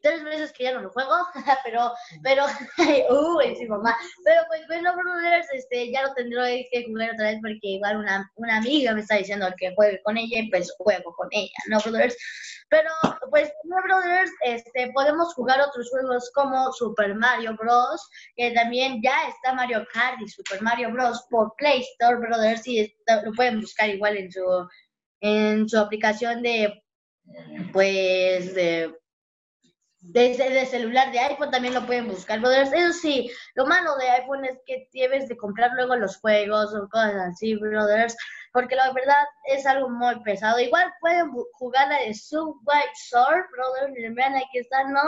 tres 0.00 0.22
meses 0.22 0.52
que 0.52 0.64
ya 0.64 0.74
no 0.74 0.82
lo 0.82 0.90
juego, 0.90 1.14
pero, 1.64 1.92
pero, 2.22 2.44
uy, 3.36 3.56
sí, 3.56 3.66
mamá, 3.66 3.96
pero 4.24 4.42
pues 4.48 4.66
bueno, 4.66 4.94
brothers, 4.96 5.46
este, 5.52 5.90
ya 5.90 6.02
lo 6.02 6.14
tendré 6.14 6.66
que 6.70 6.84
jugar 6.84 7.12
otra 7.12 7.26
vez 7.26 7.38
porque 7.40 7.58
igual 7.62 7.98
una, 7.98 8.30
una 8.36 8.58
amiga 8.58 8.94
me 8.94 9.00
está 9.00 9.16
diciendo 9.16 9.46
que 9.56 9.74
juegue 9.74 10.00
con 10.02 10.16
ella 10.16 10.40
y 10.40 10.50
pues 10.50 10.72
juego 10.78 11.12
con 11.16 11.28
ella, 11.32 11.58
¿no, 11.68 11.78
brothers? 11.80 12.16
Pero, 12.70 12.90
pues, 13.30 13.50
no, 13.64 13.76
brothers, 13.82 14.30
este, 14.42 14.90
podemos 14.92 15.32
jugar 15.34 15.60
otros 15.60 15.88
juegos 15.90 16.30
como 16.34 16.70
Super 16.72 17.14
Mario 17.14 17.56
Bros, 17.56 18.06
que 18.36 18.50
también 18.50 19.00
ya 19.02 19.28
está 19.28 19.54
Mario 19.54 19.86
Kart 19.92 20.20
y 20.20 20.28
Super 20.28 20.60
Mario 20.60 20.92
Bros 20.92 21.26
por 21.30 21.54
Play 21.56 21.80
Store, 21.80 22.16
brothers, 22.16 22.66
y 22.66 22.94
lo 23.24 23.32
pueden 23.32 23.62
buscar 23.62 23.88
igual 23.88 24.18
en 24.18 24.30
su, 24.30 24.68
en 25.20 25.66
su 25.66 25.78
aplicación 25.78 26.42
de, 26.42 26.82
pues, 27.72 28.54
de 28.54 28.97
desde 30.00 30.60
el 30.60 30.66
celular 30.66 31.10
de 31.10 31.18
iPhone 31.18 31.50
también 31.50 31.74
lo 31.74 31.84
pueden 31.84 32.08
buscar, 32.08 32.40
brothers. 32.40 32.72
Eso 32.72 32.92
sí, 32.92 33.30
lo 33.54 33.66
malo 33.66 33.96
de 33.96 34.08
iPhone 34.10 34.44
es 34.44 34.58
que 34.64 34.88
debes 34.92 35.28
de 35.28 35.36
comprar 35.36 35.72
luego 35.74 35.96
los 35.96 36.18
juegos 36.18 36.74
o 36.74 36.88
cosas 36.88 37.14
así, 37.32 37.56
brothers, 37.56 38.16
porque 38.52 38.76
la 38.76 38.92
verdad 38.92 39.24
es 39.46 39.66
algo 39.66 39.88
muy 39.88 40.20
pesado. 40.22 40.60
Igual 40.60 40.92
pueden 41.00 41.30
jugar 41.52 41.88
la 41.88 42.00
de 42.00 42.14
Subway 42.14 42.84
Surf, 42.94 43.46
brothers. 43.50 44.14
Vean, 44.14 44.36
aquí 44.36 44.58
está. 44.58 44.84
No 44.84 45.00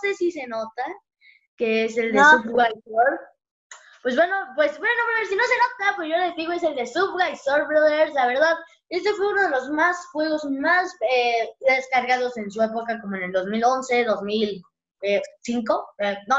sé 0.00 0.14
si 0.14 0.30
se 0.30 0.46
nota 0.46 0.84
que 1.56 1.84
es 1.84 1.96
el 1.98 2.12
de 2.12 2.18
Subway 2.18 2.72
Surf. 2.84 3.20
Pues 4.02 4.14
bueno, 4.14 4.36
pues 4.54 4.78
bueno, 4.78 5.02
brothers, 5.06 5.28
si 5.28 5.36
no 5.36 5.42
se 5.42 5.54
nota, 5.56 5.96
pues 5.96 6.08
yo 6.08 6.16
les 6.16 6.36
digo, 6.36 6.52
es 6.52 6.62
el 6.62 6.76
de 6.76 6.86
Subway 6.86 7.34
Surf, 7.36 7.66
brothers. 7.66 8.14
La 8.14 8.28
verdad, 8.28 8.56
este 8.88 9.12
fue 9.14 9.28
uno 9.28 9.42
de 9.42 9.50
los 9.50 9.70
más 9.70 10.06
juegos 10.12 10.44
más 10.44 10.94
eh, 11.10 11.50
descargados 11.60 12.36
en 12.36 12.50
su 12.50 12.62
época, 12.62 13.00
como 13.00 13.16
en 13.16 13.24
el 13.24 13.32
2011, 13.32 14.04
2005. 14.04 14.64
Eh, 15.98 16.18
no, 16.28 16.36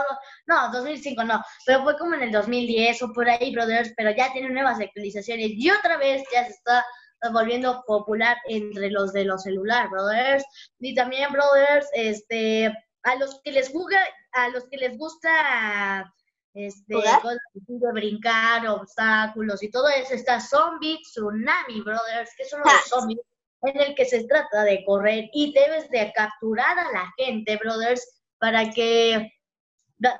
no, 0.47 0.71
2005 0.71 1.23
no, 1.23 1.41
pero 1.65 1.83
fue 1.83 1.97
como 1.97 2.15
en 2.15 2.23
el 2.23 2.31
2010 2.31 3.01
o 3.03 3.13
por 3.13 3.29
ahí, 3.29 3.53
brothers, 3.53 3.93
pero 3.95 4.11
ya 4.11 4.31
tiene 4.33 4.49
nuevas 4.49 4.79
actualizaciones 4.79 5.51
y 5.51 5.69
otra 5.69 5.97
vez 5.97 6.23
ya 6.33 6.45
se 6.45 6.51
está 6.51 6.85
volviendo 7.31 7.83
popular 7.85 8.37
entre 8.47 8.91
los 8.91 9.13
de 9.13 9.25
los 9.25 9.43
celulares, 9.43 9.89
brothers. 9.89 10.45
Y 10.79 10.93
también, 10.93 11.31
brothers, 11.31 11.87
este, 11.93 12.73
a 13.03 13.15
los 13.15 13.41
que 13.43 13.51
les 13.51 13.69
juega, 13.69 13.99
a 14.33 14.49
los 14.49 14.67
que 14.69 14.77
les 14.77 14.97
gusta 14.97 16.13
este, 16.57 16.95
cosas 16.95 17.37
de 17.53 17.91
brincar, 17.91 18.67
obstáculos 18.67 19.61
y 19.61 19.69
todo 19.69 19.87
eso. 19.89 20.15
Está 20.15 20.39
Zombie 20.39 20.99
Tsunami, 21.03 21.81
brothers, 21.81 22.31
que 22.35 22.43
es 22.43 22.53
uno 22.53 22.63
de 22.63 22.71
los 22.71 22.89
zombies 22.89 23.19
en 23.61 23.79
el 23.79 23.95
que 23.95 24.05
se 24.05 24.23
trata 24.25 24.63
de 24.63 24.83
correr 24.83 25.29
y 25.33 25.53
debes 25.53 25.89
de 25.89 26.11
capturar 26.15 26.77
a 26.79 26.91
la 26.91 27.13
gente, 27.17 27.57
brothers, 27.57 28.21
para 28.39 28.69
que 28.71 29.31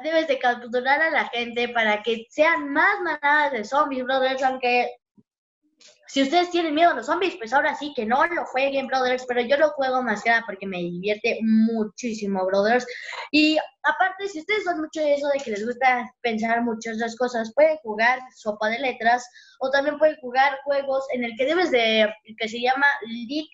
debes 0.03 0.27
de 0.27 0.39
capturar 0.39 1.01
a 1.01 1.09
la 1.09 1.25
gente 1.29 1.69
para 1.69 2.01
que 2.03 2.25
sean 2.29 2.71
más 2.71 2.99
manadas 3.01 3.51
de 3.51 3.63
zombies, 3.63 4.03
brothers, 4.03 4.43
aunque 4.43 4.91
si 6.07 6.23
ustedes 6.23 6.49
tienen 6.51 6.73
miedo 6.73 6.91
a 6.91 6.95
los 6.95 7.05
zombies, 7.05 7.35
pues 7.37 7.53
ahora 7.53 7.75
sí 7.75 7.93
que 7.95 8.05
no 8.05 8.25
lo 8.25 8.45
jueguen, 8.45 8.87
brothers, 8.87 9.25
pero 9.27 9.41
yo 9.41 9.57
lo 9.57 9.69
juego 9.71 10.01
más 10.01 10.23
que 10.23 10.29
nada 10.29 10.43
porque 10.45 10.65
me 10.65 10.77
divierte 10.77 11.39
muchísimo, 11.43 12.45
brothers. 12.45 12.85
Y 13.31 13.57
aparte, 13.83 14.27
si 14.29 14.39
ustedes 14.39 14.63
son 14.63 14.79
mucho 14.79 15.01
de 15.01 15.15
eso 15.15 15.27
de 15.27 15.39
que 15.39 15.51
les 15.51 15.65
gusta 15.65 16.09
pensar 16.21 16.63
muchas 16.63 16.97
las 16.97 17.15
cosas, 17.15 17.51
pueden 17.53 17.77
jugar 17.77 18.19
sopa 18.35 18.69
de 18.69 18.79
letras 18.79 19.27
o 19.59 19.69
también 19.69 19.97
pueden 19.97 20.17
jugar 20.21 20.57
juegos 20.63 21.05
en 21.13 21.23
el 21.23 21.35
que 21.37 21.45
debes 21.45 21.71
de, 21.71 22.11
que 22.37 22.47
se 22.47 22.61
llama 22.61 22.87
League 23.05 23.49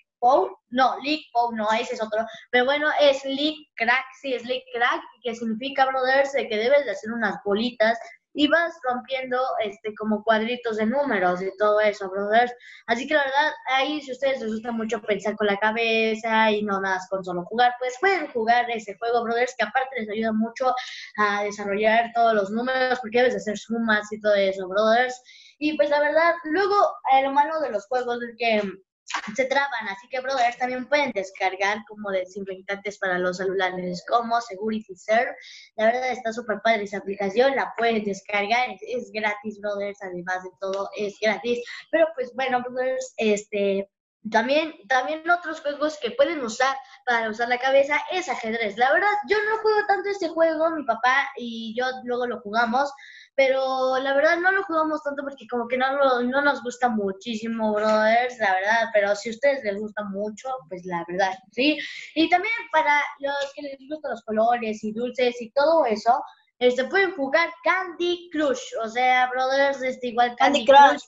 no, 0.69 0.97
League 1.03 1.25
Pow, 1.33 1.51
no, 1.53 1.67
ese 1.73 1.95
es 1.95 2.01
otro, 2.01 2.25
pero 2.51 2.65
bueno, 2.65 2.87
es 2.99 3.23
League 3.25 3.67
Crack, 3.75 4.05
sí, 4.21 4.33
es 4.33 4.45
League 4.45 4.63
Crack, 4.73 5.01
que 5.21 5.35
significa, 5.35 5.85
brothers, 5.85 6.31
de 6.31 6.47
que 6.47 6.57
debes 6.57 6.85
de 6.85 6.91
hacer 6.91 7.11
unas 7.11 7.35
bolitas 7.43 7.97
y 8.33 8.47
vas 8.47 8.73
rompiendo 8.83 9.39
este 9.63 9.93
como 9.95 10.23
cuadritos 10.23 10.77
de 10.77 10.85
números 10.85 11.41
y 11.41 11.51
todo 11.57 11.79
eso, 11.79 12.09
brothers. 12.09 12.53
Así 12.87 13.07
que 13.07 13.13
la 13.13 13.23
verdad, 13.23 13.51
ahí 13.75 14.01
si 14.01 14.11
ustedes 14.11 14.41
les 14.41 14.51
gusta 14.51 14.71
mucho 14.71 15.01
pensar 15.01 15.35
con 15.35 15.47
la 15.47 15.57
cabeza 15.57 16.51
y 16.51 16.63
no 16.63 16.81
nada 16.81 16.99
con 17.09 17.23
solo 17.23 17.43
jugar, 17.45 17.73
pues 17.79 17.95
pueden 17.99 18.27
jugar 18.27 18.69
ese 18.71 18.95
juego, 18.97 19.23
brothers, 19.23 19.55
que 19.57 19.65
aparte 19.65 19.99
les 19.99 20.09
ayuda 20.09 20.33
mucho 20.33 20.73
a 21.17 21.43
desarrollar 21.43 22.11
todos 22.13 22.33
los 22.33 22.49
números, 22.51 22.99
porque 22.99 23.19
debes 23.19 23.35
hacer 23.35 23.57
sumas 23.57 24.11
y 24.11 24.19
todo 24.19 24.35
eso, 24.35 24.67
brothers. 24.67 25.21
Y 25.59 25.77
pues 25.77 25.89
la 25.89 25.99
verdad, 25.99 26.33
luego 26.43 26.75
eh, 27.13 27.23
lo 27.23 27.31
malo 27.31 27.59
de 27.61 27.71
los 27.71 27.85
juegos 27.87 28.21
es 28.23 28.35
que 28.37 28.61
se 29.35 29.45
traban, 29.45 29.87
así 29.89 30.07
que 30.09 30.19
brothers 30.19 30.57
también 30.57 30.87
pueden 30.87 31.11
descargar 31.11 31.79
como 31.87 32.11
desinfectantes 32.11 32.97
para 32.97 33.19
los 33.19 33.37
celulares 33.37 34.03
como 34.07 34.39
Security 34.41 34.95
Serve. 34.95 35.35
La 35.75 35.85
verdad 35.85 36.11
está 36.11 36.33
súper 36.33 36.61
padre 36.63 36.83
esa 36.83 36.97
aplicación, 36.97 37.55
la 37.55 37.73
pueden 37.77 38.03
descargar, 38.03 38.69
es, 38.81 39.11
gratis 39.11 39.59
brothers, 39.59 40.01
además 40.01 40.43
de 40.43 40.49
todo 40.59 40.89
es 40.97 41.17
gratis. 41.21 41.59
Pero 41.91 42.07
pues 42.15 42.33
bueno 42.33 42.61
brothers, 42.61 43.13
este 43.17 43.89
también, 44.31 44.73
también 44.87 45.29
otros 45.29 45.59
juegos 45.59 45.97
que 46.01 46.11
pueden 46.11 46.39
usar 46.41 46.75
para 47.05 47.29
usar 47.29 47.49
la 47.49 47.57
cabeza 47.57 48.01
es 48.11 48.29
ajedrez. 48.29 48.77
La 48.77 48.91
verdad, 48.93 49.11
yo 49.27 49.37
no 49.43 49.57
juego 49.57 49.85
tanto 49.85 50.09
este 50.09 50.29
juego, 50.29 50.71
mi 50.71 50.85
papá 50.85 51.29
y 51.35 51.75
yo 51.77 51.85
luego 52.05 52.27
lo 52.27 52.39
jugamos, 52.39 52.91
pero 53.35 53.97
la 53.99 54.13
verdad 54.13 54.37
no 54.37 54.51
lo 54.51 54.63
jugamos 54.63 55.01
tanto 55.03 55.23
porque 55.23 55.47
como 55.47 55.67
que 55.67 55.77
no, 55.77 56.21
no 56.21 56.41
nos 56.41 56.61
gusta 56.61 56.89
muchísimo, 56.89 57.73
brothers, 57.73 58.37
la 58.39 58.53
verdad, 58.53 58.89
pero 58.93 59.15
si 59.15 59.29
a 59.29 59.31
ustedes 59.31 59.63
les 59.63 59.79
gusta 59.79 60.03
mucho, 60.05 60.49
pues 60.69 60.85
la 60.85 61.03
verdad, 61.07 61.33
sí. 61.51 61.77
Y 62.15 62.29
también 62.29 62.53
para 62.71 63.01
los 63.19 63.53
que 63.55 63.63
les 63.63 63.77
gustan 63.89 64.11
los 64.11 64.23
colores 64.23 64.83
y 64.83 64.91
dulces 64.91 65.41
y 65.41 65.51
todo 65.51 65.85
eso, 65.85 66.21
este, 66.59 66.85
pueden 66.85 67.15
jugar 67.15 67.49
Candy 67.63 68.29
Crush, 68.31 68.61
o 68.83 68.87
sea, 68.87 69.29
brothers, 69.29 69.81
este, 69.81 70.07
igual 70.07 70.35
Candy, 70.37 70.65
Crush. 70.65 71.01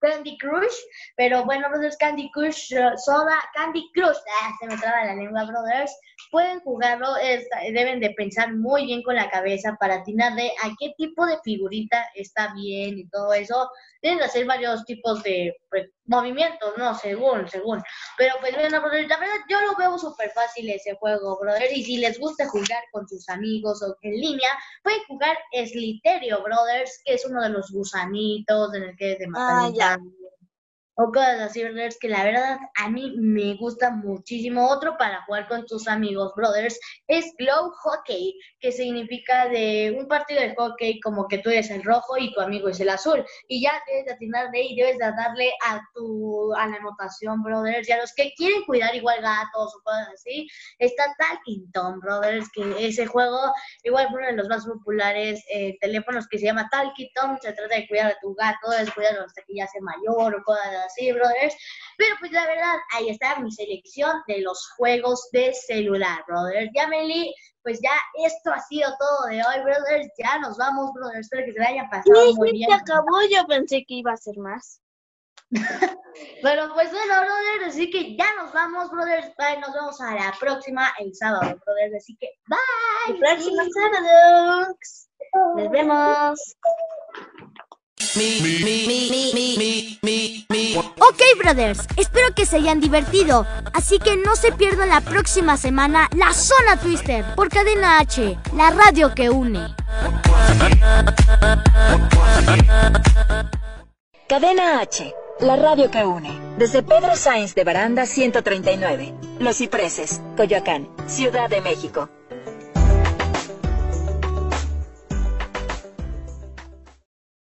Candy 0.00 0.36
Crush, 0.38 0.76
pero 1.16 1.44
bueno, 1.44 1.68
brothers, 1.68 1.96
Candy 1.96 2.30
Crush, 2.32 2.72
soda, 3.04 3.38
Candy 3.54 3.84
Crush, 3.94 4.16
ah, 4.42 4.52
se 4.60 4.66
me 4.66 4.76
traba 4.76 5.04
la 5.04 5.14
lengua, 5.14 5.44
brothers, 5.44 5.92
pueden 6.30 6.60
jugarlo, 6.60 7.08
deben 7.72 8.00
de 8.00 8.10
pensar 8.10 8.54
muy 8.54 8.86
bien 8.86 9.02
con 9.02 9.16
la 9.16 9.30
cabeza 9.30 9.76
para 9.80 9.96
atinarle 9.96 10.52
a 10.62 10.70
qué 10.78 10.92
tipo 10.96 11.26
de 11.26 11.38
figurita 11.42 12.06
está 12.14 12.52
bien 12.54 12.98
y 12.98 13.08
todo 13.08 13.32
eso. 13.32 13.68
Deben 14.02 14.18
de 14.18 14.24
hacer 14.24 14.46
varios 14.46 14.84
tipos 14.84 15.22
de 15.22 15.56
movimientos, 16.08 16.74
¿no? 16.76 16.94
Según, 16.94 17.48
según. 17.48 17.82
Pero 18.16 18.34
pues 18.40 18.54
bueno, 18.54 18.80
brother, 18.80 19.06
la 19.08 19.18
verdad 19.18 19.34
yo 19.48 19.60
lo 19.60 19.76
veo 19.76 19.98
súper 19.98 20.30
fácil 20.30 20.68
ese 20.70 20.96
juego, 20.96 21.38
brother. 21.40 21.70
Y 21.72 21.84
si 21.84 21.98
les 21.98 22.18
gusta 22.18 22.48
jugar 22.48 22.82
con 22.90 23.06
sus 23.08 23.28
amigos 23.28 23.82
o 23.82 23.96
en 24.02 24.14
línea, 24.14 24.50
pueden 24.82 25.00
jugar 25.06 25.38
Sliterio, 25.52 26.42
brothers, 26.42 27.00
que 27.04 27.14
es 27.14 27.24
uno 27.24 27.42
de 27.42 27.50
los 27.50 27.70
gusanitos 27.70 28.74
en 28.74 28.82
el 28.82 28.96
que 28.96 29.12
es 29.12 29.18
de 29.18 29.26
matar 29.28 29.72
ah, 29.80 29.98
o 31.00 31.12
cosas 31.12 31.40
así, 31.40 31.62
brothers, 31.62 31.96
que 32.00 32.08
la 32.08 32.24
verdad 32.24 32.58
a 32.76 32.90
mí 32.90 33.14
me 33.18 33.54
gusta 33.54 33.90
muchísimo. 33.92 34.68
Otro 34.68 34.96
para 34.98 35.22
jugar 35.26 35.46
con 35.46 35.64
tus 35.64 35.86
amigos, 35.86 36.32
brothers, 36.34 36.78
es 37.06 37.32
Glow 37.38 37.70
Hockey, 37.70 38.36
que 38.58 38.72
significa 38.72 39.48
de 39.48 39.96
un 39.96 40.08
partido 40.08 40.40
de 40.40 40.56
hockey 40.56 40.98
como 40.98 41.28
que 41.28 41.38
tú 41.38 41.50
eres 41.50 41.70
el 41.70 41.84
rojo 41.84 42.18
y 42.18 42.34
tu 42.34 42.40
amigo 42.40 42.68
es 42.68 42.80
el 42.80 42.88
azul. 42.88 43.24
Y 43.46 43.62
ya 43.62 43.80
debes 43.86 44.06
de 44.06 44.12
atinarle 44.14 44.60
y 44.60 44.74
debes 44.74 44.98
de 44.98 45.04
darle 45.04 45.52
a 45.64 45.80
tu 45.94 46.52
a 46.54 46.66
la 46.66 46.76
anotación, 46.76 47.44
brothers. 47.44 47.88
Y 47.88 47.92
a 47.92 47.98
los 47.98 48.12
que 48.14 48.32
quieren 48.36 48.64
cuidar 48.64 48.92
igual 48.96 49.22
gatos 49.22 49.76
o 49.76 49.82
cosas 49.84 50.08
así, 50.14 50.48
está 50.80 51.14
Talking 51.16 51.70
Tom, 51.70 52.00
brothers, 52.00 52.50
que 52.52 52.88
ese 52.88 53.06
juego, 53.06 53.38
igual 53.84 54.08
uno 54.12 54.26
de 54.26 54.32
los 54.32 54.48
más 54.48 54.66
populares 54.66 55.44
eh, 55.54 55.78
teléfonos 55.80 56.26
que 56.26 56.38
se 56.40 56.46
llama 56.46 56.68
Talking 56.72 57.10
Tom, 57.14 57.38
se 57.40 57.52
trata 57.52 57.76
de 57.76 57.86
cuidar 57.86 58.10
a 58.10 58.18
tu 58.20 58.34
gato, 58.34 58.72
es 58.72 58.92
cuidarlo 58.92 59.24
hasta 59.24 59.42
que 59.42 59.54
ya 59.54 59.66
sea 59.68 59.80
mayor 59.80 60.34
o 60.34 60.42
cosas 60.42 60.74
así 60.74 60.87
así, 60.88 61.12
brothers. 61.12 61.54
Pero 61.96 62.16
pues 62.20 62.32
la 62.32 62.46
verdad, 62.46 62.76
ahí 62.94 63.10
está 63.10 63.38
mi 63.40 63.50
selección 63.52 64.22
de 64.26 64.40
los 64.40 64.70
juegos 64.76 65.28
de 65.32 65.52
celular, 65.52 66.24
brothers. 66.26 66.70
Ya, 66.74 66.86
Meli, 66.86 67.34
pues 67.62 67.80
ya 67.82 67.92
esto 68.24 68.50
ha 68.50 68.60
sido 68.60 68.90
todo 68.98 69.28
de 69.28 69.36
hoy, 69.36 69.62
brothers. 69.64 70.08
Ya 70.18 70.38
nos 70.38 70.56
vamos, 70.56 70.92
brothers. 70.94 71.26
Espero 71.26 71.46
que 71.46 71.52
se 71.52 71.60
vayan 71.60 71.90
pasando 71.90 72.34
muy 72.34 72.52
bien. 72.52 72.70
se 72.70 72.74
acabó, 72.74 73.20
yo 73.30 73.46
pensé 73.46 73.84
que 73.86 73.94
iba 73.94 74.12
a 74.12 74.16
ser 74.16 74.38
más. 74.38 74.80
Pero 76.42 76.72
pues 76.74 76.90
bueno, 76.90 77.14
brothers, 77.20 77.74
así 77.74 77.90
que 77.90 78.16
ya 78.16 78.34
nos 78.36 78.52
vamos, 78.52 78.90
brothers. 78.90 79.32
Bye, 79.36 79.60
nos 79.60 79.72
vemos 79.72 80.00
a 80.00 80.14
la 80.14 80.34
próxima 80.38 80.92
el 80.98 81.14
sábado, 81.14 81.58
brothers. 81.64 81.96
Así 81.96 82.16
que 82.16 82.28
bye. 82.46 83.14
El 83.14 83.18
próximo 83.18 83.62
sábado. 83.72 84.76
Nos 85.56 85.70
vemos. 85.70 86.38
Ok, 90.96 91.20
brothers, 91.38 91.80
espero 91.96 92.34
que 92.34 92.46
se 92.46 92.56
hayan 92.56 92.80
divertido. 92.80 93.46
Así 93.72 93.98
que 93.98 94.16
no 94.16 94.36
se 94.36 94.52
pierdan 94.52 94.88
la 94.88 95.00
próxima 95.00 95.56
semana 95.56 96.08
la 96.16 96.32
Zona 96.32 96.76
Twister 96.80 97.24
por 97.34 97.48
Cadena 97.48 97.98
H, 97.98 98.38
la 98.54 98.70
radio 98.70 99.14
que 99.14 99.30
une. 99.30 99.74
Cadena 104.28 104.80
H, 104.80 105.14
la 105.40 105.56
radio 105.56 105.90
que 105.90 106.04
une. 106.04 106.56
Desde 106.58 106.82
Pedro 106.82 107.16
Sainz 107.16 107.54
de 107.54 107.64
Baranda 107.64 108.06
139, 108.06 109.14
Los 109.38 109.56
Cipreses, 109.58 110.20
Coyoacán, 110.36 110.88
Ciudad 111.06 111.48
de 111.48 111.60
México. 111.60 112.08